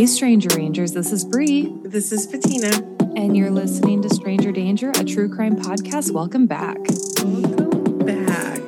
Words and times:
Hey, 0.00 0.06
Stranger 0.06 0.48
Rangers, 0.56 0.92
this 0.92 1.12
is 1.12 1.26
Bree. 1.26 1.76
This 1.82 2.10
is 2.10 2.26
Patina. 2.26 2.70
And 3.16 3.36
you're 3.36 3.50
listening 3.50 4.00
to 4.00 4.08
Stranger 4.08 4.50
Danger, 4.50 4.88
a 4.92 5.04
true 5.04 5.28
crime 5.28 5.56
podcast. 5.56 6.10
Welcome 6.12 6.46
back. 6.46 6.78
Welcome 7.22 7.98
back. 7.98 8.60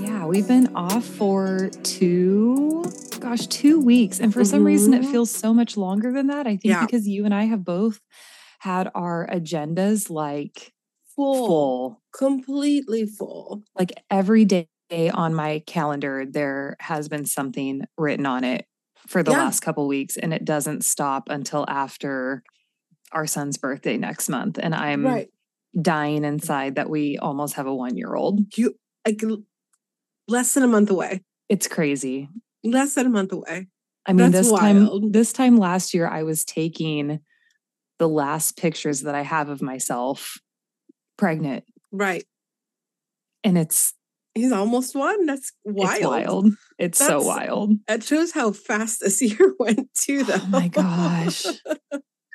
Yeah, 0.00 0.26
we've 0.26 0.46
been 0.46 0.68
off 0.76 1.04
for 1.04 1.70
two, 1.82 2.84
gosh, 3.18 3.46
two 3.48 3.80
weeks. 3.80 4.20
And 4.20 4.32
for 4.32 4.44
some 4.44 4.64
reason, 4.64 4.94
it 4.94 5.02
Mhm. 5.02 5.10
feels 5.10 5.32
so 5.32 5.52
much 5.52 5.76
longer 5.76 6.12
than 6.12 6.28
that. 6.28 6.46
I 6.46 6.50
think 6.50 6.64
Yeah. 6.66 6.86
because 6.86 7.08
you 7.08 7.24
and 7.24 7.34
I 7.34 7.44
have 7.44 7.64
both 7.64 8.00
had 8.60 8.88
our 8.94 9.26
agendas 9.26 10.10
like 10.10 10.72
Full. 11.16 11.46
full. 11.46 12.02
Completely 12.16 13.06
full. 13.06 13.62
Like 13.78 13.92
every 14.10 14.44
day 14.44 14.66
on 14.90 15.34
my 15.34 15.62
calendar, 15.66 16.24
there 16.28 16.76
has 16.80 17.08
been 17.08 17.26
something 17.26 17.82
written 17.98 18.26
on 18.26 18.44
it 18.44 18.66
for 19.06 19.22
the 19.22 19.32
Yeah. 19.32 19.38
last 19.44 19.60
couple 19.60 19.86
weeks, 19.88 20.16
and 20.16 20.32
it 20.32 20.44
doesn't 20.44 20.84
stop 20.84 21.28
until 21.28 21.64
after 21.68 22.42
our 23.12 23.26
son's 23.26 23.56
birthday 23.58 23.96
next 23.96 24.28
month. 24.28 24.58
And 24.62 24.74
I'm 24.74 25.04
right. 25.04 25.28
dying 25.80 26.24
inside 26.24 26.76
that 26.76 26.88
we 26.88 27.18
almost 27.18 27.54
have 27.54 27.66
a 27.66 27.74
one 27.74 27.96
year 27.96 28.14
old. 28.14 28.56
You 28.56 28.74
like 29.06 29.22
less 30.28 30.54
than 30.54 30.62
a 30.62 30.68
month 30.68 30.90
away. 30.90 31.22
It's 31.48 31.68
crazy. 31.68 32.28
Less 32.64 32.94
than 32.94 33.06
a 33.06 33.10
month 33.10 33.32
away. 33.32 33.68
I 34.06 34.12
mean, 34.12 34.30
That's 34.30 34.48
this 34.48 34.58
time, 34.58 35.12
this 35.12 35.32
time 35.32 35.56
last 35.56 35.94
year, 35.94 36.08
I 36.08 36.22
was 36.22 36.44
taking 36.44 37.20
the 37.98 38.08
last 38.08 38.56
pictures 38.56 39.02
that 39.02 39.14
I 39.14 39.22
have 39.22 39.48
of 39.48 39.62
myself 39.62 40.38
pregnant, 41.22 41.64
Right. 41.92 42.24
and 43.44 43.56
it's 43.58 43.94
He's 44.34 44.50
almost 44.52 44.94
one. 44.94 45.26
That's 45.26 45.52
wild. 45.66 45.92
it's 45.98 46.04
wild. 46.06 46.46
It's 46.78 46.98
so 46.98 47.20
wild. 47.22 47.72
That 47.86 48.02
shows 48.02 48.32
how 48.32 48.52
fast 48.52 49.00
this 49.00 49.20
year 49.28 49.54
went 49.58 49.92
too, 49.94 50.24
though. 50.24 50.36
Oh 50.40 50.46
my 50.48 50.68
gosh. 50.68 51.44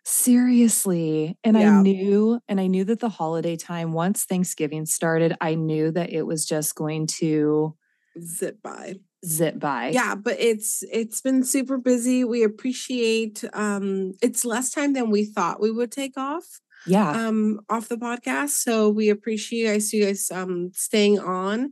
Seriously. 0.05 1.37
And 1.43 1.57
Yeah. 1.57 1.79
I 1.79 1.81
knew, 1.81 2.39
and 2.47 2.59
I 2.61 2.67
knew 2.67 2.83
that 2.85 2.99
the 2.99 3.09
holiday 3.09 3.55
time, 3.55 3.93
once 3.93 4.25
Thanksgiving 4.25 4.85
started, 4.85 5.35
I 5.41 5.55
knew 5.55 5.91
that 5.91 6.11
it 6.13 6.23
was 6.23 6.45
just 6.45 6.75
going 6.75 7.07
to 7.19 7.75
Zip 8.21 8.61
by. 8.63 8.95
zip 9.25 9.59
by. 9.59 9.89
Yeah, 9.89 10.15
but 10.15 10.39
it's 10.39 10.83
it's 10.91 11.21
been 11.21 11.43
super 11.43 11.77
busy. 11.77 12.23
We 12.23 12.43
appreciate 12.43 13.43
um 13.53 14.13
it's 14.21 14.45
less 14.45 14.71
time 14.71 14.93
than 14.93 15.09
we 15.11 15.25
thought 15.25 15.59
we 15.61 15.71
would 15.71 15.91
take 15.91 16.15
off. 16.17 16.45
Yeah. 16.87 17.11
um 17.13 17.61
off 17.69 17.89
the 17.89 17.97
podcast. 17.97 18.49
So 18.49 18.89
we 18.89 19.09
appreciate 19.09 19.59
you 19.59 19.67
guys, 19.67 19.93
you 19.93 20.05
guys 20.05 20.31
um 20.31 20.71
staying 20.73 21.19
on. 21.19 21.71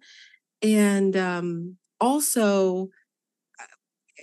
And 0.62 1.16
um 1.18 1.78
also 2.02 2.90
uh, 3.60 3.66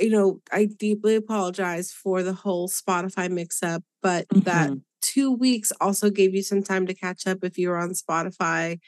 you 0.01 0.11
know, 0.11 0.41
I 0.53 0.67
deeply 0.67 1.17
apologize 1.17 1.93
for 1.93 2.23
the 2.23 2.33
whole 2.35 2.69
Spotify 2.69 3.31
mix 3.31 3.63
up, 3.63 3.83
but 4.03 4.27
that 4.45 4.71
Mhm. 4.71 4.83
two 5.03 5.33
weeks 5.33 5.73
also 5.81 6.11
gave 6.11 6.35
you 6.35 6.43
some 6.43 6.63
time 6.63 6.87
to 6.87 6.95
catch 6.95 7.27
up 7.27 7.45
if 7.45 7.59
you 7.59 7.69
were 7.71 7.79
on 7.79 7.91
Spotify. 7.91 8.79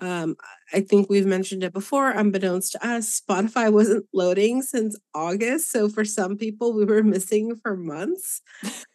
Um, 0.00 0.36
I 0.72 0.80
think 0.80 1.08
we've 1.08 1.26
mentioned 1.26 1.62
it 1.62 1.72
before, 1.72 2.10
unbeknownst 2.10 2.72
to 2.72 2.86
us, 2.86 3.20
Spotify 3.20 3.72
wasn't 3.72 4.06
loading 4.12 4.62
since 4.62 4.98
August. 5.14 5.70
So 5.70 5.88
for 5.88 6.04
some 6.04 6.36
people, 6.36 6.72
we 6.72 6.84
were 6.84 7.02
missing 7.02 7.56
for 7.62 7.76
months. 7.76 8.42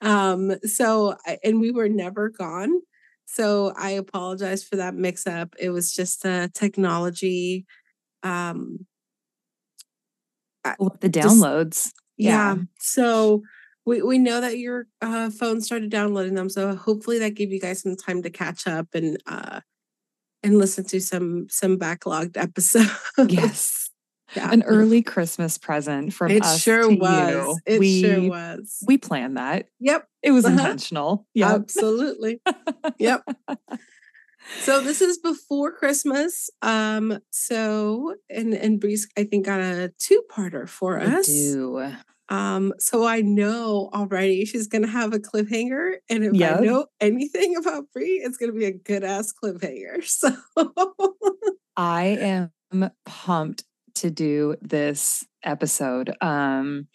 Um, 0.01 0.55
so 0.63 1.15
and 1.43 1.59
we 1.61 1.71
were 1.71 1.89
never 1.89 2.29
gone. 2.29 2.81
So 3.25 3.73
I 3.77 3.91
apologize 3.91 4.63
for 4.63 4.75
that 4.77 4.95
mix 4.95 5.27
up. 5.27 5.55
It 5.59 5.69
was 5.69 5.93
just 5.93 6.25
a 6.25 6.49
technology. 6.53 7.65
Um, 8.23 8.85
With 10.79 10.99
the 10.99 11.09
just- 11.09 11.27
downloads. 11.27 11.91
yeah. 12.17 12.55
So 12.79 13.43
we, 13.85 14.01
we 14.01 14.17
know 14.17 14.41
that 14.41 14.57
your 14.57 14.87
uh, 15.01 15.29
phone 15.29 15.61
started 15.61 15.89
downloading 15.89 16.35
them. 16.35 16.49
So 16.49 16.75
hopefully 16.75 17.19
that 17.19 17.35
gave 17.35 17.51
you 17.51 17.59
guys 17.59 17.81
some 17.81 17.95
time 17.95 18.21
to 18.23 18.29
catch 18.29 18.67
up 18.67 18.87
and 18.93 19.17
uh, 19.25 19.61
and 20.43 20.57
listen 20.57 20.85
to 20.85 20.99
some 21.01 21.47
some 21.49 21.77
backlogged 21.77 22.37
episodes. 22.37 22.89
Yes. 23.27 23.89
yeah. 24.35 24.51
An 24.51 24.63
early 24.63 25.01
Christmas 25.01 25.57
present 25.57 26.13
from 26.13 26.31
It 26.31 26.43
us 26.43 26.61
sure 26.61 26.87
to 26.89 26.95
was. 26.95 27.29
you. 27.33 27.57
It 27.65 27.79
we, 27.79 28.01
sure 28.01 28.29
was. 28.29 28.77
We 28.87 28.97
planned 28.97 29.37
that. 29.37 29.65
Yep. 29.79 30.07
It 30.23 30.31
was 30.31 30.45
Uh-huh. 30.45 30.53
intentional. 30.57 31.27
Yeah. 31.33 31.53
Absolutely. 31.53 32.41
Yep. 32.99 33.23
So 34.61 34.81
this 34.87 35.01
is 35.01 35.17
before 35.19 35.71
Christmas. 35.71 36.49
Um, 36.61 37.19
so 37.31 38.15
and 38.29 38.53
and 38.53 38.79
Bree's, 38.79 39.07
I 39.17 39.23
think, 39.25 39.45
got 39.45 39.59
a 39.61 39.91
two-parter 39.99 40.67
for 40.67 40.99
I 40.99 41.05
us. 41.19 41.25
do. 41.27 41.91
Um, 42.29 42.73
so 42.79 43.05
I 43.05 43.21
know 43.21 43.89
already 43.93 44.45
she's 44.45 44.67
gonna 44.67 44.87
have 44.87 45.13
a 45.13 45.19
cliffhanger, 45.19 45.95
and 46.09 46.23
if 46.23 46.33
Yep. 46.33 46.59
I 46.59 46.63
know 46.63 46.85
anything 47.01 47.55
about 47.57 47.85
Bree, 47.93 48.21
it's 48.23 48.37
gonna 48.37 48.53
be 48.53 48.65
a 48.65 48.71
good 48.73 49.03
ass 49.03 49.33
cliffhanger. 49.33 50.03
So 50.05 50.31
I 51.75 52.49
am 52.71 52.91
pumped 53.05 53.63
to 53.95 54.09
do 54.11 54.55
this 54.61 55.25
episode. 55.43 56.15
Um 56.21 56.87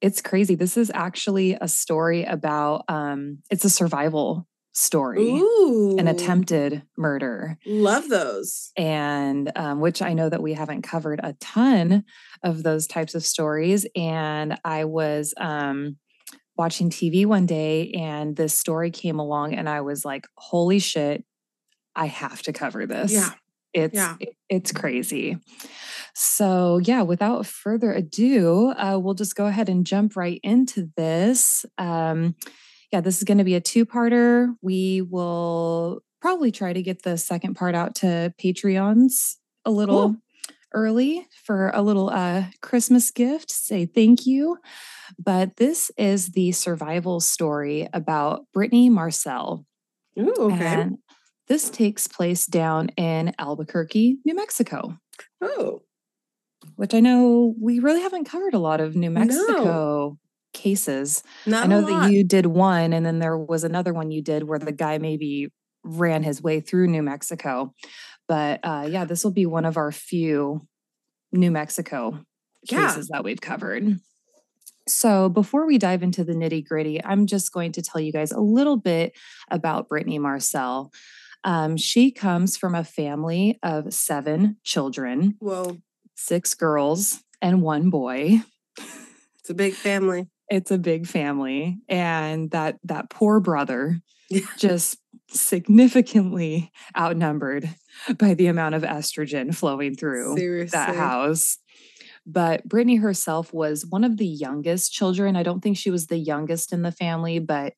it's 0.00 0.20
crazy. 0.20 0.54
This 0.54 0.76
is 0.76 0.90
actually 0.94 1.56
a 1.60 1.68
story 1.68 2.24
about 2.24 2.84
um 2.88 3.38
it's 3.50 3.64
a 3.64 3.70
survival 3.70 4.46
story, 4.74 5.22
ooh, 5.38 5.96
an 5.98 6.08
attempted 6.08 6.82
murder. 6.98 7.56
Love 7.64 8.08
those. 8.08 8.72
and 8.76 9.50
um, 9.56 9.80
which 9.80 10.02
I 10.02 10.12
know 10.14 10.28
that 10.28 10.42
we 10.42 10.52
haven't 10.52 10.82
covered 10.82 11.20
a 11.22 11.34
ton 11.40 12.04
of 12.42 12.62
those 12.62 12.86
types 12.86 13.14
of 13.14 13.24
stories. 13.24 13.86
And 13.96 14.58
I 14.64 14.84
was 14.84 15.32
um, 15.38 15.96
watching 16.58 16.90
TV 16.90 17.24
one 17.24 17.46
day, 17.46 17.92
and 17.92 18.36
this 18.36 18.58
story 18.58 18.90
came 18.90 19.18
along, 19.18 19.54
and 19.54 19.68
I 19.68 19.80
was 19.82 20.04
like, 20.04 20.26
"Holy 20.36 20.80
shit! 20.80 21.24
I 21.96 22.06
have 22.06 22.42
to 22.42 22.52
cover 22.52 22.84
this." 22.86 23.12
Yeah. 23.12 23.30
it's 23.72 23.94
Yeah. 23.94 24.16
it- 24.20 24.36
it's 24.50 24.72
crazy. 24.72 25.38
So 26.14 26.78
yeah, 26.78 27.02
without 27.02 27.46
further 27.46 27.92
ado, 27.92 28.72
uh, 28.76 28.98
we'll 29.02 29.14
just 29.14 29.34
go 29.34 29.46
ahead 29.46 29.68
and 29.68 29.84
jump 29.86 30.16
right 30.16 30.38
into 30.44 30.90
this. 30.96 31.64
Um, 31.78 32.36
yeah, 32.92 33.00
this 33.00 33.18
is 33.18 33.24
going 33.24 33.38
to 33.38 33.44
be 33.44 33.54
a 33.54 33.60
two-parter. 33.60 34.54
We 34.62 35.02
will 35.02 36.02
probably 36.20 36.50
try 36.52 36.72
to 36.72 36.82
get 36.82 37.02
the 37.02 37.16
second 37.18 37.54
part 37.54 37.74
out 37.74 37.94
to 37.96 38.32
Patreons 38.42 39.36
a 39.64 39.70
little 39.70 40.10
Cool. 40.10 40.16
early 40.72 41.26
for 41.44 41.70
a 41.74 41.82
little 41.82 42.08
uh, 42.10 42.44
Christmas 42.62 43.10
gift. 43.10 43.50
Say 43.50 43.86
thank 43.86 44.26
you. 44.26 44.58
But 45.18 45.56
this 45.56 45.90
is 45.98 46.28
the 46.30 46.52
survival 46.52 47.20
story 47.20 47.88
about 47.92 48.46
Brittani 48.56 48.90
Marcell. 48.90 49.66
Ooh, 50.18 50.32
okay. 50.38 50.64
And 50.64 50.98
this 51.48 51.68
takes 51.68 52.06
place 52.06 52.46
down 52.46 52.88
in 52.96 53.34
Albuquerque, 53.38 54.18
New 54.24 54.34
Mexico, 54.34 54.96
oh, 55.42 55.82
which 56.76 56.94
I 56.94 57.00
know 57.00 57.54
we 57.60 57.80
really 57.80 58.00
haven't 58.00 58.24
covered 58.24 58.54
a 58.54 58.58
lot 58.58 58.80
of 58.80 58.96
New 58.96 59.10
No. 59.10 60.18
Cases. 60.54 61.22
not 61.46 61.64
I 61.64 61.66
know 61.66 61.82
that 61.82 62.10
you 62.10 62.24
did 62.24 62.46
one, 62.46 62.92
and 62.94 63.04
then 63.04 63.18
there 63.18 63.36
was 63.36 63.64
another 63.64 63.92
one 63.92 64.10
you 64.10 64.22
did 64.22 64.44
where 64.44 64.58
the 64.58 64.72
guy 64.72 64.96
maybe 64.98 65.52
ran 65.82 66.22
his 66.22 66.40
way 66.40 66.60
through 66.60 66.86
New 66.86 67.02
Mexico. 67.02 67.74
But 68.28 68.60
uh, 68.62 68.86
yeah, 68.88 69.04
this 69.04 69.24
will 69.24 69.32
be 69.32 69.44
one 69.46 69.66
of 69.66 69.76
our 69.76 69.92
few 69.92 70.66
New 71.32 71.50
Mexico 71.50 72.24
Yeah. 72.70 72.86
cases 72.86 73.08
that 73.12 73.24
we've 73.24 73.40
covered. 73.40 73.98
So 74.88 75.28
before 75.28 75.66
we 75.66 75.76
dive 75.76 76.02
into 76.02 76.24
the 76.24 76.34
nitty 76.34 76.66
gritty, 76.66 77.02
I'm 77.04 77.26
just 77.26 77.52
going 77.52 77.72
to 77.72 77.82
tell 77.82 78.00
you 78.00 78.12
guys 78.12 78.32
a 78.32 78.40
little 78.40 78.76
bit 78.76 79.12
about 79.50 79.88
Brittani 79.88 80.20
Marcell. 80.20 80.92
Um, 81.42 81.76
she 81.76 82.10
comes 82.10 82.56
from 82.56 82.74
a 82.74 82.84
family 82.84 83.58
of 83.62 83.92
seven 83.92 84.56
children, 84.62 85.34
Whoa, 85.40 85.78
six 86.14 86.54
girls 86.54 87.22
and 87.42 87.60
one 87.60 87.90
boy 87.90 88.40
it's 89.40 89.50
a 89.50 89.54
big 89.54 89.74
family. 89.74 90.26
It's 90.54 90.70
a 90.70 90.78
big 90.78 91.08
family 91.08 91.78
and 91.88 92.48
that 92.52 92.78
that 92.84 93.10
poor 93.10 93.40
brother 93.40 94.00
just 94.56 94.98
significantly 95.28 96.70
outnumbered 96.96 97.68
by 98.18 98.34
the 98.34 98.46
amount 98.46 98.76
of 98.76 98.82
estrogen 98.82 99.52
flowing 99.52 99.96
through 99.96 100.36
Seriously. 100.36 100.76
that 100.76 100.94
house. 100.94 101.58
But 102.24 102.68
brittani 102.68 103.00
herself 103.00 103.52
was 103.52 103.84
one 103.84 104.04
of 104.04 104.16
the 104.16 104.28
youngest 104.28 104.92
children. 104.92 105.34
I 105.34 105.42
don't 105.42 105.60
think 105.60 105.76
she 105.76 105.90
was 105.90 106.06
the 106.06 106.18
youngest 106.18 106.72
in 106.72 106.82
the 106.82 106.92
family 106.92 107.40
but 107.40 107.72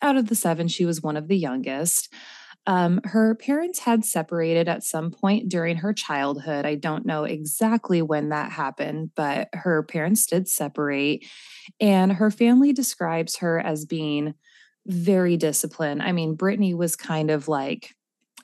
out 0.00 0.16
of 0.16 0.28
the 0.28 0.36
seven 0.36 0.68
she 0.68 0.84
was 0.84 1.02
one 1.02 1.16
of 1.16 1.26
the 1.26 1.36
youngest 1.36 2.14
um, 2.66 3.00
her 3.04 3.34
parents 3.34 3.78
had 3.78 4.04
separated 4.04 4.68
at 4.68 4.84
some 4.84 5.10
point 5.10 5.48
during 5.48 5.76
her 5.76 5.92
childhood. 5.92 6.66
I 6.66 6.74
don't 6.74 7.06
know 7.06 7.24
exactly 7.24 8.02
when 8.02 8.28
that 8.28 8.52
happened, 8.52 9.10
but 9.14 9.48
her 9.54 9.82
parents 9.82 10.26
did 10.26 10.48
separate. 10.48 11.24
And 11.80 12.12
her 12.12 12.30
family 12.30 12.72
describes 12.72 13.36
her 13.36 13.58
as 13.58 13.86
being 13.86 14.34
very 14.86 15.36
disciplined. 15.36 16.02
I 16.02 16.12
mean, 16.12 16.36
Brittani 16.36 16.74
was 16.76 16.96
kind 16.96 17.30
of 17.30 17.48
like 17.48 17.94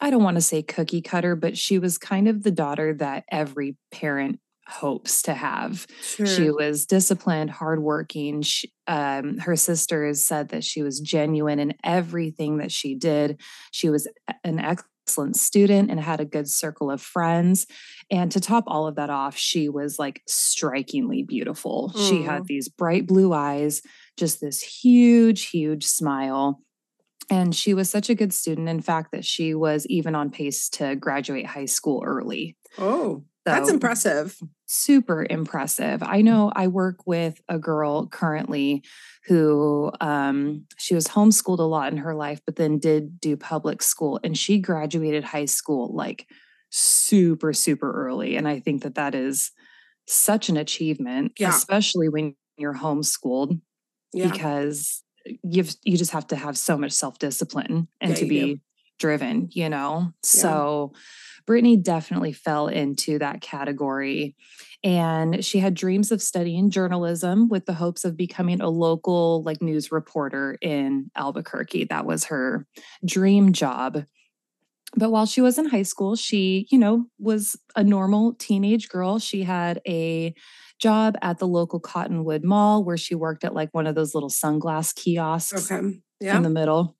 I 0.00 0.10
don't 0.10 0.22
want 0.22 0.36
to 0.36 0.42
say 0.42 0.62
cookie 0.62 1.00
cutter, 1.00 1.34
but 1.36 1.56
she 1.56 1.78
was 1.78 1.96
kind 1.96 2.28
of 2.28 2.42
the 2.42 2.50
daughter 2.50 2.92
that 2.94 3.24
every 3.30 3.76
parent 3.90 4.40
hopes 4.68 5.22
to 5.22 5.34
have. 5.34 5.86
Sure. 6.02 6.26
She 6.26 6.50
was 6.50 6.86
disciplined, 6.86 7.50
hardworking. 7.50 8.42
She, 8.42 8.72
um, 8.86 9.38
her 9.38 9.56
sisters 9.56 10.24
said 10.24 10.48
that 10.50 10.64
she 10.64 10.82
was 10.82 11.00
genuine 11.00 11.58
in 11.58 11.74
everything 11.84 12.58
that 12.58 12.72
she 12.72 12.94
did. 12.94 13.40
She 13.70 13.88
was 13.88 14.08
an 14.44 14.58
excellent 14.58 15.36
student 15.36 15.90
and 15.90 16.00
had 16.00 16.20
a 16.20 16.24
good 16.24 16.48
circle 16.48 16.90
of 16.90 17.00
friends. 17.00 17.66
And 18.10 18.30
to 18.32 18.40
top 18.40 18.64
all 18.66 18.86
of 18.86 18.96
that 18.96 19.10
off, 19.10 19.36
she 19.36 19.68
was 19.68 19.98
like 19.98 20.22
strikingly 20.26 21.22
beautiful. 21.22 21.92
Mm. 21.94 22.08
She 22.08 22.22
had 22.22 22.46
these 22.46 22.68
bright 22.68 23.06
blue 23.06 23.32
eyes, 23.32 23.82
just 24.16 24.40
this 24.40 24.60
huge, 24.60 25.46
huge 25.46 25.84
smile. 25.84 26.60
And 27.30 27.54
she 27.54 27.74
was 27.74 27.90
such 27.90 28.08
a 28.08 28.14
good 28.14 28.32
student, 28.32 28.68
in 28.68 28.80
fact, 28.80 29.10
that 29.12 29.24
she 29.24 29.54
was 29.54 29.86
even 29.86 30.14
on 30.14 30.30
pace 30.30 30.68
to 30.70 30.94
graduate 30.94 31.46
high 31.46 31.64
school 31.64 32.02
early. 32.04 32.56
Oh. 32.78 33.24
So, 33.46 33.52
That's 33.52 33.70
impressive. 33.70 34.40
Super 34.66 35.24
impressive. 35.30 36.02
I 36.02 36.20
know 36.20 36.50
I 36.56 36.66
work 36.66 37.06
with 37.06 37.40
a 37.48 37.60
girl 37.60 38.08
currently 38.08 38.82
who 39.26 39.92
um, 40.00 40.66
she 40.78 40.96
was 40.96 41.06
homeschooled 41.06 41.60
a 41.60 41.62
lot 41.62 41.92
in 41.92 41.98
her 41.98 42.12
life, 42.12 42.40
but 42.44 42.56
then 42.56 42.80
did 42.80 43.20
do 43.20 43.36
public 43.36 43.82
school 43.82 44.18
and 44.24 44.36
she 44.36 44.58
graduated 44.58 45.22
high 45.22 45.44
school 45.44 45.94
like 45.94 46.26
super, 46.70 47.52
super 47.52 47.92
early. 47.92 48.36
And 48.36 48.48
I 48.48 48.58
think 48.58 48.82
that 48.82 48.96
that 48.96 49.14
is 49.14 49.52
such 50.08 50.48
an 50.48 50.56
achievement, 50.56 51.34
yeah. 51.38 51.50
especially 51.50 52.08
when 52.08 52.34
you're 52.58 52.74
homeschooled, 52.74 53.60
yeah. 54.12 54.28
because 54.28 55.04
you've, 55.44 55.72
you 55.84 55.96
just 55.96 56.10
have 56.10 56.26
to 56.28 56.36
have 56.36 56.58
so 56.58 56.76
much 56.76 56.90
self 56.90 57.20
discipline 57.20 57.86
and 58.00 58.10
yeah, 58.10 58.16
to 58.16 58.26
be. 58.26 58.60
Driven, 58.98 59.48
you 59.52 59.68
know? 59.68 60.12
So, 60.22 60.92
Brittani 61.46 61.82
definitely 61.82 62.32
fell 62.32 62.66
into 62.68 63.18
that 63.18 63.40
category. 63.40 64.34
And 64.82 65.44
she 65.44 65.58
had 65.58 65.74
dreams 65.74 66.12
of 66.12 66.22
studying 66.22 66.70
journalism 66.70 67.48
with 67.48 67.66
the 67.66 67.74
hopes 67.74 68.04
of 68.04 68.16
becoming 68.16 68.60
a 68.60 68.68
local 68.68 69.42
like 69.42 69.62
news 69.62 69.90
reporter 69.90 70.58
in 70.60 71.10
Albuquerque. 71.16 71.84
That 71.84 72.06
was 72.06 72.24
her 72.24 72.66
dream 73.04 73.52
job. 73.52 74.04
But 74.96 75.10
while 75.10 75.26
she 75.26 75.40
was 75.40 75.58
in 75.58 75.66
high 75.66 75.82
school, 75.82 76.16
she, 76.16 76.66
you 76.70 76.78
know, 76.78 77.06
was 77.18 77.56
a 77.74 77.82
normal 77.82 78.34
teenage 78.34 78.88
girl. 78.88 79.18
She 79.18 79.42
had 79.42 79.80
a 79.86 80.34
job 80.80 81.16
at 81.22 81.38
the 81.38 81.48
local 81.48 81.80
Cottonwood 81.80 82.44
Mall 82.44 82.84
where 82.84 82.96
she 82.96 83.14
worked 83.14 83.44
at 83.44 83.54
like 83.54 83.70
one 83.72 83.86
of 83.86 83.94
those 83.94 84.14
little 84.14 84.30
sunglass 84.30 84.94
kiosks 84.94 85.70
okay. 85.70 86.00
yeah. 86.20 86.36
in 86.36 86.42
the 86.42 86.50
middle. 86.50 86.96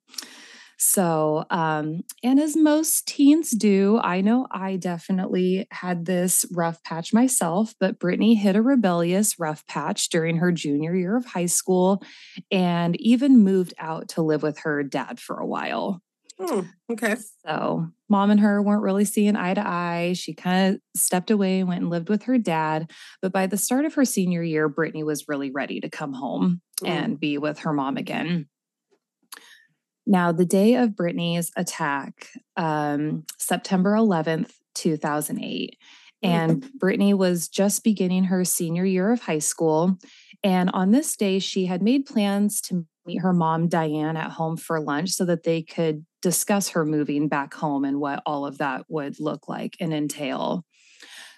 So, 0.77 1.43
um, 1.49 2.01
and 2.23 2.39
as 2.39 2.55
most 2.55 3.07
teens 3.07 3.51
do, 3.51 3.99
I 4.03 4.21
know 4.21 4.47
I 4.51 4.77
definitely 4.77 5.67
had 5.71 6.05
this 6.05 6.45
rough 6.51 6.83
patch 6.83 7.13
myself, 7.13 7.73
but 7.79 7.99
Brittani 7.99 8.37
hit 8.37 8.55
a 8.55 8.61
rebellious 8.61 9.39
rough 9.39 9.65
patch 9.65 10.09
during 10.09 10.37
her 10.37 10.51
junior 10.51 10.95
year 10.95 11.17
of 11.17 11.25
high 11.25 11.47
school 11.47 12.03
and 12.51 12.99
even 13.01 13.43
moved 13.43 13.73
out 13.79 14.09
to 14.09 14.21
live 14.21 14.43
with 14.43 14.59
her 14.59 14.83
dad 14.83 15.19
for 15.19 15.39
a 15.39 15.47
while. 15.47 16.01
Oh, 16.39 16.67
okay. 16.91 17.15
So, 17.43 17.89
mom 18.09 18.29
and 18.29 18.39
her 18.39 18.61
weren't 18.61 18.83
really 18.83 19.05
seeing 19.05 19.35
eye 19.35 19.55
to 19.55 19.67
eye. 19.67 20.13
She 20.15 20.35
kind 20.35 20.75
of 20.75 20.81
stepped 20.95 21.31
away 21.31 21.59
and 21.59 21.67
went 21.67 21.81
and 21.81 21.89
lived 21.89 22.09
with 22.09 22.23
her 22.23 22.37
dad. 22.37 22.91
But 23.23 23.31
by 23.31 23.47
the 23.47 23.57
start 23.57 23.85
of 23.85 23.95
her 23.95 24.05
senior 24.05 24.43
year, 24.43 24.69
Brittani 24.69 25.03
was 25.03 25.27
really 25.27 25.49
ready 25.49 25.79
to 25.79 25.89
come 25.89 26.13
home 26.13 26.61
mm. 26.83 26.87
and 26.87 27.19
be 27.19 27.39
with 27.39 27.59
her 27.59 27.73
mom 27.73 27.97
again. 27.97 28.47
Now, 30.07 30.31
the 30.31 30.45
day 30.45 30.75
of 30.75 30.91
Brittani's 30.91 31.51
attack, 31.57 32.29
um, 32.55 33.25
September 33.37 33.91
11th, 33.93 34.53
2008, 34.75 35.77
and 36.23 36.63
mm-hmm. 36.63 36.77
Brittani 36.77 37.13
was 37.13 37.49
just 37.49 37.83
beginning 37.83 38.23
her 38.25 38.45
senior 38.45 38.85
year 38.85 39.11
of 39.11 39.21
high 39.21 39.39
school. 39.39 39.97
And 40.43 40.69
on 40.71 40.91
this 40.91 41.15
day, 41.17 41.39
she 41.39 41.65
had 41.65 41.81
made 41.81 42.05
plans 42.05 42.61
to 42.61 42.85
meet 43.05 43.21
her 43.21 43.33
mom, 43.33 43.67
Diane, 43.67 44.15
at 44.15 44.31
home 44.31 44.55
for 44.55 44.79
lunch 44.79 45.11
so 45.11 45.25
that 45.25 45.43
they 45.43 45.61
could 45.61 46.05
discuss 46.21 46.69
her 46.69 46.85
moving 46.85 47.27
back 47.27 47.53
home 47.53 47.83
and 47.83 47.99
what 47.99 48.23
all 48.25 48.45
of 48.45 48.59
that 48.59 48.85
would 48.87 49.19
look 49.19 49.49
like 49.49 49.75
and 49.79 49.93
entail. 49.93 50.63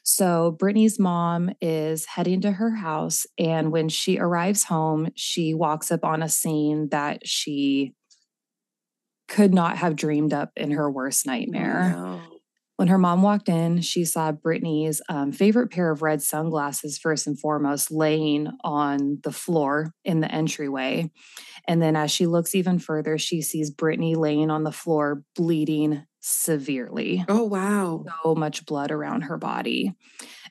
So, 0.04 0.56
Brittani's 0.60 0.98
mom 1.00 1.52
is 1.60 2.06
heading 2.06 2.42
to 2.42 2.52
her 2.52 2.72
house. 2.72 3.26
And 3.38 3.72
when 3.72 3.90
she 3.90 4.18
arrives 4.18 4.64
home, 4.64 5.10
she 5.16 5.54
walks 5.54 5.92
up 5.92 6.04
on 6.04 6.24
a 6.24 6.30
scene 6.30 6.90
that 6.90 7.28
she 7.28 7.94
could 9.30 9.54
not 9.54 9.78
have 9.78 9.96
dreamed 9.96 10.34
up 10.34 10.52
in 10.58 10.72
her 10.72 10.92
worst 10.92 11.26
nightmare. 11.26 11.94
No. 11.96 12.22
When 12.76 12.88
her 12.88 12.98
mom 12.98 13.22
walked 13.22 13.50
in, 13.50 13.82
she 13.82 14.06
saw 14.06 14.32
Brittani's 14.32 15.02
um, 15.10 15.34
favorite 15.34 15.70
pair 15.70 15.92
of 15.92 16.02
red 16.02 16.22
sunglasses, 16.22 16.98
first 16.98 17.28
and 17.28 17.38
foremost, 17.38 17.92
laying 17.92 18.48
on 18.64 19.20
the 19.24 19.34
floor 19.34 19.94
in 20.06 20.22
the 20.22 20.34
entryway. 20.34 21.12
And 21.68 21.82
then 21.82 21.98
as 21.98 22.10
she 22.10 22.26
looks 22.26 22.56
even 22.56 22.80
further, 22.80 23.18
she 23.18 23.42
sees 23.42 23.70
Brittani 23.70 24.16
laying 24.16 24.50
on 24.50 24.64
the 24.64 24.72
floor, 24.72 25.24
bleeding 25.36 26.06
severely. 26.22 27.26
Oh, 27.28 27.44
wow. 27.44 28.06
So 28.24 28.34
much 28.34 28.66
blood 28.66 28.92
around 28.92 29.24
her 29.24 29.38
body. 29.38 29.94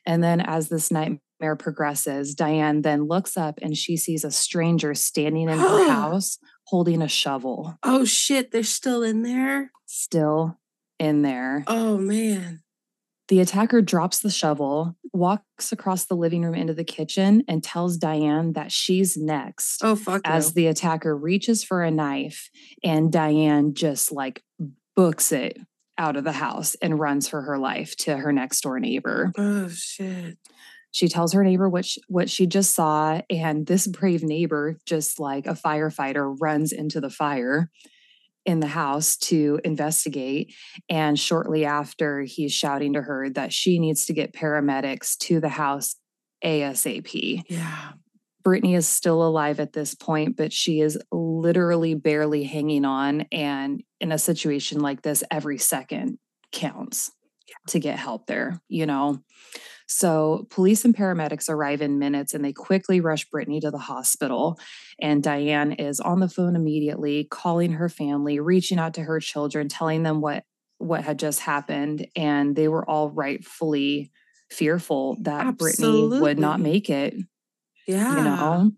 And 0.05 0.23
then 0.23 0.39
as 0.39 0.69
this 0.69 0.91
nightmare 0.91 1.55
progresses, 1.57 2.35
Diane 2.35 2.83
then 2.83 3.07
looks 3.07 3.37
up 3.37 3.57
and 3.59 3.75
she 3.75 3.97
sees 3.97 4.23
a 4.23 4.29
stranger 4.29 4.93
standing 4.93 5.49
in 5.49 5.57
her 5.57 5.89
house 5.89 6.37
holding 6.69 7.01
a 7.01 7.07
shovel. 7.07 7.77
Oh 7.83 8.05
shit, 8.05 8.51
they're 8.51 8.63
still 8.63 9.01
in 9.01 9.23
there? 9.23 9.71
Still 9.87 10.59
in 10.99 11.23
there. 11.23 11.63
Oh 11.67 11.97
man. 11.97 12.61
The 13.27 13.41
attacker 13.41 13.81
drops 13.81 14.19
the 14.19 14.31
shovel, 14.31 14.95
walks 15.13 15.71
across 15.71 16.05
the 16.05 16.15
living 16.15 16.43
room 16.43 16.55
into 16.55 16.73
the 16.73 16.83
kitchen, 16.83 17.43
and 17.47 17.63
tells 17.63 17.97
Diane 17.97 18.53
that 18.53 18.71
she's 18.71 19.17
next. 19.17 19.83
Oh, 19.83 19.95
fuck. 19.95 20.21
As 20.25 20.49
no. 20.49 20.53
the 20.55 20.67
attacker 20.67 21.15
reaches 21.15 21.63
for 21.63 21.83
a 21.83 21.91
knife, 21.91 22.49
and 22.83 23.11
Diane 23.11 23.75
just 23.75 24.11
like 24.11 24.43
books 24.95 25.31
it 25.31 25.59
out 25.99 26.15
of 26.15 26.23
the 26.23 26.31
house 26.31 26.75
and 26.81 26.99
runs 26.99 27.27
for 27.27 27.43
her 27.43 27.59
life 27.59 27.95
to 27.97 28.17
her 28.17 28.33
next 28.33 28.61
door 28.61 28.79
neighbor. 28.79 29.31
Oh, 29.37 29.67
shit. 29.69 30.39
She 30.91 31.07
tells 31.07 31.33
her 31.33 31.43
neighbor 31.43 31.69
what 31.69 31.85
she, 31.85 32.01
what 32.07 32.29
she 32.29 32.47
just 32.47 32.73
saw, 32.73 33.21
and 33.29 33.67
this 33.67 33.87
brave 33.87 34.23
neighbor, 34.23 34.77
just 34.85 35.19
like 35.19 35.45
a 35.45 35.53
firefighter, 35.53 36.35
runs 36.39 36.71
into 36.71 36.99
the 36.99 37.09
fire 37.09 37.69
in 38.45 38.59
the 38.59 38.67
house 38.67 39.15
to 39.17 39.59
investigate. 39.63 40.53
And 40.89 41.19
shortly 41.19 41.65
after, 41.65 42.21
he's 42.21 42.53
shouting 42.53 42.93
to 42.93 43.01
her 43.01 43.29
that 43.31 43.53
she 43.53 43.77
needs 43.79 44.05
to 44.05 44.13
get 44.13 44.33
paramedics 44.33 45.17
to 45.19 45.39
the 45.39 45.49
house 45.49 45.95
ASAP. 46.43 47.43
Yeah. 47.47 47.91
Brittani 48.43 48.75
is 48.75 48.87
still 48.87 49.21
alive 49.21 49.59
at 49.59 49.73
this 49.73 49.93
point, 49.93 50.37
but 50.37 50.53
she 50.53 50.79
is 50.79 50.97
literally 51.11 51.93
barely 51.93 52.43
hanging 52.43 52.85
on. 52.85 53.25
And 53.31 53.83
in 53.99 54.11
a 54.11 54.17
situation 54.17 54.79
like 54.79 55.01
this, 55.01 55.23
every 55.29 55.57
second 55.57 56.17
counts 56.51 57.11
to 57.67 57.79
get 57.79 57.99
help 57.99 58.25
there, 58.25 58.59
you 58.69 58.85
know? 58.85 59.19
So 59.91 60.45
police 60.51 60.85
and 60.85 60.95
paramedics 60.95 61.49
arrive 61.49 61.81
in 61.81 61.97
minutes 61.97 62.35
and 62.35 62.45
they 62.45 62.53
quickly 62.53 63.01
rush 63.01 63.27
Brittani 63.27 63.59
to 63.61 63.71
the 63.71 63.79
hospital. 63.79 64.59
And 65.01 65.23
Diane 65.23 65.71
is 65.73 65.99
on 65.99 66.19
the 66.19 66.29
phone 66.29 66.55
immediately, 66.55 67.27
calling 67.31 67.71
her 67.73 67.89
family, 67.89 68.39
reaching 68.39 68.77
out 68.77 68.93
to 68.93 69.01
her 69.01 69.19
children, 69.19 69.67
telling 69.67 70.03
them 70.03 70.21
what 70.21 70.43
what 70.77 71.03
had 71.03 71.17
just 71.17 71.39
happened. 71.39 72.07
And 72.15 72.55
they 72.55 72.67
were 72.67 72.87
all 72.87 73.09
rightfully 73.09 74.11
fearful 74.51 75.17
that 75.21 75.47
Absolutely. 75.47 76.19
Brittani 76.19 76.21
would 76.21 76.39
not 76.39 76.59
make 76.59 76.89
it. 76.91 77.15
Yeah. 77.87 78.15
You 78.15 78.23
know? 78.23 78.71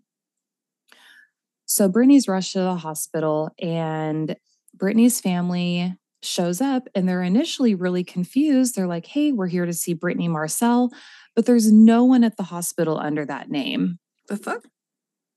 So 1.66 1.90
Brittani's 1.90 2.26
rushed 2.26 2.54
to 2.54 2.60
the 2.60 2.76
hospital 2.76 3.50
and 3.60 4.34
Brittani's 4.76 5.20
family 5.20 5.94
shows 6.22 6.60
up 6.60 6.88
and 6.94 7.08
they're 7.08 7.22
initially 7.22 7.74
really 7.74 8.04
confused. 8.04 8.74
They're 8.74 8.86
like, 8.86 9.06
hey, 9.06 9.32
we're 9.32 9.48
here 9.48 9.66
to 9.66 9.72
see 9.72 9.94
Brittani 9.94 10.28
Marcell, 10.28 10.90
but 11.34 11.46
there's 11.46 11.70
no 11.70 12.04
one 12.04 12.24
at 12.24 12.36
the 12.36 12.44
hospital 12.44 12.98
under 12.98 13.24
that 13.26 13.50
name. 13.50 13.98
The 14.28 14.36
fuck? 14.36 14.64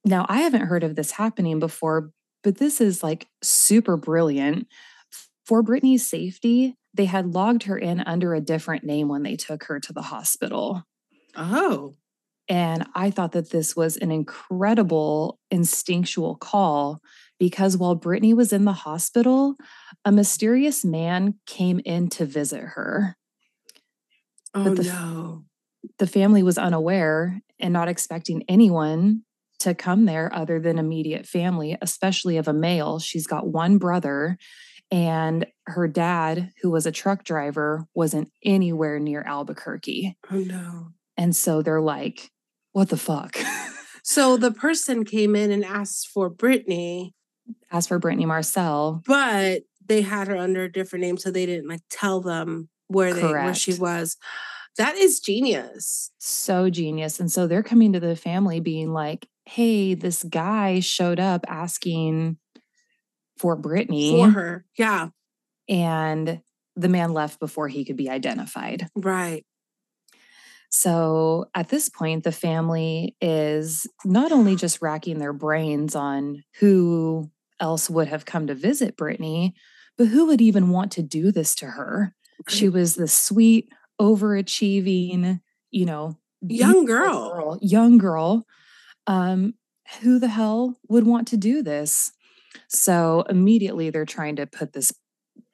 Now, 0.06 0.26
I 0.30 0.42
haven't 0.42 0.68
heard 0.68 0.84
of 0.84 0.96
this 0.96 1.12
happening 1.12 1.60
before, 1.60 2.12
but 2.44 2.58
this 2.58 2.80
is 2.80 3.04
like 3.04 3.28
super 3.42 3.98
brilliant. 3.98 4.68
For 5.46 5.64
Brittani's 5.64 6.08
safety, 6.08 6.76
they 6.94 7.06
had 7.06 7.34
logged 7.34 7.64
her 7.64 7.78
in 7.78 8.00
under 8.02 8.34
a 8.34 8.42
different 8.42 8.84
name 8.84 9.08
when 9.08 9.24
they 9.24 9.36
took 9.36 9.66
her 9.66 9.80
to 9.80 9.94
the 9.94 10.04
hospital. 10.04 10.84
Oh. 11.36 11.96
And 12.48 12.86
I 12.94 13.10
thought 13.10 13.32
that 13.32 13.50
this 13.50 13.76
was 13.76 13.98
an 13.98 14.12
incredible 14.12 15.40
instinctual 15.50 16.36
call 16.36 17.02
because 17.40 17.78
while 17.78 17.98
Brittani 17.98 18.36
was 18.36 18.54
in 18.54 18.66
the 18.66 18.74
hospital, 18.74 19.56
a 20.04 20.12
mysterious 20.12 20.86
man 20.86 21.36
came 21.46 21.80
in 21.86 22.10
to 22.10 22.26
visit 22.26 22.62
her. 22.62 23.18
Oh, 24.54 24.64
but 24.64 24.78
the, 24.78 24.84
no. 24.84 25.44
The 26.00 26.08
family 26.08 26.44
was 26.44 26.58
unaware 26.58 27.42
and 27.60 27.74
not 27.74 27.88
expecting 27.88 28.44
anyone 28.48 29.22
to 29.60 29.74
come 29.74 30.06
there 30.06 30.34
other 30.34 30.60
than 30.60 30.80
immediate 30.80 31.26
family, 31.26 31.78
especially 31.82 32.38
of 32.38 32.48
a 32.48 32.54
male. 32.54 33.00
She's 33.00 33.28
got 33.28 33.48
one 33.48 33.78
brother 33.78 34.38
And 34.92 35.48
her 35.66 35.88
dad, 35.88 36.52
who 36.62 36.70
was 36.70 36.86
a 36.86 36.92
truck 36.92 37.24
driver, 37.24 37.88
wasn't 37.96 38.32
anywhere 38.44 39.00
near 39.00 39.24
Albuquerque. 39.24 40.16
Oh 40.32 40.38
no. 40.38 40.90
And 41.18 41.36
so 41.36 41.62
they're 41.62 41.82
like, 41.82 42.30
what 42.72 42.90
the 42.90 42.98
fuck? 42.98 43.38
So 44.08 44.38
the 44.38 44.52
person 44.52 45.04
came 45.04 45.36
in 45.36 45.50
and 45.50 45.66
asked 45.66 46.10
for 46.14 46.30
Brittani, 46.30 47.14
As 47.72 47.88
for 47.88 48.00
Brittani 48.00 48.26
Marcell, 48.26 49.04
but 49.06 49.64
they 49.86 50.02
had 50.02 50.28
her 50.28 50.38
under 50.38 50.64
a 50.64 50.72
different 50.72 51.04
name, 51.04 51.18
so 51.18 51.32
they 51.32 51.46
didn't 51.46 51.68
like 51.68 51.82
tell 51.90 52.22
them 52.22 52.70
where 52.88 53.14
they 53.14 53.22
where 53.22 53.54
she 53.54 53.74
was. 53.74 54.18
That 54.78 54.96
is 54.96 55.20
genius 55.20 56.12
so 56.46 56.70
genius. 56.70 57.20
And 57.20 57.32
so 57.32 57.48
they're 57.48 57.64
coming 57.64 57.94
to 57.94 58.00
the 58.00 58.16
family 58.16 58.60
being 58.60 58.92
like, 58.92 59.28
hey, 59.46 59.94
this 59.94 60.24
guy 60.24 60.80
showed 60.80 61.20
up 61.20 61.46
asking 61.48 62.38
for 63.38 63.58
Brittani. 63.58 64.12
for 64.12 64.30
her. 64.30 64.66
Yeah, 64.78 65.10
and 65.70 66.42
the 66.76 66.90
man 66.90 67.14
left 67.14 67.40
before 67.40 67.68
he 67.68 67.86
could 67.86 67.96
be 67.96 68.10
identified. 68.10 68.90
right. 68.96 69.46
So 70.70 71.46
at 71.56 71.70
this 71.70 71.88
point, 71.88 72.26
the 72.26 72.34
family 72.34 73.16
is 73.22 73.88
not 74.04 74.34
only 74.34 74.58
just 74.58 74.82
racking 74.82 75.20
their 75.20 75.32
brains 75.32 75.96
on 75.96 76.44
who 76.60 77.32
else 77.66 77.90
would 77.90 78.08
have 78.08 78.26
come 78.26 78.46
to 78.48 78.54
visit 78.56 78.96
Brittani, 78.96 79.54
but 79.98 80.08
who 80.08 80.28
would 80.28 80.42
even 80.42 80.70
want 80.70 80.92
to 80.94 81.02
do 81.02 81.32
this 81.32 81.56
to 81.56 81.66
her? 81.66 82.14
She 82.48 82.70
was 82.70 82.94
the 82.96 83.08
sweet, 83.08 83.70
overachieving, 84.00 85.40
you 85.72 85.86
know, 85.86 86.18
Young 86.48 86.86
beautiful 86.86 87.30
girl. 87.32 87.60
young 87.62 87.98
girl. 87.98 88.46
Um, 89.08 89.56
who 90.02 90.20
the 90.20 90.28
hell 90.28 90.78
would 90.90 91.06
want 91.06 91.28
to 91.30 91.38
do 91.38 91.64
this? 91.64 92.12
So 92.70 93.24
immediately 93.30 93.90
they're 93.90 94.06
trying 94.06 94.36
to 94.36 94.46
put 94.46 94.74
this 94.74 94.92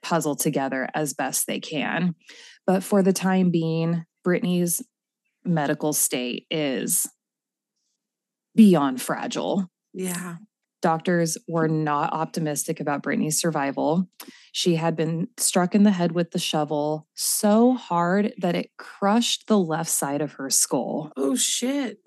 puzzle 0.01 0.35
together 0.35 0.89
as 0.93 1.13
best 1.13 1.47
they 1.47 1.59
can. 1.59 2.15
But 2.67 2.83
for 2.83 3.03
the 3.03 3.13
time 3.13 3.51
being, 3.51 4.03
Brittani's 4.25 4.83
medical 5.45 5.93
state 5.93 6.45
is 6.49 7.07
beyond 8.55 9.01
fragile. 9.01 9.69
Yeah. 9.93 10.37
Doctors 10.81 11.37
were 11.47 11.67
not 11.67 12.11
optimistic 12.13 12.79
about 12.79 13.03
Brittani's 13.03 13.39
survival. 13.39 14.09
She 14.51 14.75
had 14.75 14.95
been 14.95 15.27
struck 15.37 15.75
in 15.75 15.83
the 15.83 15.91
head 15.91 16.11
with 16.13 16.31
the 16.31 16.39
shovel 16.39 17.07
so 17.13 17.73
hard 17.73 18.33
that 18.39 18.55
it 18.55 18.71
crushed 18.77 19.47
the 19.47 19.59
left 19.59 19.89
side 19.89 20.21
of 20.21 20.33
her 20.33 20.49
skull. 20.49 21.11
Oh 21.15 21.35
shit. 21.35 21.99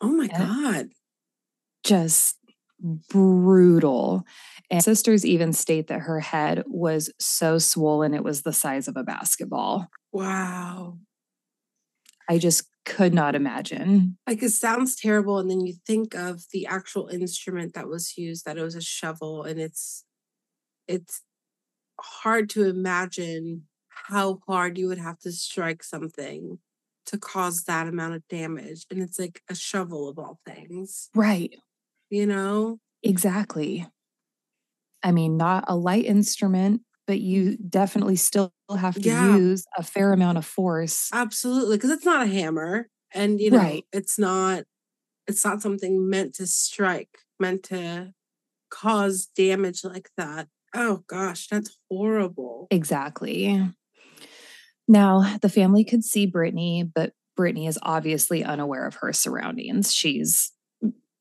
Oh 0.00 0.08
my 0.12 0.26
Yeah. 0.26 0.38
god. 0.38 0.88
Just 1.82 2.36
brutal. 3.08 4.24
And 4.70 4.82
sisters 4.82 5.24
even 5.26 5.52
state 5.52 5.88
that 5.88 6.00
her 6.00 6.20
head 6.20 6.62
was 6.66 7.10
so 7.18 7.58
swollen 7.58 8.14
it 8.14 8.24
was 8.24 8.42
the 8.42 8.52
size 8.52 8.86
of 8.88 8.96
a 8.96 9.02
basketball. 9.02 9.88
Wow. 10.12 10.98
I 12.30 12.38
just 12.38 12.68
could 12.86 13.12
not 13.12 13.34
imagine. 13.34 14.16
Like 14.24 14.40
it 14.40 14.50
sounds 14.50 14.94
terrible, 14.94 15.38
and 15.38 15.50
then 15.50 15.66
you 15.66 15.74
think 15.84 16.14
of 16.14 16.44
the 16.52 16.64
actual 16.64 17.08
instrument 17.08 17.74
that 17.74 17.88
was 17.88 18.16
used, 18.16 18.44
that 18.44 18.56
it 18.56 18.62
was 18.62 18.76
a 18.76 18.80
shovel, 18.80 19.42
and 19.42 19.60
it's 19.60 20.04
it's 20.86 21.22
hard 22.00 22.48
to 22.50 22.68
imagine 22.68 23.64
how 23.88 24.38
hard 24.46 24.78
you 24.78 24.86
would 24.86 24.98
have 24.98 25.18
to 25.20 25.32
strike 25.32 25.82
something 25.82 26.60
to 27.06 27.18
cause 27.18 27.64
that 27.64 27.88
amount 27.88 28.14
of 28.14 28.22
damage. 28.28 28.86
And 28.90 29.02
it's 29.02 29.18
like 29.18 29.42
a 29.50 29.54
shovel 29.56 30.08
of 30.08 30.16
all 30.18 30.38
things, 30.46 31.10
Right. 31.14 31.54
you 32.10 32.26
know? 32.26 32.78
Exactly. 33.02 33.86
I 35.02 35.10
mean, 35.12 35.36
not 35.36 35.64
a 35.66 35.74
light 35.76 36.04
instrument, 36.04 36.82
but 37.10 37.18
you 37.18 37.56
definitely 37.56 38.14
still 38.14 38.52
have 38.78 38.94
to 38.94 39.00
Yeah. 39.00 39.36
use 39.36 39.64
a 39.76 39.82
fair 39.82 40.12
amount 40.12 40.38
of 40.38 40.46
force. 40.46 41.10
Absolutely. 41.12 41.76
Because 41.76 41.90
it's 41.90 42.04
not 42.04 42.22
a 42.22 42.30
hammer. 42.30 42.88
And 43.12 43.40
you 43.40 43.50
know, 43.50 43.56
Right. 43.58 43.84
it's 43.92 44.16
not 44.16 44.62
it's 45.26 45.44
not 45.44 45.60
something 45.60 46.08
meant 46.08 46.36
to 46.36 46.46
strike, 46.46 47.18
meant 47.40 47.64
to 47.64 48.12
cause 48.70 49.26
damage 49.26 49.82
like 49.82 50.08
that. 50.16 50.46
Oh 50.72 51.02
gosh, 51.08 51.48
that's 51.48 51.76
horrible. 51.90 52.68
Exactly. 52.70 53.60
Now, 54.86 55.36
the 55.42 55.48
family 55.48 55.82
could 55.82 56.04
see 56.04 56.30
Brittani, 56.30 56.88
but 56.94 57.12
Brittani 57.36 57.66
is 57.66 57.78
obviously 57.82 58.44
unaware 58.44 58.86
of 58.86 58.94
her 59.00 59.12
surroundings. 59.12 59.92
She's 59.92 60.52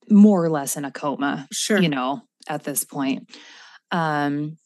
more 0.07 0.43
or 0.45 0.49
less 0.51 0.77
in 0.77 0.85
a 0.85 0.91
coma, 0.91 1.47
Sure. 1.51 1.81
you 1.81 1.89
know, 1.89 2.21
at 2.47 2.63
this 2.63 2.83
point. 2.83 3.31
Um, 3.89 4.58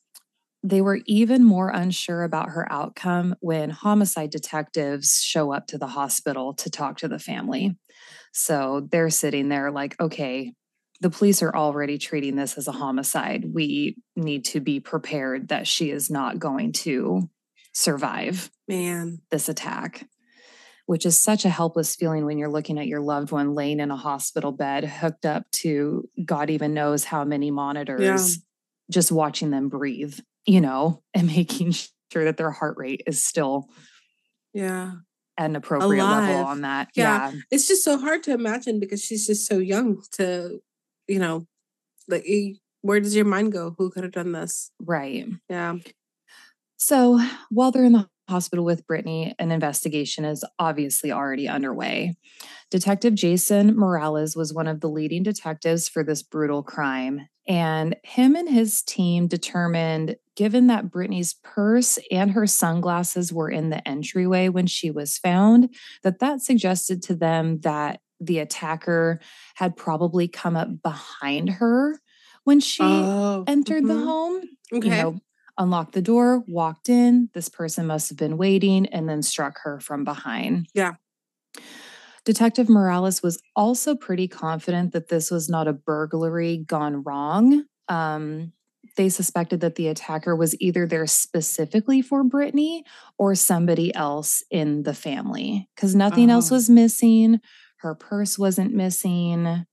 they 0.63 0.81
were 0.81 1.01
even 1.05 1.43
more 1.43 1.69
unsure 1.69 2.23
about 2.23 2.49
her 2.49 2.71
outcome 2.71 3.35
when 3.41 3.69
homicide 3.69 4.29
detectives 4.29 5.21
show 5.21 5.51
up 5.51 5.67
to 5.67 5.77
the 5.77 5.87
hospital 5.87 6.53
to 6.53 6.69
talk 6.69 6.97
to 6.97 7.09
the 7.09 7.19
family. 7.19 7.77
So 8.31 8.87
they're 8.89 9.09
sitting 9.09 9.49
there 9.49 9.71
like, 9.71 9.99
okay, 9.99 10.53
the 11.01 11.09
police 11.09 11.43
are 11.43 11.53
already 11.53 11.97
treating 11.97 12.37
this 12.37 12.57
as 12.57 12.69
a 12.69 12.71
homicide. 12.71 13.45
We 13.53 13.97
need 14.15 14.45
to 14.45 14.61
be 14.61 14.79
prepared 14.79 15.49
that 15.49 15.67
she 15.67 15.91
is 15.91 16.09
not 16.09 16.39
going 16.39 16.71
to 16.73 17.29
survive 17.73 18.49
Man. 18.67 19.19
this 19.31 19.49
attack, 19.49 20.07
which 20.85 21.05
is 21.05 21.21
such 21.21 21.43
a 21.43 21.49
helpless 21.49 21.95
feeling 21.95 22.25
when 22.25 22.37
you're 22.37 22.49
looking 22.49 22.79
at 22.79 22.87
your 22.87 23.01
loved 23.01 23.31
one 23.31 23.53
laying 23.53 23.81
in 23.81 23.91
a 23.91 23.97
hospital 23.97 24.53
bed, 24.53 24.85
hooked 24.85 25.25
up 25.25 25.43
to 25.51 26.07
God 26.23 26.49
even 26.49 26.73
knows 26.73 27.03
how 27.03 27.25
many 27.25 27.51
monitors, 27.51 28.39
just 28.89 29.11
watching 29.11 29.49
them 29.49 29.67
breathe, 29.67 30.17
you 30.45 30.61
know, 30.61 31.01
and 31.13 31.27
making 31.27 31.71
sure 32.11 32.25
that 32.25 32.37
their 32.37 32.51
heart 32.51 32.75
rate 32.77 33.01
is 33.07 33.23
still 33.23 33.69
Yeah. 34.53 34.91
an 35.37 35.55
appropriate 35.55 36.03
level 36.03 36.45
on 36.45 36.61
that. 36.61 36.89
Yeah. 36.95 37.31
Yeah. 37.31 37.39
It's 37.51 37.67
just 37.67 37.83
so 37.83 37.97
hard 37.97 38.23
to 38.23 38.33
imagine 38.33 38.79
because 38.79 39.03
she's 39.03 39.25
just 39.27 39.47
so 39.47 39.57
young 39.57 40.01
to, 40.13 40.59
you 41.07 41.19
know, 41.19 41.47
like 42.07 42.25
where 42.81 42.99
does 42.99 43.15
your 43.15 43.25
mind 43.25 43.51
go? 43.53 43.75
Who 43.77 43.89
could 43.89 44.03
have 44.03 44.11
done 44.11 44.31
this? 44.33 44.71
Right. 44.79 45.25
Yeah. 45.49 45.77
So 46.77 47.19
while 47.49 47.71
they're 47.71 47.85
in 47.85 47.93
the 47.93 48.09
hospital 48.29 48.65
with 48.65 48.85
Brittani, 48.87 49.33
an 49.39 49.51
investigation 49.51 50.25
is 50.25 50.43
obviously 50.59 51.11
already 51.11 51.47
underway. 51.47 52.15
Detective 52.71 53.15
Jason 53.15 53.75
Morales 53.77 54.35
was 54.35 54.53
one 54.53 54.67
of 54.67 54.81
the 54.81 54.89
leading 54.89 55.23
detectives 55.23 55.87
for 55.87 56.03
this 56.03 56.23
brutal 56.23 56.61
crime. 56.63 57.27
And 57.47 57.95
him 58.03 58.35
and 58.35 58.49
his 58.49 58.81
team 58.81 59.27
determined, 59.27 60.15
given 60.35 60.67
that 60.67 60.89
Brittani's 60.89 61.35
purse 61.43 61.99
and 62.09 62.31
her 62.31 62.47
sunglasses 62.47 63.33
were 63.33 63.49
in 63.49 63.69
the 63.69 63.85
entryway 63.87 64.49
when 64.49 64.67
she 64.67 64.91
was 64.91 65.17
found, 65.17 65.73
that 66.03 66.19
that 66.19 66.41
suggested 66.41 67.03
to 67.03 67.15
them 67.15 67.59
that 67.61 67.99
the 68.19 68.39
attacker 68.39 69.19
had 69.55 69.75
probably 69.75 70.27
come 70.27 70.55
up 70.55 70.81
behind 70.81 71.49
her 71.49 71.99
when 72.45 72.61
she 72.61 72.83
oh, 72.83 73.43
entered 73.47 73.85
the 73.85 73.93
mhm. 73.93 74.03
home 74.05 74.41
Okay. 74.73 74.87
you 74.87 74.95
know, 74.95 75.19
unlocked 75.57 75.93
the 75.93 76.01
door, 76.01 76.43
walked 76.47 76.89
in. 76.89 77.29
This 77.33 77.49
person 77.49 77.85
must 77.85 78.09
have 78.09 78.17
been 78.17 78.37
waiting 78.37 78.87
and 78.87 79.07
then 79.07 79.21
struck 79.21 79.59
her 79.63 79.79
from 79.79 80.03
behind. 80.03 80.67
Yeah. 80.73 80.93
Detective 82.25 82.69
Morales 82.69 83.21
was 83.21 83.39
also 83.55 83.95
pretty 83.95 84.27
confident 84.27 84.93
that 84.93 85.09
this 85.09 85.29
was 85.29 85.49
not 85.49 85.67
a 85.67 85.73
burglary 85.73 86.57
gone 86.57 87.03
wrong. 87.03 87.65
Um, 87.89 88.53
they 88.95 89.09
suspected 89.09 89.59
that 89.61 89.75
the 89.75 89.87
attacker 89.87 90.35
was 90.35 90.55
either 90.61 90.85
there 90.85 91.07
specifically 91.07 92.01
for 92.01 92.23
Brittani 92.23 92.83
or 93.17 93.35
somebody 93.35 93.93
else 93.95 94.43
in 94.51 94.83
the 94.83 94.93
family 94.93 95.69
because 95.75 95.95
nothing 95.95 96.29
else 96.29 96.51
Oh. 96.51 96.55
was 96.55 96.69
missing. 96.69 97.39
Her 97.77 97.95
purse 97.95 98.37
wasn't 98.39 98.73
missing. 98.73 99.65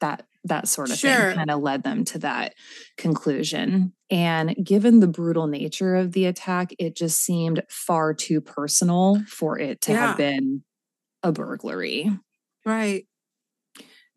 That 0.00 0.26
that 0.44 0.68
sort 0.68 0.90
of 0.90 0.96
Sure. 0.98 1.10
thing 1.30 1.36
kind 1.38 1.50
of 1.50 1.60
led 1.60 1.82
them 1.82 2.04
to 2.04 2.20
that 2.20 2.54
conclusion. 2.96 3.92
And 4.10 4.54
given 4.64 5.00
the 5.00 5.08
brutal 5.08 5.48
nature 5.48 5.96
of 5.96 6.12
the 6.12 6.26
attack, 6.26 6.72
it 6.78 6.94
just 6.96 7.20
seemed 7.20 7.62
far 7.68 8.14
too 8.14 8.40
personal 8.40 9.20
for 9.26 9.58
it 9.58 9.80
to 9.82 9.92
Yeah. 9.92 10.06
have 10.08 10.16
been 10.16 10.62
a 11.26 11.32
burglary. 11.32 12.10
right. 12.64 13.04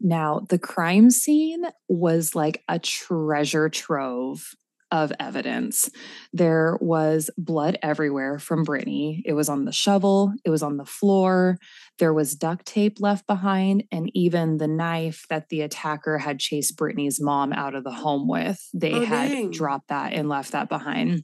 Now, 0.02 0.46
the 0.50 0.60
crime 0.60 1.10
scene 1.10 1.66
was 1.90 2.34
like 2.36 2.64
a 2.70 2.80
treasure 2.80 3.68
trove 3.68 4.46
of 4.92 5.12
evidence. 5.20 5.90
There 6.34 6.78
was 6.82 7.30
blood 7.38 7.78
everywhere 7.84 8.40
from 8.40 8.66
Brittani. 8.66 9.22
It 9.26 9.34
was 9.34 9.50
on 9.50 9.66
the 9.66 9.72
shovel, 9.72 10.34
it 10.46 10.50
was 10.50 10.64
on 10.64 10.78
the 10.78 10.86
floor. 10.86 11.58
There 12.00 12.14
was 12.14 12.34
duct 12.36 12.66
tape 12.66 13.00
left 13.02 13.28
behind, 13.28 13.84
and 13.92 14.10
even 14.16 14.58
the 14.58 14.68
knife 14.70 15.26
that 15.30 15.50
the 15.50 15.62
attacker 15.62 16.18
had 16.18 16.40
chased 16.40 16.78
Brittani's 16.78 17.20
mom 17.22 17.52
out 17.54 17.76
of 17.76 17.84
the 17.84 17.92
home 17.92 18.28
with. 18.28 18.60
They 18.74 18.94
Oh, 18.94 19.06
had 19.06 19.30
dang. 19.30 19.52
dropped 19.52 19.90
that 19.90 20.14
and 20.14 20.30
left 20.30 20.54
that 20.54 20.70
behind. 20.70 21.24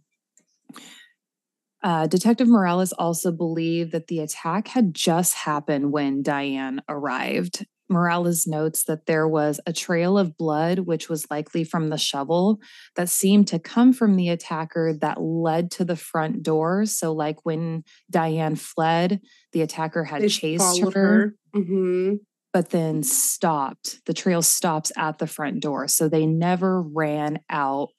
Uh, 1.86 2.08
Detective 2.08 2.48
Morales 2.48 2.92
also 2.94 3.32
believed 3.32 3.92
that 3.92 4.08
the 4.08 4.20
attack 4.20 4.68
had 4.70 4.92
just 4.96 5.36
happened 5.36 5.92
when 5.92 6.24
Diane 6.24 6.82
arrived. 6.90 7.64
Morales 7.90 8.48
notes 8.48 8.86
that 8.86 9.06
there 9.06 9.28
was 9.28 9.60
a 9.68 9.72
trail 9.72 10.18
of 10.18 10.36
blood, 10.36 10.80
which 10.80 11.08
was 11.10 11.30
likely 11.30 11.64
from 11.64 11.90
the 11.90 11.98
shovel, 12.00 12.60
that 12.96 13.08
seemed 13.08 13.48
to 13.50 13.60
come 13.60 13.94
from 13.94 14.16
the 14.16 14.30
attacker 14.30 14.94
that 15.00 15.22
led 15.22 15.70
to 15.70 15.86
the 15.86 15.96
front 15.96 16.42
door. 16.42 16.88
So, 16.88 17.14
like 17.14 17.38
when 17.44 17.84
Diane 18.10 18.56
fled, 18.56 19.22
the 19.52 19.62
attacker 19.62 20.04
had 20.04 20.24
They 20.24 20.30
chased 20.30 20.64
followed 20.64 20.96
her, 20.96 21.36
Mhm. 21.56 22.22
but 22.52 22.72
then 22.72 23.04
stopped. 23.04 24.00
The 24.08 24.14
trail 24.16 24.42
stops 24.42 24.92
at 24.98 25.20
the 25.20 25.28
front 25.28 25.60
door. 25.60 25.88
So 25.88 26.10
they 26.10 26.26
never 26.26 26.82
ran 26.82 27.42
out 27.48 27.90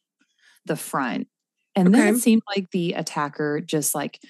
the 0.65 0.75
front. 0.75 1.29
And 1.77 1.95
then 1.95 2.15
it 2.15 2.19
seemed 2.19 2.43
like 2.57 2.71
the 2.71 2.95
attacker 2.95 3.61
just 3.61 3.95
like 3.95 4.21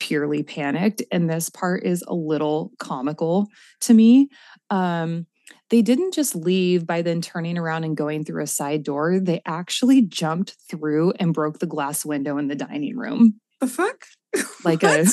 purely 0.00 0.42
panicked. 0.42 1.02
And 1.10 1.28
this 1.28 1.50
part 1.50 1.84
is 1.84 2.02
a 2.06 2.14
little 2.14 2.72
comical 2.78 3.48
to 3.82 3.94
me. 3.94 4.28
Um, 4.70 5.26
they 5.70 5.82
didn't 5.82 6.14
just 6.14 6.34
leave 6.34 6.86
by 6.86 7.02
then 7.02 7.20
turning 7.20 7.58
around 7.58 7.84
and 7.84 7.96
going 7.96 8.24
through 8.24 8.42
a 8.42 8.46
side 8.46 8.82
door. 8.82 9.18
They 9.18 9.42
actually 9.44 10.02
jumped 10.02 10.56
through 10.70 11.12
and 11.18 11.34
broke 11.34 11.58
the 11.58 11.66
glass 11.66 12.04
window 12.04 12.38
in 12.38 12.48
the 12.48 12.54
dining 12.54 12.96
room, 12.96 13.40
The 13.60 13.66
fuck? 13.66 14.04
like 14.64 14.82
a? 14.82 15.06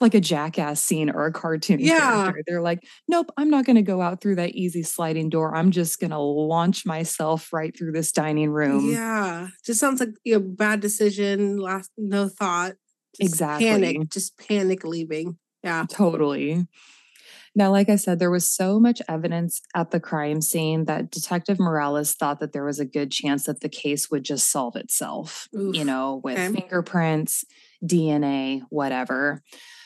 Like 0.00 0.14
a 0.14 0.20
jackass 0.20 0.80
scene 0.80 1.10
or 1.10 1.26
a 1.26 1.32
cartoon 1.32 1.80
Yeah. 1.80 1.98
character. 2.24 2.42
They're 2.46 2.62
like, 2.62 2.84
nope, 3.08 3.30
I'm 3.36 3.50
not 3.50 3.64
going 3.64 3.76
to 3.76 3.82
go 3.82 4.00
out 4.00 4.20
through 4.20 4.36
that 4.36 4.50
easy 4.50 4.82
sliding 4.82 5.28
door. 5.28 5.54
I'm 5.54 5.70
just 5.70 6.00
going 6.00 6.10
to 6.10 6.18
launch 6.18 6.84
myself 6.86 7.52
right 7.52 7.76
through 7.76 7.92
this 7.92 8.12
dining 8.12 8.50
room. 8.50 8.90
Yeah. 8.90 9.48
Just 9.64 9.80
sounds 9.80 10.00
like 10.00 10.10
a 10.32 10.38
bad 10.40 10.80
decision. 10.80 11.58
Last 11.58 11.90
no 11.96 12.28
thought. 12.28 12.72
Just 13.20 13.32
Exactly. 13.32 13.66
Panic. 13.66 14.08
Just 14.10 14.38
panic 14.38 14.84
leaving. 14.84 15.38
Yeah. 15.62 15.84
Totally. 15.90 16.66
Now, 17.54 17.70
like 17.70 17.90
I 17.90 17.96
said, 17.96 18.18
there 18.18 18.30
was 18.30 18.50
so 18.50 18.80
much 18.80 19.02
evidence 19.08 19.60
at 19.74 19.90
the 19.90 20.00
crime 20.00 20.40
scene 20.40 20.86
that 20.86 21.10
Detective 21.10 21.58
Morales 21.60 22.14
thought 22.14 22.40
that 22.40 22.52
there 22.52 22.64
was 22.64 22.80
a 22.80 22.86
good 22.86 23.12
chance 23.12 23.44
that 23.44 23.60
the 23.60 23.68
case 23.68 24.10
would 24.10 24.24
just 24.24 24.50
solve 24.50 24.74
itself, 24.74 25.48
you 25.52 25.84
know, 25.84 26.20
with 26.24 26.38
Okay. 26.38 26.60
fingerprints, 26.60 27.44
DNA, 27.84 28.62
whatever. 28.70 29.42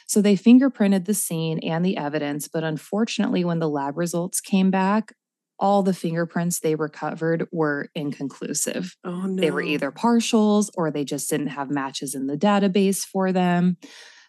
So 0.06 0.22
they 0.22 0.36
fingerprinted 0.36 1.06
the 1.06 1.14
scene 1.14 1.58
and 1.60 1.84
the 1.84 1.96
evidence, 1.96 2.46
but 2.46 2.62
unfortunately, 2.62 3.44
when 3.44 3.58
the 3.58 3.68
lab 3.68 3.96
results 3.98 4.40
came 4.40 4.70
back, 4.70 5.12
all 5.58 5.82
the 5.82 5.94
fingerprints 5.94 6.60
they 6.60 6.76
recovered 6.76 7.48
were 7.50 7.88
inconclusive. 7.96 8.94
Oh 9.04 9.22
no. 9.22 9.40
They 9.40 9.50
were 9.50 9.62
either 9.62 9.90
partials 9.90 10.70
or 10.76 10.90
they 10.92 11.04
just 11.04 11.28
didn't 11.28 11.48
have 11.48 11.70
matches 11.70 12.14
in 12.14 12.26
the 12.28 12.36
database 12.36 13.04
for 13.04 13.32
them. 13.32 13.78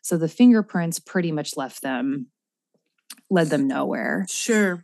So 0.01 0.17
the 0.17 0.29
fingerprints 0.29 0.99
pretty 0.99 1.31
much 1.31 1.55
left 1.57 1.81
them, 1.83 2.27
led 3.29 3.47
them 3.49 3.67
nowhere. 3.67 4.25
Sure. 4.29 4.83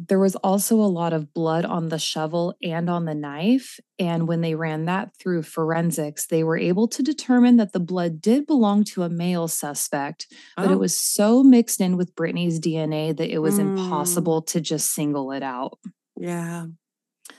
There 0.00 0.20
was 0.20 0.36
also 0.36 0.76
a 0.76 0.86
lot 0.86 1.12
of 1.12 1.34
blood 1.34 1.64
on 1.64 1.88
the 1.88 1.98
shovel 1.98 2.54
and 2.62 2.88
on 2.88 3.04
the 3.04 3.16
knife. 3.16 3.80
And 3.98 4.28
when 4.28 4.42
they 4.42 4.54
ran 4.54 4.84
that 4.84 5.10
through 5.18 5.42
forensics, 5.42 6.26
they 6.28 6.44
were 6.44 6.56
able 6.56 6.86
to 6.86 7.02
determine 7.02 7.56
that 7.56 7.72
the 7.72 7.80
blood 7.80 8.20
did 8.20 8.46
belong 8.46 8.84
to 8.84 9.02
a 9.02 9.08
male 9.08 9.48
suspect, 9.48 10.28
but 10.56 10.68
Oh. 10.68 10.72
it 10.72 10.78
was 10.78 10.96
so 10.96 11.42
mixed 11.42 11.80
in 11.80 11.96
with 11.96 12.14
Brittani's 12.14 12.60
DNA 12.60 13.12
that 13.12 13.28
it 13.28 13.38
was 13.40 13.56
Mm. 13.58 13.76
impossible 13.76 14.42
to 14.42 14.60
just 14.60 14.92
single 14.94 15.32
it 15.32 15.42
out. 15.42 15.80
Yeah. 16.16 16.66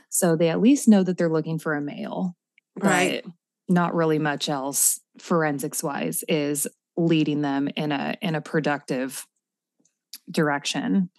So 0.09 0.35
they 0.35 0.49
at 0.49 0.59
least 0.59 0.89
know 0.89 1.03
that 1.03 1.17
they're 1.17 1.29
looking 1.31 1.59
for 1.59 1.75
a 1.75 1.81
male, 1.81 2.35
Right. 2.77 3.23
not 3.69 3.95
really 3.95 4.19
much 4.19 4.49
else 4.49 4.99
forensics 5.17 5.81
wise 5.81 6.23
is 6.27 6.67
leading 6.97 7.41
them 7.41 7.69
in 7.77 7.93
a 7.93 8.17
in 8.21 8.35
a 8.35 8.41
productive 8.41 9.25
direction. 10.31 11.09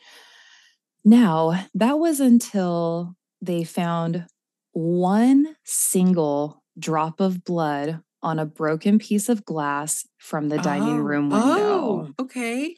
Now, 1.04 1.66
that 1.74 1.98
was 1.98 2.20
until 2.20 3.16
they 3.40 3.64
found 3.64 4.26
one 4.72 5.56
single 5.64 6.62
drop 6.78 7.20
of 7.20 7.44
blood 7.44 8.00
on 8.22 8.38
a 8.38 8.44
broken 8.46 8.98
piece 8.98 9.28
of 9.28 9.44
glass 9.44 10.06
from 10.18 10.48
the 10.50 10.58
dining 10.58 10.98
Oh. 11.00 11.02
room 11.02 11.30
window. 11.30 11.44
Oh, 11.48 12.08
okay. 12.20 12.76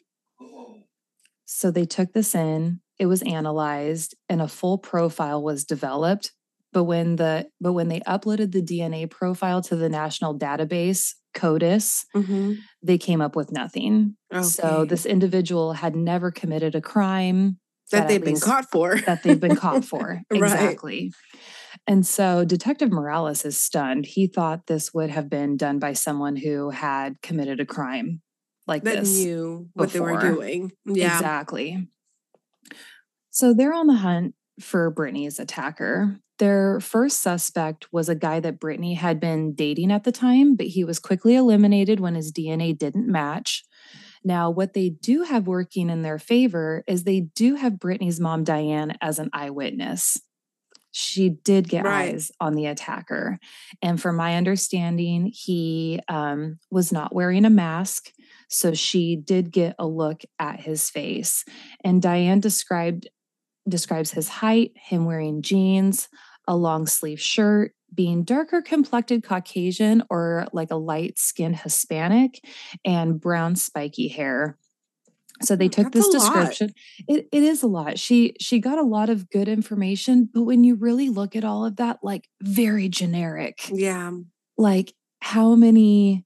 So 1.45 1.69
they 1.69 1.85
took 1.85 2.13
this 2.13 2.33
in, 2.33 2.79
it 2.97 3.05
was 3.07 3.21
analyzed, 3.23 4.15
and 4.29 4.41
a 4.41 4.47
full 4.47 4.77
profile 4.77 5.41
was 5.43 5.65
developed. 5.65 6.31
But 6.71 6.85
when 6.85 7.17
the 7.17 7.49
but 7.61 7.73
when 7.73 7.89
they 7.89 7.99
uploaded 8.01 8.51
the 8.51 8.61
DNA 8.63 9.07
profile 9.09 9.61
to 9.63 9.75
the 9.75 9.89
national 9.89 10.39
database, 10.39 11.13
CODIS, 11.33 12.05
hmm 12.13 12.53
they 12.85 12.97
came 12.97 13.21
up 13.21 13.35
with 13.35 13.49
nothing. 13.51 14.17
So 14.41 14.83
this 14.83 15.05
individual 15.05 15.71
had 15.73 15.95
never 15.95 16.31
committed 16.31 16.75
a 16.75 16.81
crime 16.81 17.59
that 17.91 18.01
at 18.03 18.07
they've 18.09 18.23
been 18.23 18.39
caught 18.39 18.69
for. 18.69 18.97
that 19.05 19.23
they've 19.23 19.39
been 19.39 19.55
caught 19.55 19.85
for. 19.85 20.21
Right. 20.29 20.41
Exactly. 20.53 21.13
And 21.87 22.05
so 22.05 22.43
Detective 22.43 22.91
Morales 22.91 23.45
is 23.45 23.57
stunned. 23.57 24.05
He 24.05 24.27
thought 24.27 24.67
this 24.67 24.93
would 24.93 25.09
have 25.11 25.29
been 25.29 25.55
done 25.55 25.79
by 25.79 25.93
someone 25.93 26.35
who 26.35 26.71
had 26.71 27.21
committed 27.21 27.59
a 27.61 27.65
crime 27.65 28.21
like 28.67 28.83
That 28.83 28.99
this. 28.99 29.17
knew 29.17 29.69
what 29.73 29.91
they 29.91 29.99
were 30.01 30.19
doing. 30.19 30.71
Yeah. 30.85 31.15
Exactly. 31.17 31.87
So 33.31 33.53
they're 33.53 33.73
on 33.73 33.87
the 33.87 33.95
hunt 33.95 34.35
for 34.59 34.91
Brittani's 34.91 35.39
attacker. 35.39 36.19
Their 36.43 36.81
first 36.81 37.21
suspect 37.21 37.87
was 37.93 38.09
a 38.09 38.15
guy 38.15 38.41
that 38.41 38.59
Brittani 38.59 38.97
had 38.97 39.17
been 39.17 39.53
dating 39.53 39.93
at 39.93 40.03
the 40.03 40.11
time, 40.11 40.57
but 40.57 40.65
he 40.65 40.83
was 40.83 40.99
quickly 40.99 41.35
eliminated 41.35 42.01
when 42.01 42.15
his 42.15 42.33
DNA 42.33 42.77
didn't 42.77 43.07
match. 43.07 43.63
Now, 44.25 44.49
what 44.49 44.73
they 44.73 44.89
do 44.89 45.23
have 45.23 45.47
working 45.47 45.89
in 45.89 46.01
their 46.01 46.19
favor 46.19 46.83
is 46.85 47.05
they 47.05 47.21
do 47.21 47.55
have 47.55 47.79
Brittani's 47.79 48.19
mom, 48.19 48.43
Diane, 48.43 48.97
as 48.99 49.19
an 49.19 49.29
eyewitness. 49.31 50.19
She 50.91 51.29
did 51.29 51.69
get 51.69 51.85
Right. 51.85 52.13
eyes 52.13 52.29
on 52.41 52.55
the 52.55 52.65
attacker. 52.65 53.39
And 53.81 54.01
from 54.01 54.17
my 54.17 54.35
understanding, 54.35 55.31
he 55.33 56.01
um, 56.09 56.59
was 56.69 56.91
not 56.91 57.15
wearing 57.15 57.45
a 57.45 57.49
mask. 57.49 58.11
So 58.49 58.73
she 58.73 59.15
did 59.15 59.49
get 59.49 59.75
a 59.79 59.87
look 59.87 60.23
at 60.39 60.59
his 60.59 60.89
face. 60.89 61.45
And 61.85 62.01
Diane 62.01 62.41
described 62.41 63.07
describes 63.67 64.11
his 64.11 64.27
height, 64.27 64.73
him 64.75 65.05
wearing 65.05 65.41
jeans, 65.41 66.09
a 66.47 66.55
long 66.55 66.85
sleeve 66.87 67.21
shirt, 67.21 67.73
being 67.93 68.23
darker 68.23 68.61
complected 68.61 69.23
Caucasian 69.23 70.03
or 70.09 70.47
like 70.53 70.71
a 70.71 70.75
light 70.75 71.19
skinned 71.19 71.57
Hispanic, 71.57 72.43
and 72.85 73.19
brown 73.19 73.55
spiky 73.55 74.07
hair. 74.07 74.57
So 75.41 75.55
they 75.55 75.67
Hmm, 75.67 75.69
took 75.69 75.85
that's 75.85 75.93
this 75.93 76.09
description. 76.09 76.73
It, 77.07 77.27
it 77.31 77.43
is 77.43 77.63
a 77.63 77.67
lot. 77.67 77.99
She 77.99 78.35
she 78.39 78.59
got 78.59 78.77
a 78.77 78.83
lot 78.83 79.09
of 79.09 79.29
good 79.29 79.47
information, 79.47 80.29
but 80.33 80.43
when 80.43 80.63
you 80.63 80.75
really 80.75 81.09
look 81.09 81.35
at 81.35 81.43
all 81.43 81.65
of 81.65 81.75
that, 81.77 81.99
like 82.03 82.29
very 82.41 82.87
generic 82.89 83.69
Yeah. 83.71 84.11
like 84.57 84.93
how 85.21 85.55
many 85.55 86.25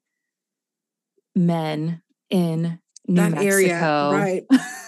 men 1.36 2.02
in 2.30 2.80
New 3.08 3.22
That 3.22 3.32
Mexico 3.32 3.46
area. 3.46 4.12
Right. 4.12 4.44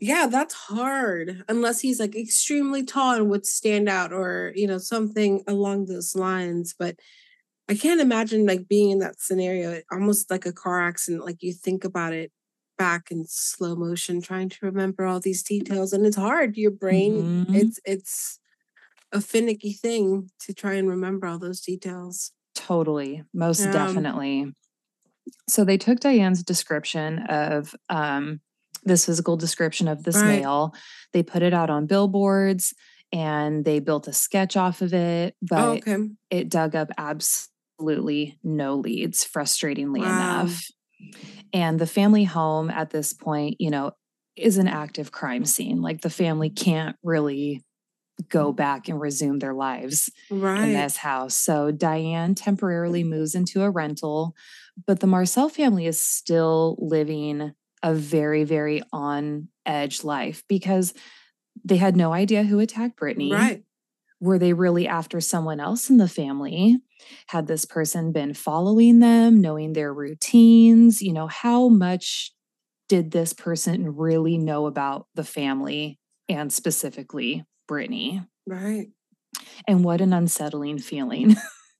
yeah, 0.00 0.26
that's 0.26 0.54
hard. 0.54 1.44
Unless 1.48 1.80
he's 1.80 2.00
like 2.00 2.14
extremely 2.16 2.84
tall 2.84 3.14
and 3.14 3.30
would 3.30 3.46
stand 3.46 3.88
out 3.88 4.12
or, 4.12 4.52
you 4.54 4.66
know, 4.66 4.78
something 4.78 5.42
along 5.46 5.86
those 5.86 6.14
lines. 6.14 6.74
But 6.78 6.98
I 7.68 7.76
can't 7.76 8.00
imagine 8.00 8.46
like 8.46 8.68
being 8.68 8.90
in 8.90 8.98
that 9.00 9.20
scenario, 9.20 9.82
almost 9.92 10.30
like 10.30 10.46
a 10.46 10.52
car 10.52 10.80
accident. 10.82 11.24
Like 11.26 11.42
you 11.42 11.52
think 11.54 11.84
about 11.84 12.12
it 12.14 12.32
back 12.78 13.10
in 13.10 13.26
slow 13.28 13.76
motion, 13.76 14.22
trying 14.22 14.48
to 14.50 14.58
remember 14.66 15.04
all 15.06 15.20
these 15.20 15.42
details. 15.42 15.92
And 15.92 16.06
it's 16.06 16.16
hard. 16.16 16.56
Your 16.56 16.72
brain, 16.72 17.32
Mhm. 17.44 17.52
it's 17.52 17.80
it's 17.84 18.40
a 19.12 19.20
finicky 19.20 19.72
thing 19.74 20.30
to 20.40 20.54
try 20.54 20.74
and 20.74 20.88
remember 20.88 21.26
all 21.26 21.38
those 21.38 21.60
details. 21.62 22.32
totally 22.54 23.22
most 23.32 23.70
Yeah. 23.70 23.70
definitely 23.70 24.52
so 25.48 25.64
they 25.64 25.78
took 25.78 26.00
diane's 26.00 26.42
description 26.42 27.20
of 27.28 27.74
um, 27.88 28.40
this 28.84 29.06
physical 29.06 29.36
description 29.36 29.88
of 29.88 30.02
this 30.04 30.16
Right. 30.16 30.40
male 30.40 30.74
they 31.12 31.22
put 31.22 31.42
it 31.42 31.54
out 31.54 31.70
on 31.70 31.86
billboards 31.86 32.74
and 33.12 33.64
they 33.64 33.78
built 33.80 34.08
a 34.08 34.12
sketch 34.12 34.56
off 34.56 34.82
of 34.82 34.92
it 34.92 35.34
oh, 35.42 35.46
but 35.48 35.58
oh, 35.58 35.70
okay. 35.72 35.96
it 36.30 36.48
dug 36.50 36.74
up 36.74 36.90
absolutely 36.98 38.38
no 38.42 38.74
leads, 38.76 39.24
frustratingly 39.24 40.00
Wow. 40.00 40.40
enough. 40.42 40.66
And 41.52 41.78
the 41.78 41.86
family 41.86 42.24
home 42.24 42.70
at 42.70 42.90
this 42.90 43.12
point, 43.14 43.56
you 43.58 43.70
know, 43.70 43.92
is 44.36 44.58
an 44.58 44.68
active 44.68 45.10
crime 45.12 45.44
scene. 45.44 45.80
Like 45.80 46.02
the 46.02 46.10
family 46.10 46.50
can't 46.50 46.96
really 47.02 47.64
go 48.28 48.52
back 48.52 48.88
and 48.88 49.00
resume 49.00 49.38
their 49.38 49.54
lives 49.54 50.10
in 50.64 50.72
this 50.72 50.96
house. 50.96 51.34
So 51.34 51.70
Diane 51.70 52.34
temporarily 52.34 53.04
moves 53.04 53.34
into 53.34 53.62
a 53.62 53.70
rental, 53.70 54.34
but 54.86 55.00
the 55.00 55.06
Marcell 55.06 55.48
family 55.48 55.86
is 55.86 56.02
still 56.02 56.76
living 56.80 57.52
a 57.82 57.94
very, 57.94 58.44
very 58.44 58.82
on 58.92 59.48
edge 59.66 60.04
life 60.04 60.42
because 60.48 60.94
they 61.64 61.76
had 61.76 61.96
no 61.96 62.12
idea 62.12 62.44
who 62.44 62.60
attacked 62.60 62.98
Brittani 62.98 63.32
Right. 63.32 63.64
were 64.20 64.38
they 64.38 64.52
really 64.52 64.86
after 64.86 65.20
someone 65.20 65.60
else 65.60 65.90
in 65.90 65.96
the 65.98 66.08
family? 66.08 66.78
Had 67.28 67.46
this 67.46 67.64
person 67.64 68.12
been 68.12 68.34
following 68.34 68.98
them, 68.98 69.40
knowing 69.40 69.72
their 69.72 69.92
routines? 69.92 71.00
You 71.00 71.12
know, 71.12 71.26
how 71.26 71.68
much 71.68 72.32
did 72.88 73.10
this 73.10 73.32
person 73.32 73.94
really 73.96 74.38
know 74.38 74.66
about 74.66 75.06
the 75.14 75.24
family 75.24 75.98
and 76.28 76.52
specifically 76.52 77.44
Brittani. 77.70 78.26
Right. 78.46 78.88
And 79.66 79.84
what 79.84 80.00
an 80.00 80.12
unsettling 80.12 80.78
feeling. 80.78 81.36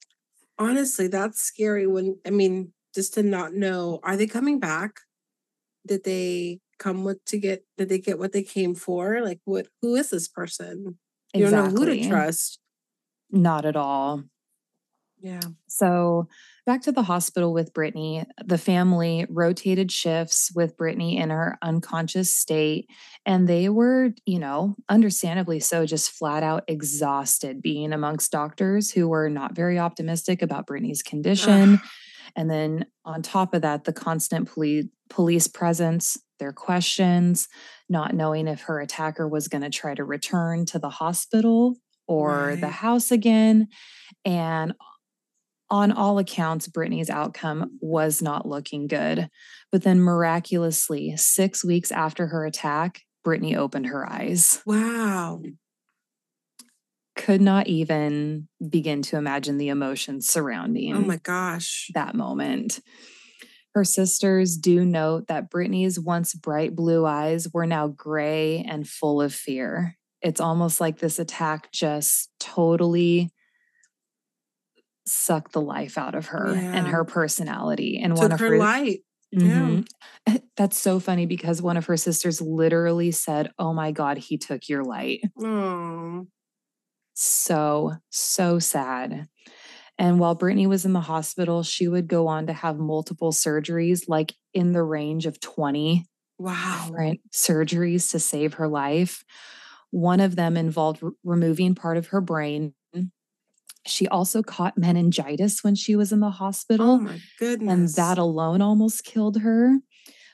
Honestly, 0.59 1.09
that's 1.09 1.41
scary 1.41 1.87
when, 1.87 2.19
I 2.27 2.31
mean, 2.31 2.73
just 2.95 3.15
to 3.15 3.23
not 3.23 3.55
know, 3.55 4.01
are 4.03 4.17
they 4.17 4.27
coming 4.27 4.59
back? 4.59 5.01
Did 5.89 6.05
they 6.05 6.61
come 6.79 7.03
with 7.03 7.25
to 7.27 7.39
get, 7.39 7.65
did 7.77 7.89
they 7.89 7.99
get 7.99 8.19
what 8.19 8.33
they 8.33 8.43
came 8.43 8.75
for? 8.75 9.21
Like, 9.23 9.41
what, 9.45 9.67
who 9.83 9.97
is 9.97 10.11
this 10.11 10.29
person? 10.29 10.99
You 11.35 11.51
don't 11.51 11.75
know 11.75 11.81
who 11.81 11.87
to 11.87 12.09
trust. 12.09 12.59
Not 13.31 13.65
at 13.65 13.77
all. 13.77 14.25
Yeah. 15.21 15.41
So, 15.67 16.29
back 16.65 16.83
to 16.83 16.93
the 16.93 17.03
hospital 17.03 17.53
with 17.53 17.73
Brittani, 17.73 18.25
the 18.45 18.57
family 18.57 19.27
rotated 19.29 19.91
shifts 19.91 20.53
with 20.55 20.77
Brittani 20.77 21.19
in 21.19 21.31
her 21.31 21.59
unconscious 21.61 22.33
state. 22.33 22.89
And 23.27 23.49
they 23.49 23.69
were, 23.69 24.11
you 24.27 24.39
know, 24.39 24.77
understandably 24.89 25.59
so, 25.59 25.87
just 25.87 26.13
flat 26.13 26.45
out 26.45 26.63
exhausted 26.69 27.61
being 27.61 27.93
amongst 27.93 28.31
doctors 28.31 28.93
who 28.93 29.09
were 29.09 29.29
not 29.29 29.57
very 29.57 29.79
optimistic 29.79 30.41
about 30.41 30.69
Brittani's 30.69 31.03
condition. 31.03 31.81
And 32.39 32.49
then 32.49 32.87
on 33.05 33.21
top 33.21 33.53
of 33.53 33.63
that, 33.63 33.83
the 33.83 33.93
constant 33.93 34.49
police 34.49 34.87
police 35.11 35.49
presence, 35.49 36.17
their 36.39 36.53
questions, 36.53 37.49
not 37.89 38.15
knowing 38.15 38.47
if 38.47 38.61
her 38.63 38.81
attacker 38.81 39.27
was 39.27 39.49
going 39.49 39.63
to 39.63 39.71
try 39.71 39.93
to 39.95 40.05
return 40.05 40.65
to 40.67 40.79
the 40.79 40.89
hospital 40.89 41.77
or 42.07 42.57
the 42.57 42.69
house 42.69 43.11
again. 43.11 43.67
And 44.25 44.75
on 45.69 45.91
all 45.91 46.19
accounts, 46.19 46.69
Brittani's 46.69 47.11
outcome 47.11 47.77
was 47.81 48.23
not 48.23 48.47
looking 48.47 48.87
good. 48.87 49.29
But 49.73 49.83
then 49.83 50.01
miraculously, 50.01 51.17
six 51.17 51.65
weeks 51.65 51.91
after 51.91 52.29
her 52.29 52.47
attack, 52.47 53.03
Brittani 53.27 53.57
opened 53.57 53.87
her 53.87 54.09
eyes. 54.09 54.63
Wow. 54.65 55.43
Could 57.19 57.43
not 57.43 57.67
even 57.67 58.49
begin 58.71 59.03
to 59.03 59.19
imagine 59.19 59.59
the 59.59 59.69
emotions 59.69 60.29
surrounding 60.29 60.95
Oh 60.95 61.01
my 61.01 61.17
gosh. 61.17 61.91
that 61.93 62.15
moment. 62.15 62.81
Her 63.75 63.85
sisters 63.85 64.57
do 64.57 64.85
note 64.85 65.27
that 65.27 65.51
Brittani's 65.51 66.01
once 66.01 66.33
bright 66.33 66.75
blue 66.75 67.05
eyes 67.05 67.49
were 67.53 67.67
now 67.67 67.89
gray 67.89 68.65
and 68.67 68.89
full 68.89 69.21
of 69.21 69.35
fear. 69.35 69.97
It's 70.23 70.41
almost 70.41 70.81
like 70.81 70.99
this 70.99 71.19
attack 71.19 71.71
just 71.73 72.31
totally 72.41 73.31
sucked 75.07 75.53
the 75.53 75.61
life 75.61 75.99
out 75.99 76.15
of 76.15 76.27
her 76.27 76.55
and 76.55 76.89
her 76.89 77.05
personality. 77.05 78.01
And 78.03 78.17
one 78.17 78.33
of 78.33 78.41
her 78.41 78.47
her 78.47 78.59
light. 78.59 79.01
Yeah. 79.33 79.41
Mhm. 79.41 79.89
That's 80.57 80.79
so 80.79 80.99
funny 81.01 81.27
because 81.27 81.61
one 81.61 81.77
of 81.77 81.87
her 81.87 81.97
sisters 81.97 82.41
literally 82.41 83.11
said, 83.11 83.51
"Oh 83.59 83.73
my 83.73 83.93
god, 83.93 84.19
he 84.19 84.39
took 84.39 84.69
your 84.69 84.83
light." 84.85 85.21
Oh. 85.41 86.27
So, 87.21 87.97
so 88.11 88.61
sad. 88.61 89.27
And 89.99 90.21
while 90.21 90.37
Brittani 90.37 90.69
was 90.69 90.85
in 90.85 90.93
the 90.93 91.01
hospital, 91.01 91.65
she 91.65 91.89
would 91.89 92.07
go 92.07 92.29
on 92.29 92.47
to 92.47 92.53
have 92.53 92.79
multiple 92.79 93.33
surgeries, 93.33 94.09
like 94.09 94.35
in 94.55 94.73
the 94.73 94.85
range 94.85 95.27
of 95.27 95.41
20 95.41 96.07
Wow. 96.39 96.85
different 96.85 97.21
surgeries 97.33 98.13
to 98.13 98.21
save 98.21 98.55
her 98.55 98.69
life. 98.69 99.25
One 99.91 100.21
of 100.21 100.37
them 100.37 100.57
involved 100.57 101.03
r- 101.03 101.11
removing 101.25 101.75
part 101.75 101.97
of 101.97 102.09
her 102.09 102.21
brain. 102.21 102.75
She 103.87 104.07
also 104.09 104.43
caught 104.43 104.77
meningitis 104.77 105.65
when 105.65 105.75
she 105.75 105.97
was 105.97 106.13
in 106.13 106.21
the 106.21 106.31
hospital. 106.31 106.87
Oh 106.87 106.99
hospital, 106.99 107.67
my 107.67 107.73
and 107.73 107.89
that 107.91 108.19
alone 108.19 108.61
almost 108.61 109.05
killed 109.05 109.41
her. 109.41 109.79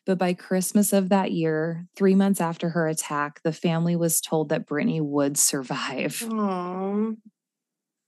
But 0.06 0.18
by 0.18 0.34
Christmas 0.34 0.92
of 0.92 1.08
that 1.08 1.32
year, 1.32 1.86
three 1.96 2.14
months 2.14 2.40
after 2.40 2.70
her 2.70 2.86
attack, 2.86 3.40
the 3.42 3.52
family 3.52 3.96
was 3.96 4.20
told 4.20 4.50
that 4.50 4.66
Brittani 4.66 5.00
would 5.00 5.38
survive. 5.38 6.22
Oh. 6.30 7.16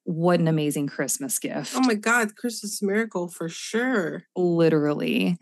What 0.05 0.41
an 0.41 0.49
amazing 0.49 0.87
Christmas 0.89 1.39
oh 1.43 1.49
gift. 1.49 1.73
Oh 1.75 1.81
my 1.81 1.95
God. 1.95 2.37
Christmas 2.37 2.83
miracle 2.83 3.29
for 3.29 3.49
sure. 3.49 4.25
literally. 4.37 5.39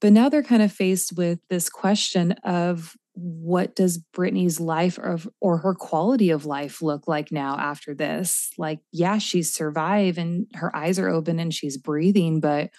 But 0.00 0.12
now 0.14 0.28
they're 0.28 0.42
kind 0.42 0.62
of 0.62 0.72
faced 0.72 1.16
with 1.16 1.40
this 1.50 1.68
question 1.68 2.32
of 2.44 2.96
what 3.12 3.76
does 3.76 4.02
Brittani's 4.14 4.58
life 4.58 4.98
or, 4.98 5.18
or 5.40 5.58
her 5.58 5.74
quality 5.74 6.30
of 6.30 6.46
life 6.46 6.80
look 6.80 7.06
like 7.06 7.30
now 7.30 7.56
after 7.58 7.94
this? 7.94 8.50
Like, 8.56 8.80
yeah, 8.92 9.18
she's 9.18 9.52
survived 9.52 10.16
and 10.16 10.46
her 10.54 10.74
eyes 10.74 10.98
are 10.98 11.08
open 11.08 11.38
and 11.38 11.52
she's 11.52 11.76
breathing, 11.76 12.40
but 12.40 12.70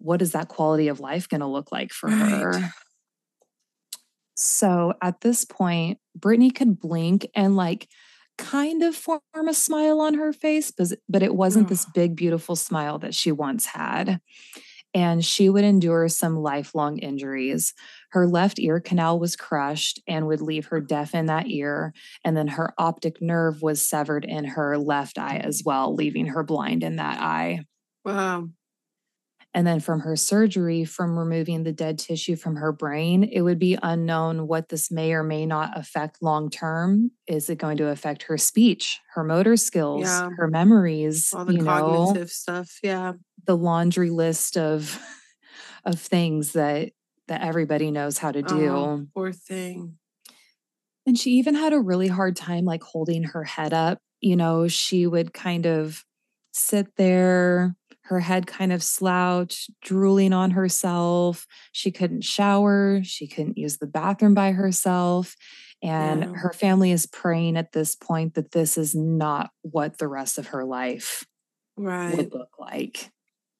what 0.00 0.22
is 0.22 0.32
that 0.32 0.48
quality 0.48 0.88
of 0.88 0.98
life 1.00 1.28
going 1.28 1.40
to 1.40 1.46
look 1.46 1.70
like 1.70 1.92
for 1.92 2.10
her? 2.10 2.72
So 4.34 4.94
at 5.02 5.20
this 5.20 5.44
point, 5.44 5.98
Brittani 6.18 6.54
could 6.54 6.80
blink 6.80 7.28
and 7.34 7.56
like 7.56 7.88
kind 8.38 8.82
of 8.82 8.96
form 8.96 9.20
a 9.34 9.52
smile 9.52 10.00
on 10.00 10.14
her 10.14 10.32
face, 10.32 10.70
but, 10.70 10.88
but 11.08 11.22
it 11.22 11.34
wasn't 11.34 11.68
this 11.68 11.84
big, 11.94 12.16
beautiful 12.16 12.56
smile 12.56 12.98
that 13.00 13.14
she 13.14 13.30
once 13.30 13.66
had. 13.66 14.20
And 14.92 15.24
she 15.24 15.48
would 15.48 15.62
endure 15.62 16.08
some 16.08 16.38
lifelong 16.38 16.98
injuries. 16.98 17.74
Her 18.10 18.26
left 18.26 18.58
ear 18.58 18.80
canal 18.80 19.20
was 19.20 19.36
crushed 19.36 20.00
and 20.08 20.26
would 20.26 20.40
leave 20.40 20.66
her 20.66 20.80
deaf 20.80 21.14
in 21.14 21.26
that 21.26 21.48
ear. 21.48 21.92
And 22.24 22.36
then 22.36 22.48
her 22.48 22.74
optic 22.76 23.20
nerve 23.20 23.62
was 23.62 23.86
severed 23.86 24.24
in 24.24 24.46
her 24.46 24.78
left 24.78 25.16
eye 25.16 25.36
as 25.36 25.62
well, 25.64 25.94
leaving 25.94 26.26
her 26.26 26.42
blind 26.42 26.82
in 26.82 26.96
that 26.96 27.20
eye. 27.20 27.60
Wow. 28.04 28.48
And 29.52 29.66
then 29.66 29.80
from 29.80 30.00
her 30.00 30.14
surgery, 30.14 30.84
from 30.84 31.18
removing 31.18 31.64
the 31.64 31.72
dead 31.72 31.98
tissue 31.98 32.36
from 32.36 32.54
her 32.56 32.70
brain, 32.70 33.24
it 33.24 33.40
would 33.40 33.58
be 33.58 33.76
unknown 33.82 34.46
what 34.46 34.68
this 34.68 34.92
may 34.92 35.12
or 35.12 35.24
may 35.24 35.44
not 35.44 35.76
affect 35.76 36.22
long 36.22 36.50
term. 36.50 37.10
Is 37.26 37.50
it 37.50 37.58
going 37.58 37.76
to 37.78 37.88
affect 37.88 38.22
her 38.24 38.38
speech, 38.38 39.00
her 39.14 39.24
motor 39.24 39.56
skills, 39.56 40.02
Yeah. 40.02 40.30
her 40.36 40.46
memories, 40.46 41.32
All 41.34 41.44
the 41.44 41.54
you 41.54 41.62
know, 41.62 41.64
cognitive 41.64 42.30
stuff. 42.30 42.78
Yeah. 42.82 43.14
the 43.46 43.56
laundry 43.56 44.10
list 44.10 44.56
of 44.56 45.00
of 45.84 45.98
things 45.98 46.52
that 46.52 46.92
that 47.26 47.40
everybody 47.42 47.90
knows 47.90 48.18
how 48.18 48.30
to 48.30 48.42
do. 48.42 48.68
Oh, 48.68 49.06
poor 49.14 49.32
thing. 49.32 49.98
And 51.06 51.18
she 51.18 51.30
even 51.32 51.54
had 51.54 51.72
a 51.72 51.80
really 51.80 52.08
hard 52.08 52.36
time 52.36 52.64
like 52.64 52.82
holding 52.82 53.22
her 53.24 53.42
head 53.44 53.72
up. 53.72 53.98
You 54.20 54.36
know, 54.36 54.68
she 54.68 55.06
would 55.06 55.32
kind 55.32 55.66
of 55.66 56.04
sit 56.52 56.94
there, 56.96 57.74
her 58.10 58.20
head 58.20 58.46
kind 58.46 58.72
of 58.72 58.82
slouched, 58.82 59.70
drooling 59.82 60.32
on 60.32 60.50
herself. 60.50 61.46
She 61.72 61.90
couldn't 61.92 62.24
shower, 62.24 63.00
she 63.04 63.28
couldn't 63.28 63.56
use 63.56 63.78
the 63.78 63.86
bathroom 63.86 64.34
by 64.34 64.52
herself. 64.52 65.36
And 65.82 66.24
Yeah. 66.24 66.32
her 66.34 66.52
family 66.52 66.90
is 66.90 67.06
praying 67.06 67.56
at 67.56 67.72
this 67.72 67.96
point 67.96 68.34
that 68.34 68.50
this 68.52 68.76
is 68.76 68.94
not 68.94 69.50
what 69.62 69.98
the 69.98 70.08
rest 70.08 70.38
of 70.38 70.48
her 70.48 70.64
life 70.64 71.24
Right. 71.76 72.16
would 72.16 72.32
look 72.32 72.50
like 72.58 73.10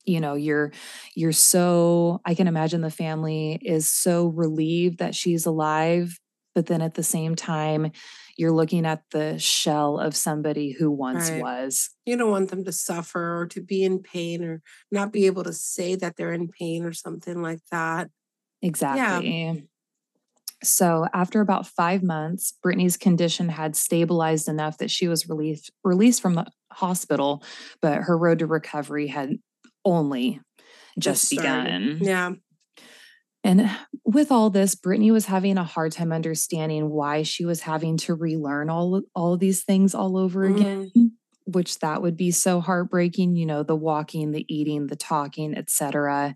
you 0.05 0.21
know 0.21 0.35
you're 0.35 0.73
you're 1.15 1.33
so 1.33 2.21
i 2.25 2.35
can 2.35 2.47
imagine 2.49 2.81
the 2.81 2.91
family 2.91 3.59
is 3.63 3.89
so 3.89 4.29
relieved 4.29 4.99
that 4.99 5.15
she's 5.15 5.47
alive 5.47 6.19
but 6.61 6.66
then 6.66 6.83
at 6.83 6.92
the 6.92 7.03
same 7.03 7.35
time 7.35 7.90
you're 8.37 8.53
looking 8.53 8.85
at 8.85 9.03
the 9.12 9.38
shell 9.38 9.99
of 9.99 10.14
somebody 10.14 10.73
who 10.73 10.90
once 10.90 11.31
Right. 11.31 11.40
was 11.40 11.88
You 12.05 12.18
don't 12.18 12.31
want 12.31 12.51
them 12.51 12.64
to 12.66 12.73
suffer 12.73 13.40
or 13.40 13.46
to 13.46 13.62
be 13.62 13.83
in 13.83 14.01
pain 14.01 14.44
or 14.44 14.61
not 14.92 15.11
be 15.11 15.25
able 15.25 15.42
to 15.44 15.55
say 15.55 15.94
that 15.96 16.16
they're 16.16 16.35
in 16.35 16.49
pain 16.49 16.85
or 16.85 16.92
something 16.92 17.40
like 17.40 17.61
that. 17.70 18.11
exactly 18.61 19.66
so 20.62 21.07
after 21.14 21.40
about 21.40 21.66
five 21.66 22.03
months 22.03 22.53
brittani's 22.62 22.99
condition 22.99 23.49
had 23.49 23.75
stabilized 23.75 24.49
enough 24.49 24.77
that 24.77 24.90
she 24.90 25.09
was 25.09 25.27
released 25.31 25.70
released 25.83 26.20
from 26.20 26.35
the 26.35 26.44
hospital 26.73 27.42
but 27.81 28.03
her 28.03 28.18
road 28.18 28.40
to 28.40 28.46
recovery 28.46 29.07
had 29.07 29.38
only 29.87 30.38
just, 30.99 31.27
started. 31.29 31.99
begun 31.99 31.99
Yeah. 32.03 32.33
And 33.42 33.70
with 34.05 34.31
all 34.31 34.50
this, 34.50 34.74
Brittani 34.74 35.12
was 35.12 35.26
having 35.26 35.57
a 35.57 35.64
hard 35.64 35.92
time 35.92 36.12
understanding 36.12 36.90
why 36.90 37.22
she 37.22 37.44
was 37.44 37.61
having 37.61 37.96
to 37.98 38.14
relearn 38.14 38.68
all 38.68 39.03
all 39.14 39.35
of 39.35 39.40
these 39.40 39.62
things 39.62 39.94
all 39.94 40.18
over 40.18 40.44
again, 40.44 40.90
mm-hmm. 40.96 41.07
which 41.46 41.79
that 41.79 42.03
would 42.03 42.16
be 42.16 42.31
so 42.33 42.61
heartbreaking, 42.61 43.37
you 43.37 43.46
know, 43.46 43.62
the 43.62 43.76
walking, 43.76 44.33
the 44.33 44.44
eating, 44.55 44.88
the 44.88 44.96
talking, 44.96 45.57
etc. 45.57 46.35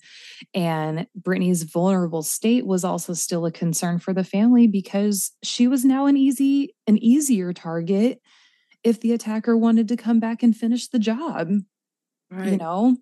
And 0.54 1.06
Brittani's 1.20 1.64
vulnerable 1.64 2.22
state 2.22 2.66
was 2.66 2.84
also 2.84 3.12
still 3.12 3.44
a 3.44 3.52
concern 3.52 3.98
for 3.98 4.14
the 4.14 4.24
family 4.24 4.66
because 4.66 5.32
she 5.42 5.68
was 5.68 5.84
now 5.84 6.06
an 6.06 6.16
easy 6.16 6.74
an 6.86 6.96
easier 6.98 7.52
target 7.52 8.22
if 8.82 9.00
the 9.00 9.12
attacker 9.12 9.56
wanted 9.56 9.88
to 9.88 9.96
come 9.96 10.20
back 10.20 10.42
and 10.42 10.56
finish 10.56 10.88
the 10.88 10.98
job 10.98 11.50
Right. 12.30 12.52
you 12.52 12.56
know? 12.56 12.96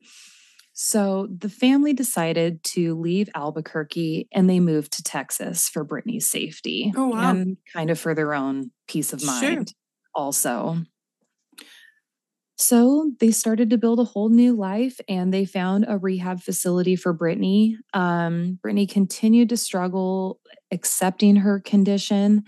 So 0.75 1.29
the 1.37 1.51
family 1.51 1.93
decided 1.93 2.63
to 2.65 2.99
leave 2.99 3.29
Albuquerque 3.35 4.29
and 4.33 4.49
they 4.49 4.59
moved 4.59 4.93
to 4.95 5.03
Texas 5.03 5.69
for 5.69 5.85
Brittani's 5.85 6.31
safety 6.31 6.93
Oh, 6.97 7.09
wow. 7.09 7.33
and 7.33 7.59
kind 7.73 7.91
of 7.91 7.99
for 7.99 8.15
their 8.15 8.35
own 8.35 8.71
peace 8.89 9.13
of 9.13 9.21
Sure. 9.21 9.29
mind 9.31 9.75
also. 10.15 10.79
So 12.57 13.11
they 13.19 13.33
started 13.33 13.71
to 13.71 13.79
build 13.79 13.99
a 13.99 14.05
whole 14.05 14.29
new 14.29 14.55
life 14.55 15.01
and 15.09 15.33
they 15.35 15.45
found 15.45 15.85
a 15.89 15.99
rehab 15.99 16.41
facility 16.41 16.97
for 16.97 17.13
Brittani. 17.13 17.75
Um, 17.93 18.59
Brittani 18.65 18.89
continued 18.89 19.49
to 19.49 19.57
struggle 19.57 20.41
accepting 20.71 21.37
her 21.37 21.61
condition, 21.61 22.45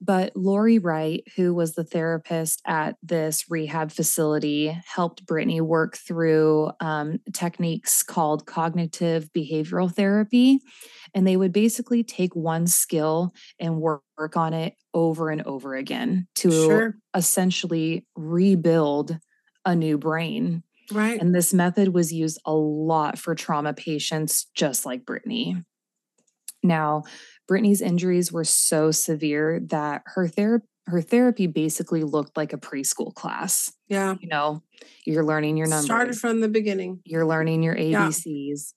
But 0.00 0.36
Lori 0.36 0.78
Wright, 0.78 1.24
who 1.36 1.52
was 1.52 1.74
the 1.74 1.82
therapist 1.84 2.62
at 2.66 2.96
this 3.02 3.50
rehab 3.50 3.90
facility, 3.90 4.76
helped 4.86 5.26
Brittani 5.26 5.60
work 5.60 5.96
through 5.96 6.70
um, 6.80 7.18
techniques 7.32 8.02
called 8.02 8.46
cognitive 8.46 9.28
behavioral 9.36 9.92
therapy. 9.92 10.60
And 11.14 11.26
they 11.26 11.36
would 11.36 11.52
basically 11.52 12.04
take 12.04 12.36
one 12.36 12.66
skill 12.68 13.34
and 13.58 13.80
work, 13.80 14.02
work 14.16 14.36
on 14.36 14.54
it 14.54 14.74
over 14.94 15.30
and 15.30 15.42
over 15.42 15.74
again 15.74 16.28
to 16.36 16.50
Sure. 16.50 16.96
essentially 17.14 18.06
rebuild 18.14 19.18
a 19.64 19.74
new 19.74 19.98
brain. 19.98 20.62
Right. 20.92 21.20
And 21.20 21.34
this 21.34 21.52
method 21.52 21.88
was 21.88 22.12
used 22.12 22.40
a 22.46 22.54
lot 22.54 23.18
for 23.18 23.34
trauma 23.34 23.74
patients, 23.74 24.46
just 24.54 24.86
like 24.86 25.04
Brittani. 25.04 25.64
Now, 26.62 27.04
Brittani's 27.50 27.80
injuries 27.80 28.30
were 28.32 28.44
so 28.44 28.90
severe 28.90 29.60
that 29.68 30.02
her 30.06 30.26
therapy 30.28 30.66
her 30.86 31.02
therapy 31.02 31.46
basically 31.46 32.02
looked 32.02 32.34
like 32.34 32.54
a 32.54 32.56
preschool 32.56 33.12
class. 33.14 33.70
yeah. 33.88 34.14
You 34.20 34.28
know, 34.28 34.62
you're 35.04 35.22
learning 35.22 35.58
your 35.58 35.66
numbers, 35.66 35.84
Started 35.84 36.16
from 36.16 36.40
the 36.40 36.48
beginning. 36.48 37.00
you're 37.04 37.26
learning 37.26 37.62
your 37.62 37.76
Yeah. 37.76 38.08
ABCs. 38.08 38.72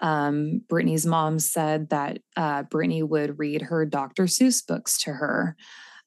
Um, 0.00 0.62
Brittani's 0.68 1.06
mom 1.06 1.38
said 1.38 1.90
that 1.90 2.18
uh, 2.36 2.64
Brittani 2.64 3.08
would 3.08 3.38
read 3.38 3.62
her 3.62 3.86
Dr. 3.86 4.24
Seuss 4.24 4.66
books 4.66 4.98
to 5.02 5.12
her. 5.12 5.54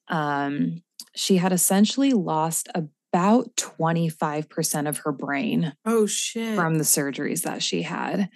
Um, 0.08 0.82
she 1.14 1.38
had 1.38 1.54
essentially 1.54 2.12
lost 2.12 2.68
about 2.74 3.56
25% 3.56 4.88
of 4.88 4.98
her 4.98 5.12
brain 5.12 5.72
Oh 5.86 6.04
shit. 6.04 6.54
from 6.54 6.76
the 6.76 6.84
surgeries 6.84 7.42
that 7.44 7.62
she 7.62 7.80
had. 7.80 8.28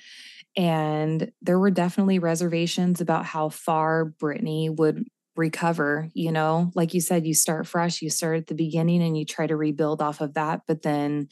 And 0.60 1.32
there 1.40 1.58
were 1.58 1.70
definitely 1.70 2.18
reservations 2.18 3.00
about 3.00 3.24
how 3.24 3.48
far 3.48 4.12
Brittani 4.20 4.76
would 4.76 5.06
recover. 5.34 6.10
You 6.12 6.32
know, 6.32 6.70
like 6.74 6.92
you 6.92 7.00
said, 7.00 7.26
you 7.26 7.32
start 7.32 7.66
fresh, 7.66 8.02
you 8.02 8.10
start 8.10 8.36
at 8.36 8.46
the 8.46 8.54
beginning 8.54 9.02
and 9.02 9.16
you 9.16 9.24
try 9.24 9.46
to 9.46 9.56
rebuild 9.56 10.02
off 10.02 10.20
of 10.20 10.34
that, 10.34 10.60
but 10.68 10.82
then 10.82 11.28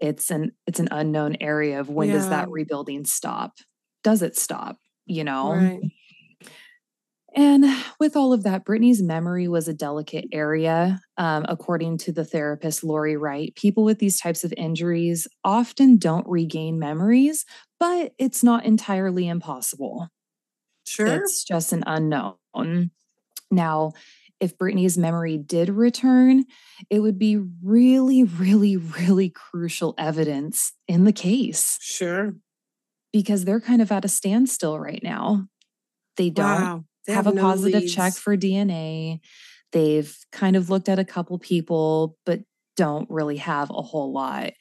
it's 0.00 0.30
an 0.30 0.52
it's 0.66 0.80
an 0.80 0.88
unknown 0.90 1.36
area 1.38 1.80
of 1.80 1.90
when 1.90 2.08
does 2.08 2.30
that 2.30 2.48
rebuilding 2.48 3.04
stop? 3.04 3.58
Does 4.02 4.22
it 4.22 4.38
stop? 4.38 4.78
You 5.04 5.24
know? 5.24 5.52
right. 5.52 5.80
And 7.34 7.64
with 7.98 8.14
all 8.14 8.32
of 8.32 8.42
that, 8.42 8.64
Brittani's 8.64 9.02
memory 9.02 9.48
was 9.48 9.66
a 9.66 9.74
delicate 9.74 10.26
area. 10.32 11.00
Um, 11.16 11.46
according 11.48 11.98
to 11.98 12.12
the 12.12 12.24
therapist 12.24 12.84
Lori 12.84 13.16
Wright, 13.16 13.54
people 13.54 13.84
with 13.84 13.98
these 13.98 14.20
types 14.20 14.44
of 14.44 14.52
injuries 14.56 15.26
often 15.44 15.96
don't 15.96 16.26
regain 16.28 16.78
memories, 16.78 17.46
but 17.82 18.12
it's 18.16 18.44
not 18.44 18.64
entirely 18.64 19.26
impossible. 19.26 20.08
Sure. 20.86 21.08
It's 21.08 21.42
just 21.42 21.72
an 21.72 21.82
unknown. 21.84 22.92
Now, 23.50 23.94
if 24.38 24.56
Brittani's 24.56 24.96
memory 24.96 25.36
did 25.36 25.68
return, 25.68 26.44
it 26.90 27.00
would 27.00 27.18
be 27.18 27.38
really, 27.60 28.22
really, 28.22 28.76
really 28.76 29.30
crucial 29.30 29.96
evidence 29.98 30.74
in 30.86 31.02
the 31.02 31.12
case 31.12 31.76
sure. 31.80 32.36
because 33.12 33.44
they're 33.44 33.60
kind 33.60 33.82
of 33.82 33.90
at 33.90 34.04
a 34.04 34.08
standstill 34.08 34.78
right 34.78 35.02
now. 35.02 35.48
They 36.16 36.30
don't 36.30 36.62
Wow. 36.62 36.84
They 37.08 37.14
have, 37.14 37.26
a 37.26 37.32
no 37.32 37.42
positive 37.42 37.90
check 37.90 38.12
for 38.14 38.36
DNA. 38.36 39.18
They've 39.72 40.16
kind 40.30 40.54
of 40.54 40.70
looked 40.70 40.88
at 40.88 41.00
a 41.00 41.04
couple 41.04 41.36
people, 41.40 42.16
but 42.24 42.42
don't 42.76 43.10
really 43.10 43.38
have 43.38 43.70
a 43.70 43.82
whole 43.82 44.12
lot. 44.12 44.52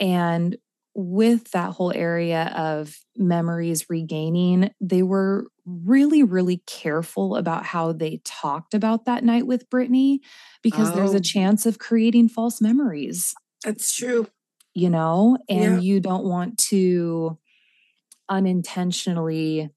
And 0.00 0.56
with 0.98 1.50
that 1.50 1.72
whole 1.72 1.92
area 1.94 2.50
of 2.56 2.98
memories 3.18 3.90
regaining, 3.90 4.70
they 4.80 5.02
were 5.02 5.46
really, 5.66 6.22
really 6.22 6.62
careful 6.66 7.36
about 7.36 7.66
how 7.66 7.92
they 7.92 8.22
talked 8.24 8.72
about 8.72 9.04
that 9.04 9.22
night 9.22 9.46
with 9.46 9.68
Brittani 9.68 10.20
because 10.62 10.94
there's 10.94 11.12
Oh. 11.12 11.18
a 11.18 11.20
chance 11.20 11.66
of 11.66 11.78
creating 11.78 12.30
false 12.30 12.62
memories, 12.62 13.34
That's 13.62 13.94
true. 13.94 14.28
you 14.72 14.88
know, 14.88 15.36
and 15.50 15.74
Yeah. 15.74 15.78
you 15.80 16.00
don't 16.00 16.24
want 16.24 16.56
to 16.70 17.38
unintentionally 18.30 19.70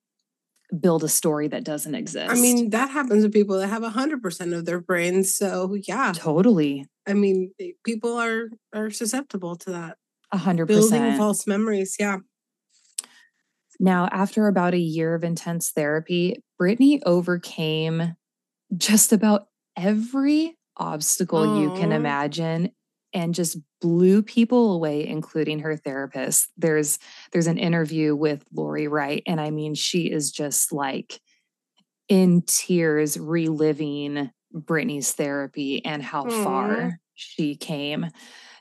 build 0.80 1.04
a 1.04 1.10
story 1.10 1.48
that 1.48 1.64
doesn't 1.64 1.96
exist. 1.96 2.32
I 2.32 2.36
mean, 2.36 2.70
that 2.70 2.92
happens 2.92 3.24
to 3.24 3.30
people 3.30 3.58
that 3.58 3.68
have 3.68 3.84
a 3.84 3.90
hundred 3.90 4.22
percent 4.22 4.54
of 4.54 4.66
their 4.66 4.80
brains. 4.80 5.36
So 5.36 5.76
yeah. 5.88 6.14
totally. 6.16 6.86
I 7.08 7.14
mean, 7.14 7.52
people 7.84 8.14
are 8.18 8.50
are 8.74 8.90
susceptible 8.92 9.56
to 9.58 9.72
that. 9.72 9.98
A 10.32 10.38
hundred 10.38 10.68
percent. 10.68 10.92
Building 10.92 11.18
false 11.18 11.48
memories. 11.48 11.96
Yeah. 12.00 12.18
Now, 13.80 14.10
after 14.12 14.48
about 14.48 14.74
a 14.74 14.80
year 14.80 15.16
of 15.16 15.24
intense 15.24 15.72
therapy, 15.72 16.44
Brittani 16.62 17.00
overcame 17.06 18.16
just 18.76 19.14
about 19.14 19.48
every 19.78 20.58
obstacle 20.76 21.62
you 21.62 21.74
can 21.76 21.92
imagine 21.92 22.72
and 23.14 23.34
just 23.34 23.58
blew 23.82 24.22
people 24.22 24.74
away, 24.74 25.08
including 25.08 25.60
her 25.60 25.76
therapist. 25.76 26.50
There's 26.58 27.00
there's 27.32 27.48
an 27.48 27.58
interview 27.58 28.16
with 28.16 28.44
Lori 28.54 28.88
Wright, 28.88 29.24
and 29.26 29.40
I 29.40 29.50
mean, 29.50 29.74
she 29.76 30.12
is 30.12 30.32
just 30.32 30.72
like 30.72 31.20
in 32.08 32.44
tears 32.46 33.18
reliving 33.18 34.32
Brittani's 34.54 35.12
therapy 35.14 35.84
and 35.86 36.04
how 36.04 36.26
Aw. 36.26 36.44
far 36.44 37.00
she 37.16 37.56
came. 37.56 38.08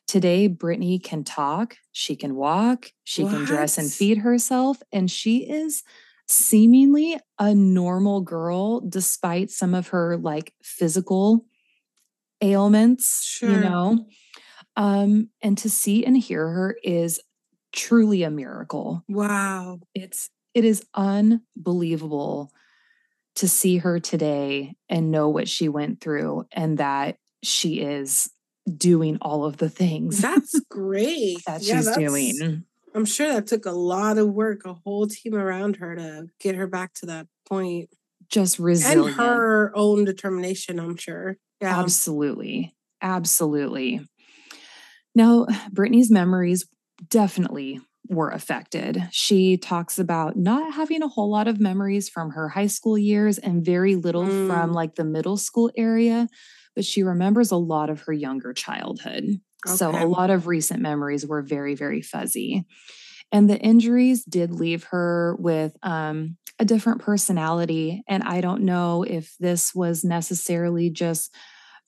Today, 0.09 0.49
Brittani 0.49 1.03
can 1.05 1.23
talk, 1.23 1.77
she 1.93 2.17
can 2.17 2.35
walk, 2.35 2.91
she 3.05 3.25
can 3.25 3.45
dress 3.45 3.77
and 3.77 3.93
feed 3.93 4.19
herself, 4.19 4.83
and 4.91 5.11
she 5.11 5.49
is 5.49 5.83
seemingly 6.27 7.21
a 7.39 7.55
normal 7.55 8.23
girl 8.23 8.81
despite 8.81 9.51
some 9.51 9.75
of 9.75 9.89
her 9.89 10.17
like 10.17 10.55
physical 10.63 11.45
ailments, 12.41 13.39
you 13.43 13.61
know. 13.61 14.07
Um, 14.77 15.29
and 15.43 15.59
to 15.59 15.69
see 15.69 16.07
and 16.07 16.17
hear 16.17 16.49
her 16.49 16.79
is 16.83 17.21
truly 17.73 18.23
a 18.23 18.31
miracle. 18.31 19.05
Wow. 19.09 19.81
It's 19.95 20.31
it 20.55 20.65
is 20.65 20.83
unbelievable 20.95 22.51
to 23.37 23.47
see 23.47 23.77
her 23.77 24.01
today 24.01 24.75
and 24.89 25.11
know 25.11 25.29
what 25.29 25.49
she 25.49 25.69
went 25.69 26.01
through 26.01 26.47
and 26.51 26.79
that 26.79 27.19
she 27.43 27.81
is 27.81 28.31
doing 28.69 29.19
all 29.23 29.45
of 29.45 29.57
the 29.59 29.69
things 29.69 30.21
That's 30.21 30.59
great. 30.71 31.39
that 31.47 31.63
Yeah, 31.63 31.77
she's 31.83 31.91
doing. 31.97 32.65
I'm 32.95 33.05
sure 33.05 33.29
that 33.33 33.47
took 33.47 33.67
a 33.67 33.71
lot 33.73 34.19
of 34.19 34.29
work, 34.29 34.65
a 34.65 34.75
whole 34.75 35.07
team 35.07 35.35
around 35.35 35.77
her 35.77 35.95
to 35.97 36.27
get 36.41 36.55
her 36.55 36.67
back 36.67 36.95
to 36.95 37.07
that 37.07 37.27
point. 37.49 37.91
Just 38.31 38.59
resilient. 38.59 39.09
And 39.09 39.17
her 39.29 39.73
own 39.75 40.05
determination, 40.05 40.79
I'm 40.79 40.97
sure. 40.97 41.37
Yeah. 41.61 41.79
Absolutely. 41.81 42.75
Absolutely. 43.03 44.01
Now, 45.15 45.47
Brittani's 45.73 46.11
memories 46.11 46.67
definitely 47.09 47.81
were 48.09 48.31
affected. 48.31 49.03
She 49.11 49.57
talks 49.57 49.99
about 49.99 50.37
not 50.37 50.73
having 50.75 51.03
a 51.03 51.09
whole 51.09 51.31
lot 51.31 51.47
of 51.49 51.61
memories 51.61 52.09
from 52.09 52.31
her 52.31 52.49
high 52.49 52.67
school 52.69 52.97
years 52.97 53.39
and 53.39 53.65
very 53.65 53.97
little 53.97 54.25
from 54.25 54.71
Mm. 54.71 54.75
like 54.75 54.95
the 54.95 55.05
middle 55.05 55.37
school 55.37 55.71
area, 55.77 56.27
but 56.79 56.85
she 56.85 57.03
remembers 57.03 57.51
a 57.51 57.57
lot 57.57 57.91
of 57.91 58.03
her 58.03 58.13
younger 58.13 58.53
childhood. 58.53 59.41
So 59.67 59.91
a 59.91 60.07
lot 60.07 60.31
of 60.31 60.47
recent 60.47 60.81
memories 60.81 61.27
were 61.27 61.43
very, 61.43 61.75
very 61.75 62.03
fuzzy. 62.03 62.67
And 63.33 63.51
the 63.51 63.59
injuries 63.59 64.23
did 64.23 64.53
leave 64.53 64.85
her 64.93 65.35
with 65.41 65.77
um, 65.83 66.37
a 66.61 66.65
different 66.65 67.01
personality. 67.01 68.05
And 68.07 68.23
I 68.23 68.41
don't 68.41 68.63
know 68.63 69.03
if 69.03 69.35
this 69.41 69.75
was 69.75 70.05
necessarily 70.05 70.89
just 70.89 71.35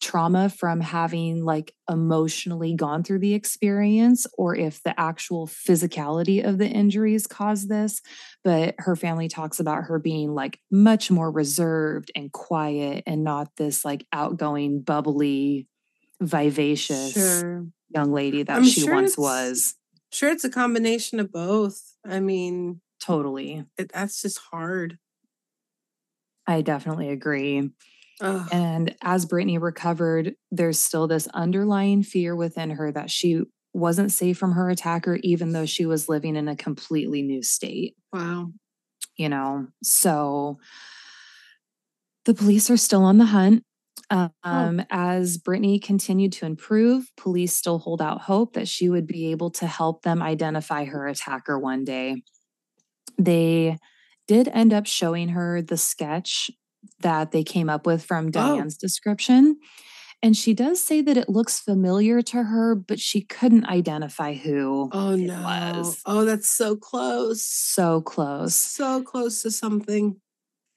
trauma 0.01 0.49
from 0.49 0.81
having 0.81 1.45
like 1.45 1.75
emotionally 1.91 2.75
gone 2.75 3.03
through 3.03 3.19
the 3.19 3.35
experience 3.35 4.27
or 4.39 4.57
if 4.57 4.83
the 4.83 4.99
actual 4.99 5.47
physicality 5.47 6.45
of 6.45 6.59
the 6.59 6.67
injuries 6.67 7.27
caused 7.27 7.69
this. 7.69 8.01
But 8.43 8.75
her 8.79 8.97
family 8.97 9.29
talks 9.29 9.61
about 9.61 9.85
her 9.85 9.99
being 9.99 10.35
like 10.35 10.59
much 10.71 11.11
more 11.11 11.31
reserved 11.31 12.11
and 12.15 12.33
quiet 12.33 13.05
and 13.07 13.23
not 13.25 13.57
this 13.57 13.85
like 13.85 14.07
outgoing, 14.13 14.81
bubbly, 14.81 15.69
vivacious 16.21 17.13
Sure. 17.13 17.67
young 17.91 18.13
lady 18.13 18.43
that 18.43 18.57
I'm 18.57 18.65
she 18.65 18.83
sure 18.83 18.95
once 18.95 19.19
was. 19.19 19.75
Sure, 20.13 20.31
it's 20.31 20.45
a 20.45 20.51
combination 20.51 21.21
of 21.21 21.31
both. 21.31 21.97
I 22.05 22.21
mean, 22.21 22.81
Totally. 23.01 23.65
it, 23.79 23.91
that's 23.93 24.23
just 24.23 24.39
hard. 24.51 24.99
I 26.47 26.63
definitely 26.63 27.11
agree. 27.11 27.71
Ugh. 28.21 28.49
And 28.53 28.95
as 29.03 29.27
Brittani 29.27 29.61
recovered, 29.61 30.35
there's 30.51 30.79
still 30.79 31.07
this 31.07 31.27
underlying 31.29 32.03
fear 32.03 32.37
within 32.37 32.71
her 32.71 32.93
that 32.93 33.11
she 33.11 33.43
wasn't 33.73 34.13
safe 34.13 34.37
from 34.37 34.53
her 34.53 34.69
attacker, 34.69 35.17
even 35.23 35.53
though 35.53 35.67
she 35.67 35.87
was 35.87 36.09
living 36.09 36.37
in 36.37 36.49
a 36.49 36.57
completely 36.57 37.23
new 37.23 37.43
state, 37.43 37.97
wow. 38.13 38.51
you 39.17 39.29
know? 39.29 39.69
So 39.83 40.59
the 42.25 42.35
police 42.35 42.69
are 42.71 42.77
still 42.77 43.05
on 43.05 43.19
the 43.19 43.27
hunt. 43.27 43.65
Um, 44.11 44.83
As 44.91 45.39
Brittani 45.39 45.81
continued 45.81 46.33
to 46.33 46.47
improve, 46.47 47.13
police 47.17 47.55
still 47.55 47.79
hold 47.79 48.03
out 48.03 48.23
hope 48.23 48.55
that 48.55 48.67
she 48.67 48.89
would 48.89 49.07
be 49.07 49.31
able 49.31 49.51
to 49.53 49.69
help 49.69 50.03
them 50.03 50.21
identify 50.21 50.85
her 50.85 51.07
attacker 51.07 51.57
one 51.57 51.85
day. 51.85 52.25
They 53.19 53.79
did 54.27 54.49
end 54.49 54.73
up 54.73 54.87
showing 54.87 55.29
her 55.29 55.63
the 55.63 55.77
sketch 55.77 56.51
that 57.01 57.33
they 57.33 57.45
came 57.45 57.69
up 57.71 57.87
with 57.87 58.05
from 58.05 58.27
Oh. 58.29 58.31
Diane's 58.31 58.77
description. 58.77 59.59
And 60.23 60.37
she 60.37 60.53
does 60.55 60.83
say 60.83 61.01
that 61.03 61.17
it 61.17 61.29
looks 61.31 61.61
familiar 61.61 62.21
to 62.23 62.43
her, 62.45 62.75
but 62.75 63.01
she 63.01 63.23
couldn't 63.23 63.67
identify 63.67 64.35
who 64.35 64.91
Oh 64.93 65.15
it 65.15 65.21
no. 65.21 65.43
was. 65.43 66.01
Oh, 66.05 66.25
that's 66.25 66.51
so 66.51 66.77
close. 66.77 67.43
So 67.43 68.03
close. 68.03 68.55
So 68.55 69.03
close 69.03 69.43
to 69.43 69.51
something. 69.51 70.21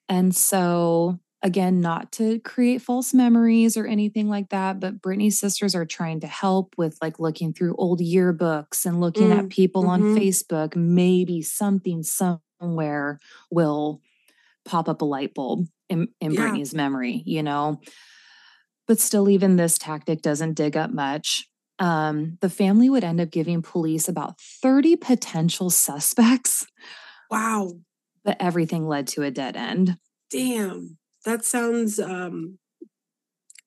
And 0.09 0.35
so, 0.35 1.19
again, 1.41 1.81
not 1.81 2.11
to 2.13 2.39
create 2.39 2.81
false 2.81 3.13
memories 3.13 3.75
or 3.75 3.85
anything 3.85 4.29
like 4.29 4.49
that, 4.49 4.79
but 4.79 5.01
Brittani's 5.01 5.39
sisters 5.39 5.75
are 5.75 5.85
trying 5.85 6.19
to 6.21 6.27
help 6.27 6.75
with 6.77 6.97
like 7.01 7.19
looking 7.19 7.53
through 7.53 7.75
old 7.75 7.99
yearbooks 7.99 8.85
and 8.85 9.01
looking 9.01 9.29
Mm, 9.29 9.39
at 9.39 9.49
people 9.49 9.87
on 9.87 10.03
mhm. 10.03 10.17
Facebook. 10.17 10.75
Maybe 10.75 11.41
something 11.41 12.03
somewhere 12.03 13.19
will 13.51 14.01
pop 14.65 14.87
up 14.89 15.01
a 15.01 15.05
light 15.05 15.33
bulb 15.33 15.67
in, 15.93 16.07
in 16.19 16.33
Yeah. 16.33 16.41
Brittani's 16.41 16.73
memory, 16.73 17.23
you 17.25 17.41
know? 17.43 17.79
But 18.87 18.99
still, 18.99 19.29
even 19.29 19.55
this 19.55 19.77
tactic 19.77 20.21
doesn't 20.21 20.55
dig 20.55 20.75
up 20.75 20.91
much. 20.91 21.47
Um, 21.79 22.37
the 22.41 22.49
family 22.49 22.89
would 22.89 23.03
end 23.03 23.21
up 23.21 23.31
giving 23.31 23.61
police 23.61 24.09
about 24.09 24.39
30 24.61 24.97
potential 24.97 25.69
suspects, 25.69 26.65
Wow. 27.31 27.79
but 28.25 28.37
everything 28.41 28.87
led 28.87 29.07
to 29.09 29.23
a 29.23 29.31
dead 29.31 29.55
end. 29.55 29.97
Damn. 30.29 30.97
That 31.25 31.45
sounds 31.45 31.99
um 31.99 32.57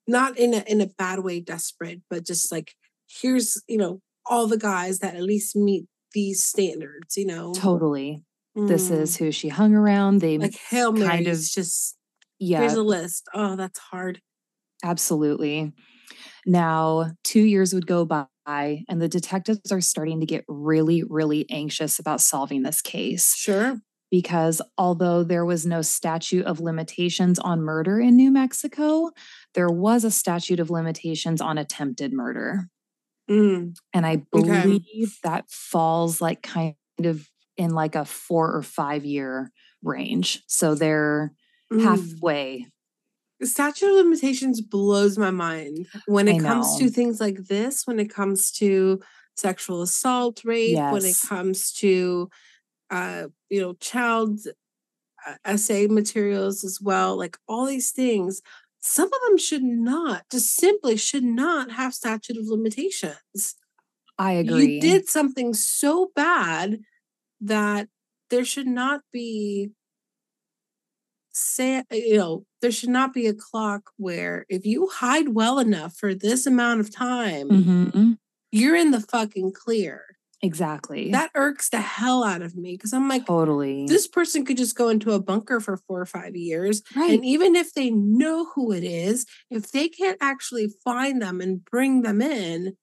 not 0.06 0.38
in 0.38 0.54
a 0.54 0.62
in 0.66 0.80
a 0.80 0.86
bad 0.86 1.20
way 1.20 1.40
desperate, 1.40 2.02
but 2.10 2.24
just 2.26 2.52
like 2.52 2.74
here's, 3.08 3.60
you 3.66 3.78
know, 3.78 4.00
all 4.26 4.46
the 4.46 4.58
guys 4.58 4.98
that 5.00 5.14
at 5.16 5.22
least 5.22 5.56
meet 5.56 5.86
these 6.12 6.44
standards, 6.44 7.16
you 7.16 7.26
know. 7.26 7.52
Totally. 7.54 8.22
This 8.54 8.88
Mm. 8.90 9.00
is 9.00 9.16
who 9.16 9.30
she 9.32 9.48
hung 9.48 9.74
around. 9.74 10.20
They 10.20 10.38
like 10.38 10.56
Hail 10.70 10.94
kind 10.94 11.26
of- 11.26 11.38
just 11.40 11.95
yeah, 12.38 12.61
here's 12.61 12.75
a 12.75 12.83
list. 12.83 13.27
Oh, 13.35 13.57
that's 13.57 13.79
hard. 13.79 14.20
absolutely. 14.85 15.72
Now, 16.46 17.12
two 17.25 17.42
years 17.42 17.75
would 17.75 17.87
go 17.87 18.05
by, 18.05 18.27
and 18.46 19.03
the 19.03 19.09
detectives 19.09 19.72
are 19.72 19.81
starting 19.81 20.20
to 20.20 20.27
get 20.27 20.44
really, 20.49 21.03
really 21.05 21.46
anxious 21.51 21.99
about 21.99 22.20
solving 22.20 22.62
this 22.62 22.81
case 22.83 23.35
Sure. 23.35 23.81
because 24.11 24.62
although 24.79 25.25
there 25.25 25.44
was 25.44 25.66
no 25.66 25.83
statute 25.83 26.46
of 26.46 26.61
limitations 26.61 27.38
on 27.40 27.61
murder 27.62 28.01
in 28.01 28.16
New 28.16 28.31
Mexico, 28.31 29.11
there 29.55 29.70
was 29.70 30.05
a 30.05 30.11
statute 30.11 30.61
of 30.61 30.70
limitations 30.70 31.40
on 31.40 31.59
attempted 31.59 32.12
murder. 32.12 32.68
Mm. 33.29 33.75
And 33.92 34.07
I 34.07 34.25
Okay. 34.35 34.81
believe 34.83 35.18
that 35.22 35.51
falls 35.51 36.20
like 36.20 36.42
kind 36.42 36.77
of 37.05 37.29
in 37.57 37.70
like 37.70 37.94
a 37.94 38.05
four 38.05 38.55
or 38.55 38.62
five 38.62 39.05
year 39.05 39.51
range. 39.83 40.42
So 40.46 40.75
they're 40.75 41.33
Mm. 41.72 41.83
halfway. 41.83 42.66
The 43.40 43.46
statute 43.46 43.88
of 43.90 43.96
limitations 43.96 44.61
blows 44.61 45.18
my 45.18 45.31
mind 45.31 45.87
when 46.07 46.26
it 46.26 46.40
comes 46.40 46.79
to 46.79 46.88
things 46.88 47.20
like 47.20 47.37
this, 47.48 47.87
when 47.87 48.00
it 48.00 48.09
comes 48.09 48.50
to 48.52 49.00
sexual 49.37 49.83
assault, 49.83 50.42
rape, 50.44 50.79
when 50.79 51.05
it 51.05 51.16
comes 51.29 51.72
to 51.74 52.31
uh, 52.90 53.26
you 53.50 53.61
know, 53.61 53.74
child 53.74 54.40
uh, 55.26 55.35
essay 55.44 55.87
materials 55.87 56.64
as 56.64 56.81
well, 56.81 57.16
like 57.16 57.37
all 57.48 57.66
these 57.66 57.90
things. 57.90 58.42
Some 58.81 59.07
of 59.12 59.20
them 59.26 59.37
should 59.37 59.64
not, 59.64 60.24
just 60.31 60.55
simply 60.55 60.96
should 60.96 61.24
not 61.24 61.72
have 61.72 61.92
statute 61.94 62.37
of 62.37 62.46
limitations. 62.46 63.57
I 64.18 64.33
agree. 64.33 64.74
You 64.74 64.81
did 64.81 65.09
something 65.09 65.55
so 65.55 66.12
bad 66.14 66.81
that 67.40 67.88
there 68.31 68.44
should 68.44 68.68
not 68.68 69.02
be 69.12 69.70
say 71.37 71.83
you 71.90 72.16
know 72.16 72.44
there 72.62 72.70
should 72.72 72.88
not 72.88 73.12
be 73.12 73.27
a 73.27 73.35
clock 73.35 73.90
where 73.99 74.46
if 74.49 74.64
you 74.64 74.88
hide 74.88 75.29
well 75.31 75.59
enough 75.59 75.94
for 75.94 76.14
this 76.14 76.46
amount 76.46 76.81
of 76.81 76.90
time 76.94 77.49
Mhm. 77.51 78.18
you're 78.51 78.75
in 78.77 78.90
the 78.90 79.01
fucking 79.01 79.53
clear 79.53 80.03
Exactly. 80.42 81.11
that 81.12 81.31
irks 81.35 81.68
the 81.70 81.81
hell 81.81 82.25
out 82.25 82.40
of 82.40 82.57
me 82.57 82.72
because 82.75 82.92
i'm 82.94 83.07
like 83.09 83.27
totally. 83.27 83.85
this 83.87 84.07
person 84.09 84.44
could 84.46 84.57
just 84.57 84.77
go 84.77 84.88
into 84.88 85.12
a 85.12 85.20
bunker 85.20 85.61
for 85.61 85.77
four 85.77 86.01
or 86.01 86.07
five 86.07 86.35
years 86.35 86.83
right. 86.96 87.11
and 87.12 87.25
even 87.25 87.55
if 87.55 87.75
they 87.75 87.90
know 87.90 88.46
who 88.55 88.72
it 88.72 88.85
is 88.85 89.27
if 89.51 89.70
they 89.72 89.88
can't 89.88 90.18
actually 90.22 90.68
find 90.85 91.20
them 91.20 91.40
and 91.42 91.64
bring 91.66 92.01
them 92.03 92.22
in 92.22 92.77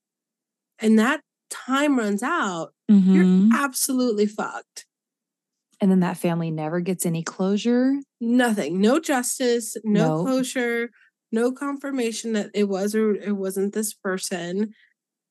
and 0.80 1.00
that 1.00 1.22
time 1.50 1.98
runs 1.98 2.22
out 2.22 2.74
Mhm. 2.92 3.14
you're 3.16 3.58
absolutely 3.60 4.28
fucked 4.28 4.86
And 5.82 5.92
then 5.92 6.00
that 6.00 6.18
family 6.18 6.50
never 6.50 6.80
gets 6.80 7.06
any 7.06 7.24
closure. 7.24 7.96
Nothing 8.24 8.80
no 8.82 9.00
justice 9.00 9.76
no 9.84 10.18
No. 10.18 10.24
closure 10.24 10.90
no 11.32 11.52
confirmation 11.52 12.34
that 12.34 12.50
it 12.54 12.66
was 12.70 12.96
or 12.96 13.16
it 13.16 13.36
wasn't 13.36 13.74
this 13.74 13.94
person 13.94 14.74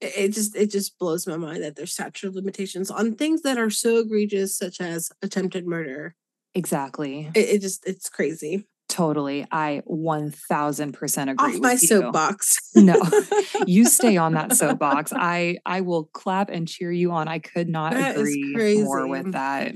it, 0.00 0.12
it 0.16 0.32
just 0.32 0.54
it 0.56 0.70
just 0.70 0.98
blows 0.98 1.26
my 1.26 1.36
mind 1.36 1.62
that 1.62 1.76
there's 1.76 1.92
statute 1.92 2.28
of 2.28 2.34
limitations 2.34 2.90
on 2.90 3.14
things 3.14 3.42
that 3.42 3.56
are 3.58 3.70
so 3.70 3.98
egregious 3.98 4.56
such 4.56 4.80
as 4.80 5.10
attempted 5.22 5.66
murder 5.66 6.14
Exactly. 6.54 7.30
it, 7.34 7.48
it 7.48 7.60
just 7.60 7.86
it's 7.86 8.08
crazy 8.10 8.66
Totally. 8.88 9.46
I 9.50 9.80
1000% 9.88 11.22
agree. 11.30 11.34
off 11.38 11.52
with 11.54 11.62
my 11.62 11.72
you. 11.72 11.78
soapbox 11.78 12.58
No. 12.76 13.00
You 13.66 13.86
stay 13.86 14.18
on 14.18 14.34
that 14.34 14.54
soapbox. 14.54 15.14
I 15.16 15.56
I 15.64 15.80
will 15.80 16.10
clap 16.12 16.50
and 16.50 16.68
cheer 16.68 16.92
you 16.92 17.12
on. 17.12 17.26
I 17.26 17.38
could 17.38 17.70
not 17.70 17.94
That 17.94 18.16
agree 18.18 18.82
more 18.82 19.08
with 19.08 19.32
that. 19.32 19.72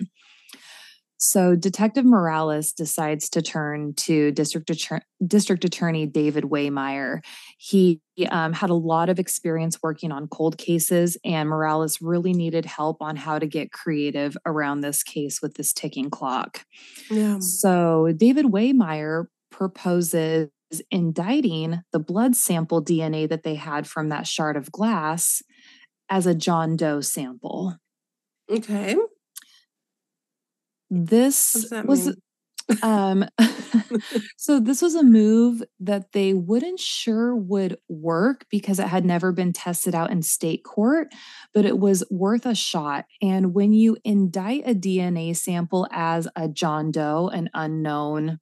So 1.18 1.56
Detective 1.56 2.04
Morales 2.04 2.72
decides 2.72 3.30
to 3.30 3.42
turn 3.42 3.94
to 3.94 4.32
District 4.32 4.68
Attorney, 4.68 5.02
District 5.26 5.64
Attorney 5.64 6.06
David 6.06 6.44
Waymeyer. 6.44 7.24
He 7.58 8.00
um, 8.30 8.52
had 8.52 8.70
a 8.70 8.74
lot 8.74 9.08
of 9.08 9.18
experience 9.18 9.78
working 9.82 10.12
on 10.12 10.28
cold 10.28 10.58
cases, 10.58 11.16
and 11.24 11.48
Morales 11.48 12.02
really 12.02 12.34
needed 12.34 12.66
help 12.66 13.00
on 13.00 13.16
how 13.16 13.38
to 13.38 13.46
get 13.46 13.72
creative 13.72 14.36
around 14.44 14.80
this 14.80 15.02
case 15.02 15.40
with 15.40 15.54
this 15.54 15.72
ticking 15.72 16.10
clock. 16.10 16.64
yeah 17.10 17.38
So 17.38 18.12
David 18.14 18.46
Waymeyer 18.46 19.26
proposes 19.50 20.50
indicting 20.90 21.80
the 21.92 21.98
blood 21.98 22.36
sample 22.36 22.84
DNA 22.84 23.28
that 23.28 23.42
they 23.42 23.54
had 23.54 23.86
from 23.86 24.10
that 24.10 24.26
shard 24.26 24.56
of 24.56 24.70
glass 24.70 25.42
as 26.08 26.26
a 26.26 26.34
John 26.34 26.76
Doe 26.76 27.00
sample. 27.00 27.76
okay 28.50 28.96
This 30.90 31.54
what 31.54 31.60
does 31.62 31.70
that 31.70 31.86
was 31.86 32.16
um 32.82 33.24
so 34.36 34.60
this 34.60 34.82
was 34.82 34.94
a 34.94 35.02
move 35.02 35.62
that 35.80 36.12
they 36.12 36.34
wouldn't 36.34 36.80
sure 36.80 37.34
would 37.34 37.78
work 37.88 38.46
because 38.50 38.78
it 38.78 38.88
had 38.88 39.04
never 39.04 39.32
been 39.32 39.52
tested 39.52 39.94
out 39.94 40.10
in 40.10 40.22
state 40.22 40.64
court, 40.64 41.08
but 41.54 41.64
it 41.64 41.78
was 41.78 42.04
worth 42.10 42.46
a 42.46 42.54
shot. 42.54 43.06
And 43.22 43.54
when 43.54 43.72
you 43.72 43.96
indict 44.04 44.64
a 44.66 44.74
DNA 44.74 45.36
sample 45.36 45.86
as 45.90 46.28
a 46.36 46.48
John 46.48 46.90
Doe, 46.90 47.28
an 47.32 47.50
unknown 47.54 48.40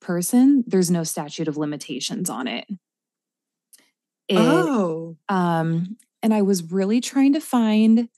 person, 0.00 0.64
there's 0.66 0.90
no 0.90 1.04
statute 1.04 1.48
of 1.48 1.56
limitations 1.56 2.30
on 2.30 2.48
it. 2.48 2.66
It 4.28 4.38
oh 4.38 5.16
um, 5.28 5.96
and 6.22 6.34
I 6.34 6.42
was 6.42 6.70
really 6.70 7.00
trying 7.00 7.32
to 7.34 7.40
find 7.40 8.08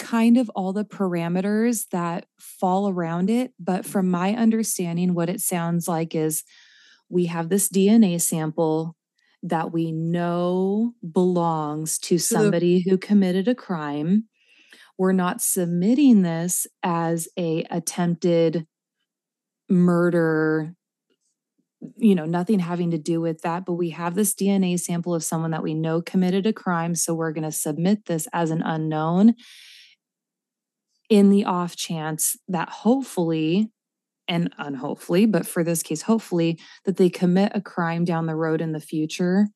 kind 0.00 0.38
of 0.38 0.50
all 0.56 0.72
the 0.72 0.84
parameters 0.84 1.86
that 1.92 2.26
fall 2.38 2.88
around 2.88 3.30
it. 3.30 3.52
But 3.60 3.84
from 3.84 4.10
my 4.10 4.34
understanding, 4.34 5.14
what 5.14 5.28
it 5.28 5.40
sounds 5.40 5.86
like 5.86 6.14
is 6.14 6.42
we 7.08 7.26
have 7.26 7.48
this 7.48 7.68
DNA 7.68 8.20
sample 8.20 8.96
that 9.42 9.72
we 9.72 9.92
know 9.92 10.94
belongs 11.12 11.98
to 11.98 12.18
somebody 12.18 12.82
who 12.88 12.98
committed 12.98 13.46
a 13.46 13.54
crime. 13.54 14.24
We're 14.98 15.12
not 15.12 15.42
submitting 15.42 16.22
this 16.22 16.66
as 16.82 17.28
a 17.38 17.64
attempted 17.70 18.66
murder 19.68 20.74
you 21.96 22.14
know, 22.14 22.26
nothing 22.26 22.58
having 22.58 22.90
to 22.90 22.98
do 22.98 23.22
with 23.22 23.40
that, 23.40 23.64
but 23.64 23.72
we 23.72 23.88
have 23.88 24.14
this 24.14 24.34
DNA 24.34 24.78
sample 24.78 25.14
of 25.14 25.24
someone 25.24 25.52
that 25.52 25.62
we 25.62 25.72
know 25.72 26.02
committed 26.02 26.44
a 26.44 26.52
crime. 26.52 26.94
So 26.94 27.14
we're 27.14 27.32
going 27.32 27.44
to 27.44 27.50
submit 27.50 28.04
this 28.04 28.28
as 28.34 28.50
an 28.50 28.60
unknown 28.60 29.34
in 31.10 31.28
the 31.28 31.44
off 31.44 31.76
chance 31.76 32.36
that 32.48 32.70
hopefully, 32.70 33.70
and 34.28 34.54
unhopefully, 34.58 35.26
but 35.26 35.46
for 35.46 35.62
this 35.64 35.82
case, 35.82 36.02
hopefully, 36.02 36.58
that 36.84 36.96
they 36.96 37.10
commit 37.10 37.52
a 37.54 37.60
crime 37.60 38.04
down 38.06 38.26
the 38.26 38.36
road 38.36 38.60
in 38.62 38.72
the 38.72 38.80
future. 38.80 39.48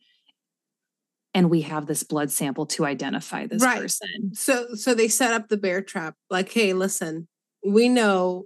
And 1.32 1.50
we 1.50 1.62
have 1.62 1.86
this 1.86 2.02
blood 2.04 2.30
sample 2.30 2.66
to 2.66 2.84
identify 2.84 3.46
this 3.46 3.62
Right. 3.62 3.80
person. 3.82 4.34
so 4.34 4.74
so 4.74 4.94
they 4.94 5.08
set 5.08 5.32
up 5.32 5.48
the 5.48 5.56
bear 5.56 5.80
trap 5.82 6.14
like 6.30 6.50
hey 6.52 6.72
listen 6.74 7.26
we 7.66 7.88
know 7.88 8.44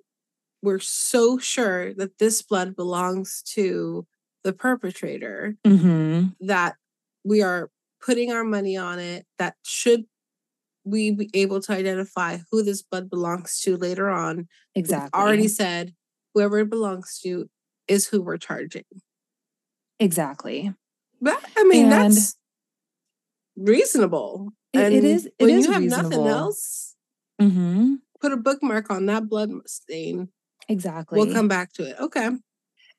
we're 0.63 0.79
so 0.79 1.39
sure 1.39 1.95
that 1.95 2.19
this 2.19 2.43
blood 2.43 2.75
belongs 2.77 3.43
to 3.55 4.07
the 4.45 4.53
perpetrator 4.53 5.57
hmm 5.67 6.27
that 6.41 6.77
we 7.25 7.43
are 7.43 7.71
putting 8.01 8.33
our 8.33 8.45
money 8.45 8.77
on 8.77 8.99
it 8.99 9.27
that 9.39 9.57
should 9.65 10.05
we 10.91 11.11
be 11.11 11.31
able 11.35 11.61
to 11.61 11.73
identify 11.73 12.39
who 12.51 12.63
this 12.63 12.83
blood 12.83 13.09
belongs 13.11 13.61
to 13.61 13.77
later 13.77 14.09
on 14.11 14.37
we've 14.37 14.47
Exactly. 14.85 15.21
already 15.21 15.49
said 15.49 15.95
whoever 16.35 16.59
it 16.61 16.71
belongs 16.71 17.19
to 17.23 17.49
is 17.87 18.07
who 18.09 18.23
we're 18.23 18.37
charging. 18.37 18.85
Exactly. 20.01 20.73
But 21.21 21.43
I 21.57 21.65
mean, 21.65 21.85
and 21.85 21.93
that's 21.93 22.37
reasonable. 23.57 24.51
It, 24.73 24.93
it 24.93 25.05
is. 25.05 25.27
It 25.27 25.33
when 25.41 25.51
is 25.51 25.67
you 25.67 25.73
have 25.73 25.83
reasonable. 25.83 26.11
nothing 26.11 26.27
else, 26.27 26.95
Mm-hmm. 27.41 27.95
put 28.21 28.33
a 28.33 28.37
bookmark 28.37 28.91
on 28.91 29.07
that 29.07 29.29
blood 29.29 29.51
stain. 29.67 30.29
Exactly. 30.69 31.19
We'll 31.19 31.33
come 31.33 31.49
back 31.49 31.73
to 31.75 31.85
it. 31.89 31.97
Okay. 32.01 32.31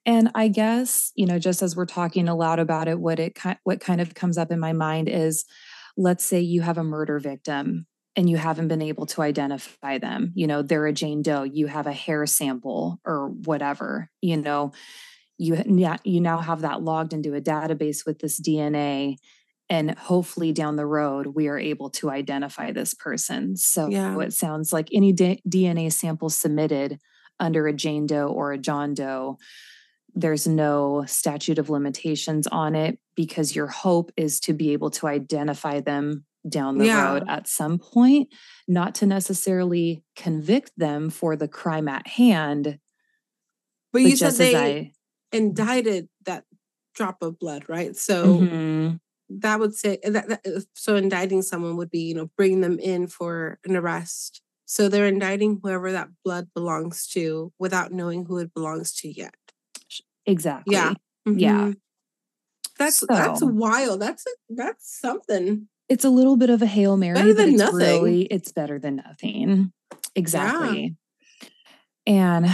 And 0.05 0.31
I 0.33 0.47
guess, 0.47 1.11
you 1.15 1.25
know, 1.25 1.37
just 1.37 1.61
as 1.61 1.75
we're 1.75 1.85
talking 1.85 2.27
aloud 2.29 2.57
about 2.57 2.87
it, 2.87 2.99
what 2.99 3.19
it 3.19 3.37
what 3.63 3.79
kind 3.81 3.99
of 4.01 4.15
comes 4.15 4.37
up 4.37 4.49
in 4.51 4.59
my 4.59 4.73
mind 4.73 5.09
is 5.09 5.45
let's 5.99 6.23
say 6.23 6.39
you 6.39 6.61
have 6.61 6.77
a 6.77 6.83
murder 6.83 7.19
victim 7.19 7.85
and 8.15 8.29
you 8.29 8.37
haven't 8.37 8.69
been 8.69 8.81
able 8.81 9.05
to 9.05 9.21
identify 9.21 9.97
them. 9.97 10.31
You 10.33 10.47
know, 10.47 10.61
they're 10.61 10.87
a 10.87 10.93
Jane 10.93 11.21
Doe, 11.21 11.43
you 11.43 11.67
have 11.67 11.87
a 11.87 11.93
hair 11.93 12.25
sample 12.25 12.99
or 13.05 13.27
whatever, 13.29 14.09
you 14.21 14.37
know, 14.37 14.71
you 15.37 15.61
you 16.03 16.21
now 16.21 16.37
have 16.39 16.61
that 16.61 16.81
logged 16.81 17.13
into 17.13 17.35
a 17.35 17.41
database 17.41 18.05
with 18.05 18.19
this 18.19 18.39
DNA 18.39 19.17
and 19.69 19.91
hopefully 19.97 20.51
down 20.51 20.77
the 20.77 20.85
road 20.85 21.27
we 21.27 21.47
are 21.47 21.59
able 21.59 21.89
to 21.91 22.09
identify 22.09 22.71
this 22.71 22.93
person. 22.93 23.55
So 23.57 23.89
Yeah. 23.89 24.17
it 24.19 24.33
sounds 24.33 24.71
like 24.73 24.87
any 24.93 25.11
D- 25.13 25.41
DNA 25.47 25.89
sample 25.91 26.29
submitted 26.29 26.97
under 27.41 27.67
a 27.67 27.73
Jane 27.73 28.05
Doe 28.05 28.27
or 28.27 28.51
a 28.53 28.57
John 28.57 28.93
Doe 28.93 29.37
there's 30.15 30.47
no 30.47 31.03
statute 31.07 31.59
of 31.59 31.69
limitations 31.69 32.47
on 32.47 32.75
it 32.75 32.99
because 33.15 33.55
your 33.55 33.67
hope 33.67 34.11
is 34.17 34.39
to 34.41 34.53
be 34.53 34.71
able 34.73 34.89
to 34.91 35.07
identify 35.07 35.79
them 35.79 36.25
down 36.47 36.77
the 36.77 36.85
Yeah. 36.85 37.13
road 37.13 37.23
at 37.27 37.47
some 37.47 37.77
point, 37.79 38.33
not 38.67 38.95
to 38.95 39.05
necessarily 39.05 40.03
convict 40.15 40.71
them 40.77 41.09
for 41.09 41.35
the 41.35 41.47
crime 41.47 41.87
at 41.87 42.07
hand. 42.07 42.79
But 43.91 44.03
But 44.03 44.11
you 44.11 44.15
said 44.17 44.35
they 44.35 44.55
I, 44.55 44.93
indicted 45.31 46.09
that 46.25 46.45
drop 46.93 47.21
of 47.21 47.39
blood, 47.39 47.67
right? 47.69 47.95
So 47.95 48.23
Mhm. 48.25 48.99
that 49.29 49.59
would 49.59 49.75
say 49.75 49.99
that, 50.03 50.27
that 50.29 50.41
uh, 50.45 50.61
so 50.75 50.95
indicting 50.95 51.41
someone 51.41 51.77
would 51.77 51.89
be, 51.91 51.99
you 52.01 52.15
know, 52.15 52.29
bring 52.37 52.61
them 52.61 52.79
in 52.79 53.07
for 53.07 53.59
an 53.65 53.75
arrest. 53.75 54.41
So 54.65 54.87
they're 54.89 55.07
indicting 55.07 55.59
whoever 55.61 55.91
that 55.91 56.09
blood 56.23 56.49
belongs 56.53 57.07
to 57.09 57.51
without 57.59 57.91
knowing 57.91 58.25
who 58.25 58.37
it 58.37 58.53
belongs 58.53 58.93
to 58.97 59.09
yet. 59.09 59.35
Exactly. 60.31 60.75
Yeah. 60.75 60.93
Yeah. 61.25 61.51
Mhm. 61.67 61.75
That's 62.77 63.03
that's 63.07 63.39
So- 63.41 63.47
wild. 63.47 64.01
That's 64.01 64.25
a, 64.25 64.29
that's 64.55 64.99
something. 64.99 65.67
It's 65.89 66.05
a 66.05 66.09
little 66.09 66.37
bit 66.37 66.49
of 66.49 66.61
a 66.61 66.67
hail 66.67 66.97
mary, 66.97 67.15
but 67.15 67.35
than 67.35 67.49
it's 67.49 67.57
nothing. 67.57 67.77
really 67.79 68.21
it's 68.25 68.51
better 68.51 68.79
than 68.79 68.97
nothing. 68.97 69.71
Exactly. 70.15 70.95
And 72.05 72.47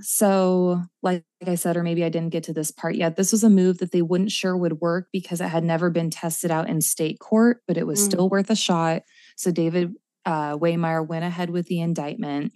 so, 0.00 0.82
like, 1.02 1.24
like 1.40 1.50
I 1.50 1.54
said, 1.54 1.76
or 1.76 1.82
maybe 1.82 2.04
I 2.04 2.08
didn't 2.08 2.30
get 2.32 2.44
to 2.44 2.52
this 2.52 2.70
part 2.70 2.94
yet. 2.96 3.16
This 3.16 3.32
was 3.32 3.44
a 3.44 3.50
move 3.50 3.78
that 3.78 3.92
they 3.92 4.02
wouldn't 4.02 4.30
sure 4.32 4.56
would 4.56 4.80
work 4.80 5.08
because 5.12 5.40
it 5.40 5.48
had 5.48 5.64
never 5.64 5.90
been 5.90 6.10
tested 6.10 6.50
out 6.50 6.68
in 6.68 6.80
state 6.80 7.18
court, 7.20 7.62
but 7.66 7.76
it 7.76 7.86
was 7.86 8.00
Mm. 8.00 8.04
still 8.04 8.28
worth 8.28 8.50
a 8.50 8.56
shot. 8.56 9.02
So 9.36 9.50
David 9.50 9.92
uh, 10.26 10.56
Waymeyer 10.56 11.06
went 11.06 11.24
ahead 11.24 11.50
with 11.50 11.66
the 11.66 11.80
indictment, 11.80 12.52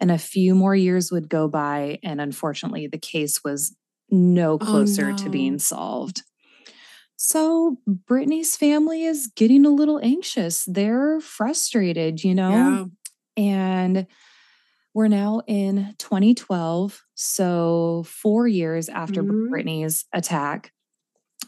and 0.00 0.10
a 0.12 0.18
few 0.18 0.54
more 0.54 0.74
years 0.76 1.10
would 1.10 1.28
go 1.28 1.48
by, 1.48 1.98
and 2.04 2.20
unfortunately, 2.20 2.86
the 2.86 2.98
case 2.98 3.42
was 3.42 3.74
no 4.10 4.54
Oh, 4.54 4.58
closer 4.58 5.12
to 5.12 5.30
being 5.30 5.58
solved. 5.58 6.22
So 7.16 7.78
Brittani's 7.86 8.56
family 8.56 9.04
is 9.04 9.26
getting 9.34 9.66
a 9.66 9.70
little 9.70 9.98
anxious. 10.02 10.64
They're 10.66 11.20
frustrated, 11.20 12.22
you 12.22 12.34
know? 12.34 12.50
Yeah. 12.50 12.84
And 13.36 14.06
we're 14.94 15.08
now 15.08 15.42
in 15.46 15.94
2012, 15.98 17.02
so 17.14 18.04
four 18.06 18.48
years 18.48 18.88
after 18.88 19.22
Mhm. 19.22 19.48
Brittani's 19.50 20.04
attack. 20.12 20.72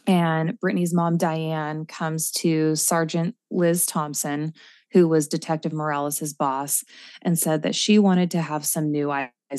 And 0.07 0.59
Brittani's 0.59 0.93
mom, 0.93 1.17
Diane, 1.17 1.85
comes 1.85 2.31
to 2.31 2.75
Sergeant 2.75 3.35
Liz 3.51 3.85
Thompson, 3.85 4.53
who 4.91 5.07
was 5.07 5.27
Detective 5.27 5.73
Morales' 5.73 6.33
boss, 6.33 6.83
and 7.21 7.37
said 7.37 7.61
that 7.63 7.75
she 7.75 7.99
wanted 7.99 8.31
to 8.31 8.41
have 8.41 8.65
some 8.65 8.91
new 8.91 9.11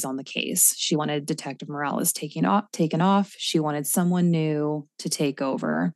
on 0.04 0.16
the 0.16 0.24
case. 0.24 0.74
She 0.76 0.96
wanted 0.96 1.26
Detective 1.26 1.68
Morales 1.68 2.12
taking 2.12 2.44
off, 2.44 2.70
taken 2.72 3.00
off. 3.00 3.34
She 3.38 3.60
wanted 3.60 3.86
someone 3.86 4.30
new 4.30 4.88
to 4.98 5.08
take 5.08 5.40
over. 5.42 5.94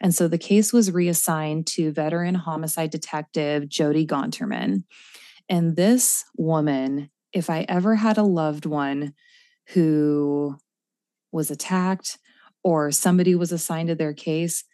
And 0.00 0.14
so 0.14 0.28
the 0.28 0.38
case 0.38 0.72
was 0.72 0.90
reassigned 0.90 1.66
to 1.68 1.92
veteran 1.92 2.34
homicide 2.34 2.90
detective 2.90 3.68
Jody 3.68 4.06
Gonterman. 4.06 4.84
And 5.48 5.76
this 5.76 6.24
woman, 6.36 7.10
if 7.32 7.48
I 7.48 7.64
ever 7.68 7.94
had 7.94 8.18
a 8.18 8.22
loved 8.22 8.66
one 8.66 9.14
who 9.68 10.56
was 11.30 11.50
attacked 11.50 12.18
or 12.62 12.90
somebody 12.90 13.34
was 13.34 13.52
assigned 13.52 13.88
to 13.88 13.94
their 13.94 14.12
case, 14.12 14.64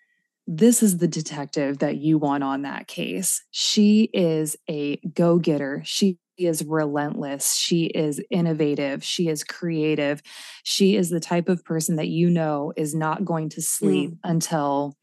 this 0.46 0.82
is 0.82 0.96
the 0.96 1.08
detective 1.08 1.78
that 1.78 1.98
you 1.98 2.16
want 2.16 2.42
on 2.42 2.62
that 2.62 2.86
case. 2.86 3.44
She 3.50 4.04
is 4.14 4.56
a 4.68 4.96
go 5.12 5.38
getter. 5.38 5.82
She 5.84 6.18
is 6.46 6.64
relentless. 6.64 7.54
She 7.54 7.86
is 7.86 8.20
innovative. 8.30 9.02
She 9.02 9.28
is 9.28 9.42
creative. 9.44 10.22
She 10.62 10.96
is 10.96 11.10
the 11.10 11.20
type 11.20 11.48
of 11.48 11.64
person 11.64 11.96
that 11.96 12.08
you 12.08 12.30
know 12.30 12.72
is 12.76 12.94
not 12.94 13.24
going 13.24 13.48
to 13.50 13.62
sleep 13.62 14.12
until 14.22 14.96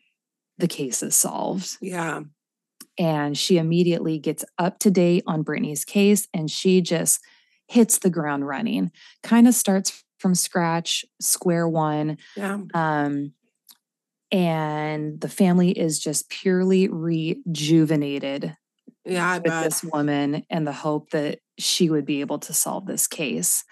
the 0.58 0.68
case 0.68 1.04
is 1.04 1.16
solved 1.16 1.78
Yeah. 1.82 2.22
and 2.98 3.38
she 3.38 3.58
immediately 3.58 4.18
gets 4.20 4.46
up 4.58 4.80
to 4.80 4.90
date 4.92 5.24
on 5.28 5.44
Brittani's 5.44 5.84
case 5.84 6.28
and 6.34 6.50
she 6.50 6.80
just 6.80 7.20
hits 7.68 7.98
the 8.00 8.10
ground 8.10 8.48
running. 8.48 8.92
Kind 9.22 9.48
of 9.50 9.54
starts 9.54 10.02
from 10.20 10.34
scratch, 10.34 11.04
square 11.20 11.68
one. 11.68 12.18
Yeah. 12.38 12.60
Um, 12.74 13.34
and 14.32 15.20
the 15.22 15.30
family 15.30 15.72
is 15.72 16.00
just 16.00 16.30
purely 16.30 16.88
rejuvenated 16.88 18.56
Yeah. 19.06 19.30
I 19.30 19.38
with 19.38 19.46
bet. 19.46 19.64
this 19.64 19.84
woman 19.84 20.46
and 20.50 20.66
the 20.66 20.74
hope 20.74 21.12
that 21.12 21.40
she 21.58 21.90
would 21.90 22.06
be 22.06 22.22
able 22.22 22.40
to 22.40 22.54
solve 22.54 22.86
this 22.86 23.08
case. 23.08 23.64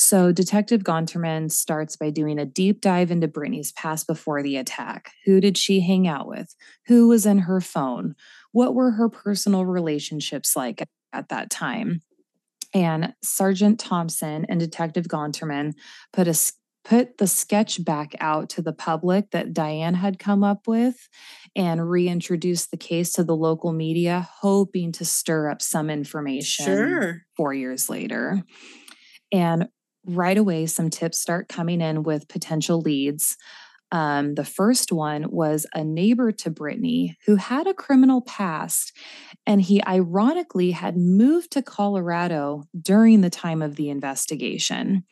So, 0.00 0.30
Detective 0.30 0.84
Gonterman 0.84 1.50
starts 1.50 1.96
by 1.96 2.10
doing 2.10 2.38
a 2.38 2.46
deep 2.46 2.80
dive 2.80 3.10
into 3.10 3.26
Brittani's 3.26 3.72
past 3.72 4.06
before 4.06 4.44
the 4.44 4.56
attack. 4.56 5.10
Who 5.24 5.40
did 5.40 5.58
she 5.58 5.80
hang 5.80 6.06
out 6.06 6.28
with? 6.28 6.54
Who 6.86 7.08
was 7.08 7.26
in 7.26 7.38
her 7.40 7.60
phone? 7.60 8.14
What 8.52 8.76
were 8.76 8.92
her 8.92 9.08
personal 9.08 9.66
relationships 9.66 10.54
like 10.54 10.82
at, 10.82 10.88
at 11.12 11.30
that 11.30 11.50
time? 11.50 12.02
And 12.72 13.14
Sergeant 13.24 13.80
Thompson 13.80 14.46
and 14.48 14.60
Detective 14.60 15.06
Gonterman 15.08 15.72
put 16.12 16.28
a 16.28 16.34
put 16.88 17.18
the 17.18 17.26
sketch 17.26 17.84
back 17.84 18.14
out 18.18 18.48
to 18.48 18.62
the 18.62 18.72
public 18.72 19.30
that 19.32 19.52
Diane 19.52 19.94
had 19.94 20.18
come 20.18 20.42
up 20.42 20.66
with 20.66 21.08
and 21.54 21.90
reintroduced 21.90 22.70
the 22.70 22.78
case 22.78 23.12
to 23.12 23.24
the 23.24 23.36
local 23.36 23.72
media, 23.72 24.26
hoping 24.40 24.92
to 24.92 25.04
stir 25.04 25.50
up 25.50 25.60
some 25.60 25.90
information 25.90 26.64
Sure. 26.64 27.22
four 27.36 27.52
years 27.52 27.90
later. 27.90 28.42
And 29.30 29.68
right 30.06 30.38
away, 30.38 30.64
some 30.64 30.88
tips 30.88 31.20
start 31.20 31.48
coming 31.48 31.82
in 31.82 32.04
with 32.04 32.28
potential 32.28 32.80
leads. 32.80 33.36
Um, 33.92 34.34
the 34.34 34.44
first 34.44 34.90
one 34.90 35.26
was 35.30 35.66
a 35.74 35.84
neighbor 35.84 36.32
to 36.32 36.50
Brittani 36.50 37.14
who 37.26 37.36
had 37.36 37.66
a 37.66 37.74
criminal 37.74 38.22
past, 38.22 38.92
and 39.46 39.60
he 39.60 39.82
ironically 39.84 40.70
had 40.70 40.96
moved 40.96 41.50
to 41.52 41.62
Colorado 41.62 42.64
during 42.80 43.20
the 43.20 43.30
time 43.30 43.60
of 43.60 43.76
the 43.76 43.90
investigation. 43.90 45.04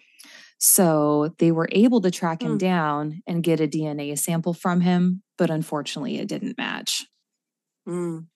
So 0.58 1.34
they 1.38 1.52
were 1.52 1.68
able 1.72 2.00
to 2.02 2.10
track 2.10 2.42
him 2.42 2.52
Hmm. 2.52 2.58
down 2.58 3.22
and 3.26 3.42
get 3.42 3.60
a 3.60 3.66
DNA 3.68 4.16
sample 4.16 4.54
from 4.54 4.80
him, 4.80 5.22
but 5.38 5.50
unfortunately, 5.50 6.18
it 6.18 6.28
didn't 6.28 6.56
match. 6.58 7.06
Mm. 7.88 8.26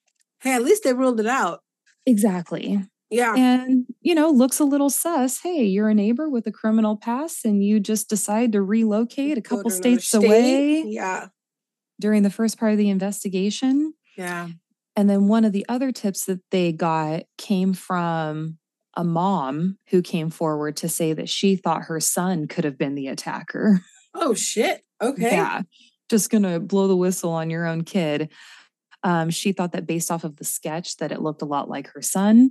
Hey, 0.43 0.55
at 0.55 0.63
least 0.63 0.85
they 0.85 0.93
ruled 0.95 1.21
it 1.21 1.27
out. 1.27 1.61
Exactly. 2.07 2.81
Yeah. 3.13 3.35
and 3.37 3.87
you 4.03 4.15
know 4.15 4.31
looks 4.31 4.61
a 4.61 4.65
little 4.65 4.89
sus 4.89 5.41
hey 5.43 5.65
you're 5.65 5.89
a 5.89 5.95
neighbor 5.95 6.31
with 6.31 6.47
a 6.47 6.53
criminal 6.53 6.97
past 6.97 7.45
and 7.45 7.61
you 7.65 7.81
just 7.81 8.09
decide 8.09 8.53
to 8.53 8.63
relocate 8.63 9.37
a 9.37 9.43
couple 9.43 9.69
states 9.69 10.07
state. 10.07 10.25
away 10.25 10.83
Yeah. 10.87 11.27
during 12.01 12.23
the 12.23 12.31
first 12.31 12.57
part 12.57 12.71
of 12.71 12.79
the 12.79 12.89
investigation 12.89 13.95
Yeah. 14.17 14.51
and 14.95 15.11
then 15.11 15.27
one 15.27 15.45
of 15.45 15.51
the 15.53 15.67
other 15.69 15.91
tips 15.91 16.27
that 16.27 16.39
they 16.53 16.71
got 16.71 17.25
came 17.37 17.73
from 17.75 18.60
a 18.95 19.05
mom 19.05 19.79
who 19.89 20.03
came 20.03 20.31
forward 20.31 20.77
to 20.79 20.89
say 20.89 21.13
that 21.13 21.29
she 21.29 21.57
thought 21.57 21.83
her 21.83 22.01
son 22.01 22.47
could 22.49 22.65
have 22.65 22.79
been 22.79 22.95
the 22.95 23.09
attacker. 23.09 23.81
Oh 24.13 24.35
shit. 24.35 24.83
Okay. 25.01 25.31
yeah. 25.31 25.63
Just 26.09 26.31
gonna 26.31 26.59
blow 26.59 26.89
the 26.89 26.97
whistle 26.97 27.31
on 27.31 27.49
your 27.49 27.65
own 27.65 27.85
kid. 27.85 28.31
Um, 29.05 29.31
she 29.31 29.53
thought 29.53 29.73
that 29.73 29.87
based 29.87 30.11
off 30.11 30.25
of 30.25 30.37
the 30.37 30.45
sketch 30.45 30.97
that 30.97 31.13
it 31.13 31.23
looked 31.23 31.43
a 31.43 31.47
lot 31.47 31.71
like 31.71 31.87
her 31.93 32.03
son. 32.03 32.51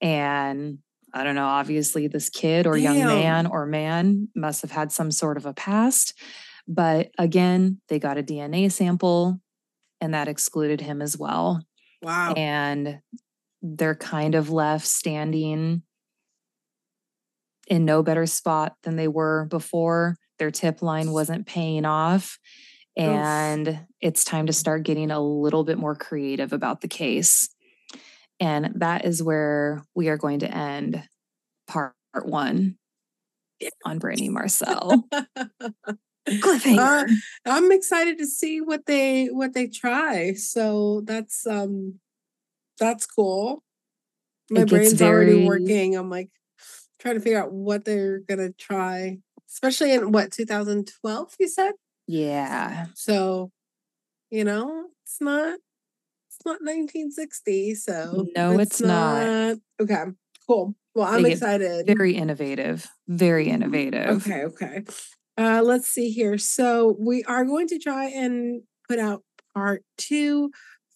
And 0.00 0.78
i 1.14 1.24
don't 1.24 1.34
know 1.34 1.44
obviously 1.46 2.06
this 2.06 2.30
kid 2.30 2.66
or 2.66 2.74
young 2.74 2.96
man 2.96 3.46
or 3.46 3.66
man 3.66 4.28
must 4.34 4.62
have 4.62 4.70
had 4.70 4.92
some 4.92 5.10
sort 5.10 5.36
of 5.36 5.44
a 5.44 5.52
past. 5.52 6.14
But 6.68 7.10
again 7.18 7.80
they 7.88 7.98
got 7.98 8.16
a 8.16 8.22
dna 8.22 8.70
sample 8.70 9.40
and 10.00 10.14
that 10.14 10.28
excluded 10.28 10.80
him 10.80 11.02
as 11.02 11.18
well. 11.18 11.64
Wow. 12.00 12.34
and 12.36 13.00
they're 13.62 13.94
kind 13.94 14.34
of 14.34 14.50
left 14.50 14.86
standing 14.86 15.82
in 17.68 17.84
no 17.84 18.02
better 18.02 18.26
spot 18.26 18.74
than 18.82 18.96
they 18.96 19.08
were 19.08 19.46
before 19.46 20.16
their 20.38 20.50
tip 20.50 20.82
line 20.82 21.12
wasn't 21.12 21.46
paying 21.46 21.84
off. 21.84 22.38
And 22.96 23.68
Oof. 23.68 23.76
it's 24.00 24.24
time 24.24 24.46
to 24.46 24.52
start 24.52 24.82
getting 24.82 25.10
a 25.10 25.20
little 25.20 25.64
bit 25.64 25.78
more 25.78 25.94
creative 25.94 26.52
about 26.52 26.80
the 26.80 26.88
case. 26.88 27.48
And 28.40 28.72
that 28.76 29.04
is 29.04 29.22
where 29.22 29.84
we 29.94 30.08
are 30.08 30.18
going 30.18 30.40
to 30.40 30.50
end 30.50 31.02
part 31.68 31.94
one 32.22 32.76
on 33.84 33.98
Brandy 33.98 34.28
Marcell. 34.28 35.04
Cliffhanger. 36.28 37.04
Uh, 37.08 37.14
I'm 37.46 37.72
excited 37.72 38.18
to 38.18 38.26
see 38.26 38.60
what 38.60 38.86
they 38.86 39.26
what 39.26 39.54
they 39.54 39.68
try. 39.68 40.34
So 40.34 41.02
that's 41.04 41.46
um 41.46 42.00
that's 42.82 43.06
cool. 43.06 43.62
My 44.50 44.64
brain's 44.64 44.94
very... 44.94 45.32
already 45.32 45.46
working. 45.46 45.96
I'm 45.96 46.10
like 46.10 46.30
trying 46.98 47.14
to 47.14 47.20
figure 47.20 47.40
out 47.42 47.52
what 47.52 47.84
they're 47.84 48.20
gonna 48.20 48.52
try, 48.52 49.18
especially 49.48 49.92
in 49.92 50.12
what 50.12 50.32
2012. 50.32 51.34
You 51.38 51.48
said, 51.48 51.72
yeah. 52.08 52.86
So, 52.94 53.50
you 54.30 54.44
know, 54.44 54.86
it's 55.04 55.20
not 55.20 55.58
it's 56.28 56.44
not 56.44 56.60
1960. 56.60 57.74
So 57.76 58.26
no, 58.34 58.58
it's, 58.58 58.72
it's 58.72 58.80
not. 58.80 59.26
not. 59.26 59.56
Okay, 59.80 60.04
cool. 60.46 60.74
Well, 60.94 61.06
I'm 61.06 61.24
excited. 61.24 61.86
Very 61.86 62.16
innovative. 62.16 62.86
Very 63.08 63.48
innovative. 63.48 64.26
Okay, 64.26 64.44
okay. 64.44 64.84
Uh, 65.38 65.62
let's 65.64 65.88
see 65.88 66.10
here. 66.10 66.36
So 66.36 66.96
we 66.98 67.22
are 67.24 67.44
going 67.44 67.68
to 67.68 67.78
try 67.78 68.06
and 68.06 68.62
put 68.88 68.98
out 68.98 69.22
part 69.54 69.84
two 69.96 70.50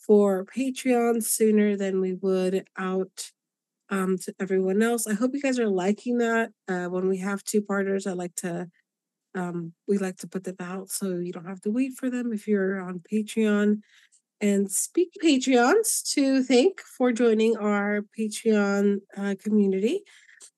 for 0.07 0.45
Patreon 0.45 1.23
sooner 1.23 1.77
than 1.77 2.01
we 2.01 2.15
would 2.15 2.67
out 2.77 3.31
um, 3.91 4.19
to 4.19 4.35
everyone 4.41 4.83
else. 4.83 5.07
I 5.07 5.15
hope 5.15 5.33
you 5.35 5.43
guys 5.43 5.59
are 5.59 5.69
liking 5.69 6.19
that. 6.19 6.51
Uh, 6.69 6.87
when 6.87 7.09
we 7.09 7.19
have 7.19 7.43
two 7.45 7.63
parters, 7.63 8.07
I 8.07 8.13
like 8.13 8.35
to 8.37 8.69
um, 9.35 9.75
we 9.87 9.99
like 9.99 10.17
to 10.19 10.27
put 10.27 10.45
them 10.45 10.57
out 10.61 10.89
so 10.89 11.17
you 11.17 11.33
don't 11.33 11.47
have 11.47 11.61
to 11.63 11.71
wait 11.71 11.93
for 11.95 12.09
them 12.09 12.33
if 12.33 12.49
you're 12.49 12.81
on 12.81 13.01
Patreon. 13.01 13.81
And 14.41 14.71
speak 14.71 15.13
Patreons 15.23 16.11
to 16.15 16.43
thank 16.43 16.81
for 16.81 17.13
joining 17.13 17.57
our 17.57 18.01
Patreon 18.19 19.01
uh, 19.17 19.35
community. 19.43 20.05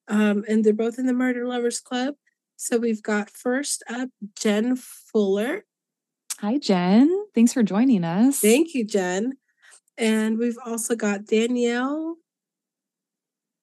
Um, 0.06 0.44
and 0.48 0.64
they're 0.64 0.72
both 0.72 0.98
in 0.98 1.06
the 1.06 1.12
Murder 1.12 1.46
Lovers 1.46 1.80
Club. 1.80 2.14
So 2.56 2.78
we've 2.78 3.02
got 3.02 3.30
first 3.30 3.82
up 3.88 4.10
Jen 4.36 4.76
Fuller. 4.76 5.64
Hi, 6.40 6.58
Jen. 6.58 7.27
Thanks 7.38 7.52
for 7.52 7.62
joining 7.62 8.02
us. 8.02 8.40
Thank 8.40 8.74
you, 8.74 8.84
Jen. 8.84 9.34
And 9.96 10.38
we've 10.38 10.58
also 10.66 10.96
got 10.96 11.24
Danielle. 11.24 12.16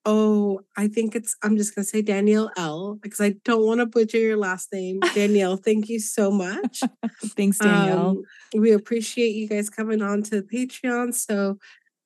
Oh, 0.05 0.61
I 0.77 0.87
think 0.87 1.13
it's, 1.13 1.35
I'm 1.43 1.57
just 1.57 1.75
going 1.75 1.83
to 1.83 1.89
say 1.89 2.01
Danielle 2.01 2.49
L 2.55 2.97
because 3.01 3.19
I 3.19 3.31
don't 3.43 3.65
want 3.65 3.81
to 3.81 3.85
butcher 3.85 4.17
your 4.17 4.37
last 4.37 4.71
name. 4.71 5.01
Danielle, 5.13 5.57
thank 5.57 5.89
you 5.89 5.99
so 5.99 6.31
much. 6.31 6.83
Thanks, 7.21 7.57
Danielle. 7.57 8.11
Um, 8.11 8.23
we 8.55 8.71
appreciate 8.71 9.35
you 9.35 9.49
guys 9.49 9.69
coming 9.69 10.01
on 10.01 10.23
to 10.23 10.41
the 10.41 10.43
Patreon. 10.43 11.13
So 11.13 11.57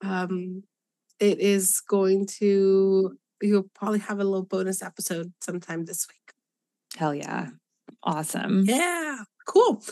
um, 0.04 0.64
it 1.20 1.38
is 1.38 1.82
going 1.82 2.26
to, 2.40 3.16
you'll 3.44 3.70
probably 3.76 4.00
have 4.00 4.20
a 4.20 4.24
little 4.24 4.42
bonus 4.42 4.82
episode 4.82 5.34
sometime 5.40 5.86
this 5.86 6.08
week. 6.08 6.34
Hell 6.98 7.14
yeah. 7.14 7.50
Awesome. 8.02 8.66
Yeah. 8.66 9.18
Cool. 9.48 9.84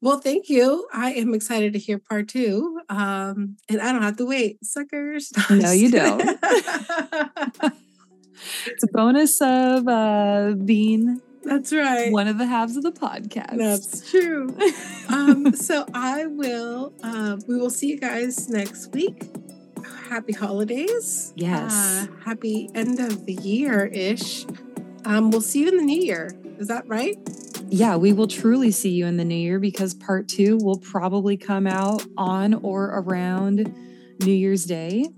Well, 0.00 0.20
thank 0.20 0.48
you. 0.48 0.86
I 0.92 1.12
am 1.12 1.34
excited 1.34 1.72
to 1.72 1.78
hear 1.78 1.98
part 1.98 2.28
two. 2.28 2.80
Um, 2.88 3.56
and 3.68 3.80
I 3.80 3.92
don't 3.92 4.02
have 4.02 4.16
to 4.18 4.26
wait. 4.26 4.64
Suckers. 4.64 5.32
No, 5.50 5.72
you 5.72 5.90
don't. 5.90 6.22
it's 8.66 8.84
a 8.84 8.88
bonus 8.92 9.40
of 9.40 9.88
uh 9.88 10.54
being 10.64 11.20
that's 11.42 11.72
right. 11.72 12.12
One 12.12 12.28
of 12.28 12.38
the 12.38 12.46
halves 12.46 12.76
of 12.76 12.82
the 12.82 12.92
podcast. 12.92 13.56
That's 13.56 14.10
true. 14.10 14.54
um, 15.08 15.52
so 15.54 15.86
I 15.94 16.26
will 16.26 16.92
uh, 17.02 17.38
we 17.46 17.56
will 17.56 17.70
see 17.70 17.88
you 17.88 17.98
guys 17.98 18.48
next 18.48 18.92
week. 18.92 19.30
Happy 20.08 20.32
holidays. 20.32 21.32
Yes. 21.36 21.72
Uh, 21.72 22.06
happy 22.24 22.70
end 22.74 23.00
of 23.00 23.26
the 23.26 23.34
year 23.34 23.86
ish. 23.86 24.46
Um, 25.04 25.30
we'll 25.30 25.40
see 25.40 25.60
you 25.60 25.68
in 25.68 25.76
the 25.78 25.82
new 25.84 26.00
year. 26.00 26.30
Is 26.58 26.68
that 26.68 26.86
right? 26.86 27.16
Yeah, 27.70 27.96
we 27.96 28.12
will 28.12 28.26
truly 28.28 28.70
see 28.70 28.90
you 28.90 29.06
in 29.06 29.16
the 29.18 29.24
new 29.24 29.34
year 29.34 29.58
because 29.58 29.92
part 29.94 30.26
two 30.26 30.56
will 30.58 30.78
probably 30.78 31.36
come 31.36 31.66
out 31.66 32.02
on 32.16 32.54
or 32.54 32.86
around 32.86 33.74
New 34.22 34.32
Year's 34.32 34.64
Day, 34.64 35.08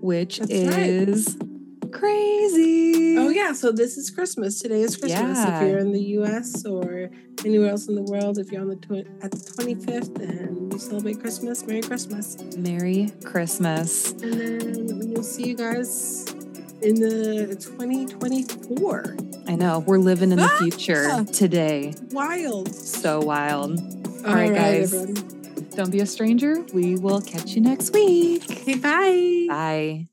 which 0.00 0.38
That's 0.38 0.50
is 0.50 1.36
right. 1.40 1.92
crazy. 1.92 3.16
Oh, 3.18 3.30
yeah. 3.30 3.52
So 3.54 3.72
this 3.72 3.96
is 3.96 4.10
Christmas. 4.10 4.60
Today 4.60 4.82
is 4.82 4.96
Christmas. 4.96 5.38
Yeah. 5.38 5.62
If 5.62 5.68
you're 5.68 5.78
in 5.78 5.92
the 5.92 6.02
US 6.18 6.66
or 6.66 7.10
anywhere 7.44 7.70
else 7.70 7.88
in 7.88 7.94
the 7.94 8.02
world, 8.02 8.38
if 8.38 8.52
you're 8.52 8.60
on 8.60 8.68
the 8.68 8.76
tw- 8.76 9.08
at 9.24 9.30
the 9.30 9.38
25th 9.38 10.20
and 10.20 10.72
you 10.72 10.78
celebrate 10.78 11.18
Christmas, 11.20 11.66
Merry 11.66 11.80
Christmas. 11.80 12.36
Merry 12.58 13.10
Christmas. 13.24 14.12
And 14.12 14.32
then 14.88 15.12
we'll 15.14 15.22
see 15.22 15.48
you 15.48 15.56
guys 15.56 16.26
in 16.82 16.96
the 16.96 17.56
2024. 17.58 19.16
I 19.48 19.54
know. 19.54 19.80
We're 19.80 19.98
living 19.98 20.32
in 20.32 20.38
the 20.38 20.50
ah! 20.50 20.58
future 20.58 21.24
today. 21.32 21.94
Wild. 22.10 22.74
So 22.74 23.20
wild. 23.20 23.78
All, 23.78 24.26
All 24.26 24.34
right, 24.34 24.50
right, 24.50 24.54
guys. 24.54 24.94
Everyone. 24.94 25.36
Don't 25.76 25.90
be 25.90 26.00
a 26.00 26.06
stranger. 26.06 26.64
We 26.72 26.96
will 26.96 27.20
catch 27.20 27.50
you 27.52 27.60
next 27.60 27.92
week. 27.92 28.50
Okay, 28.50 28.76
bye. 28.76 29.46
Bye. 29.48 30.06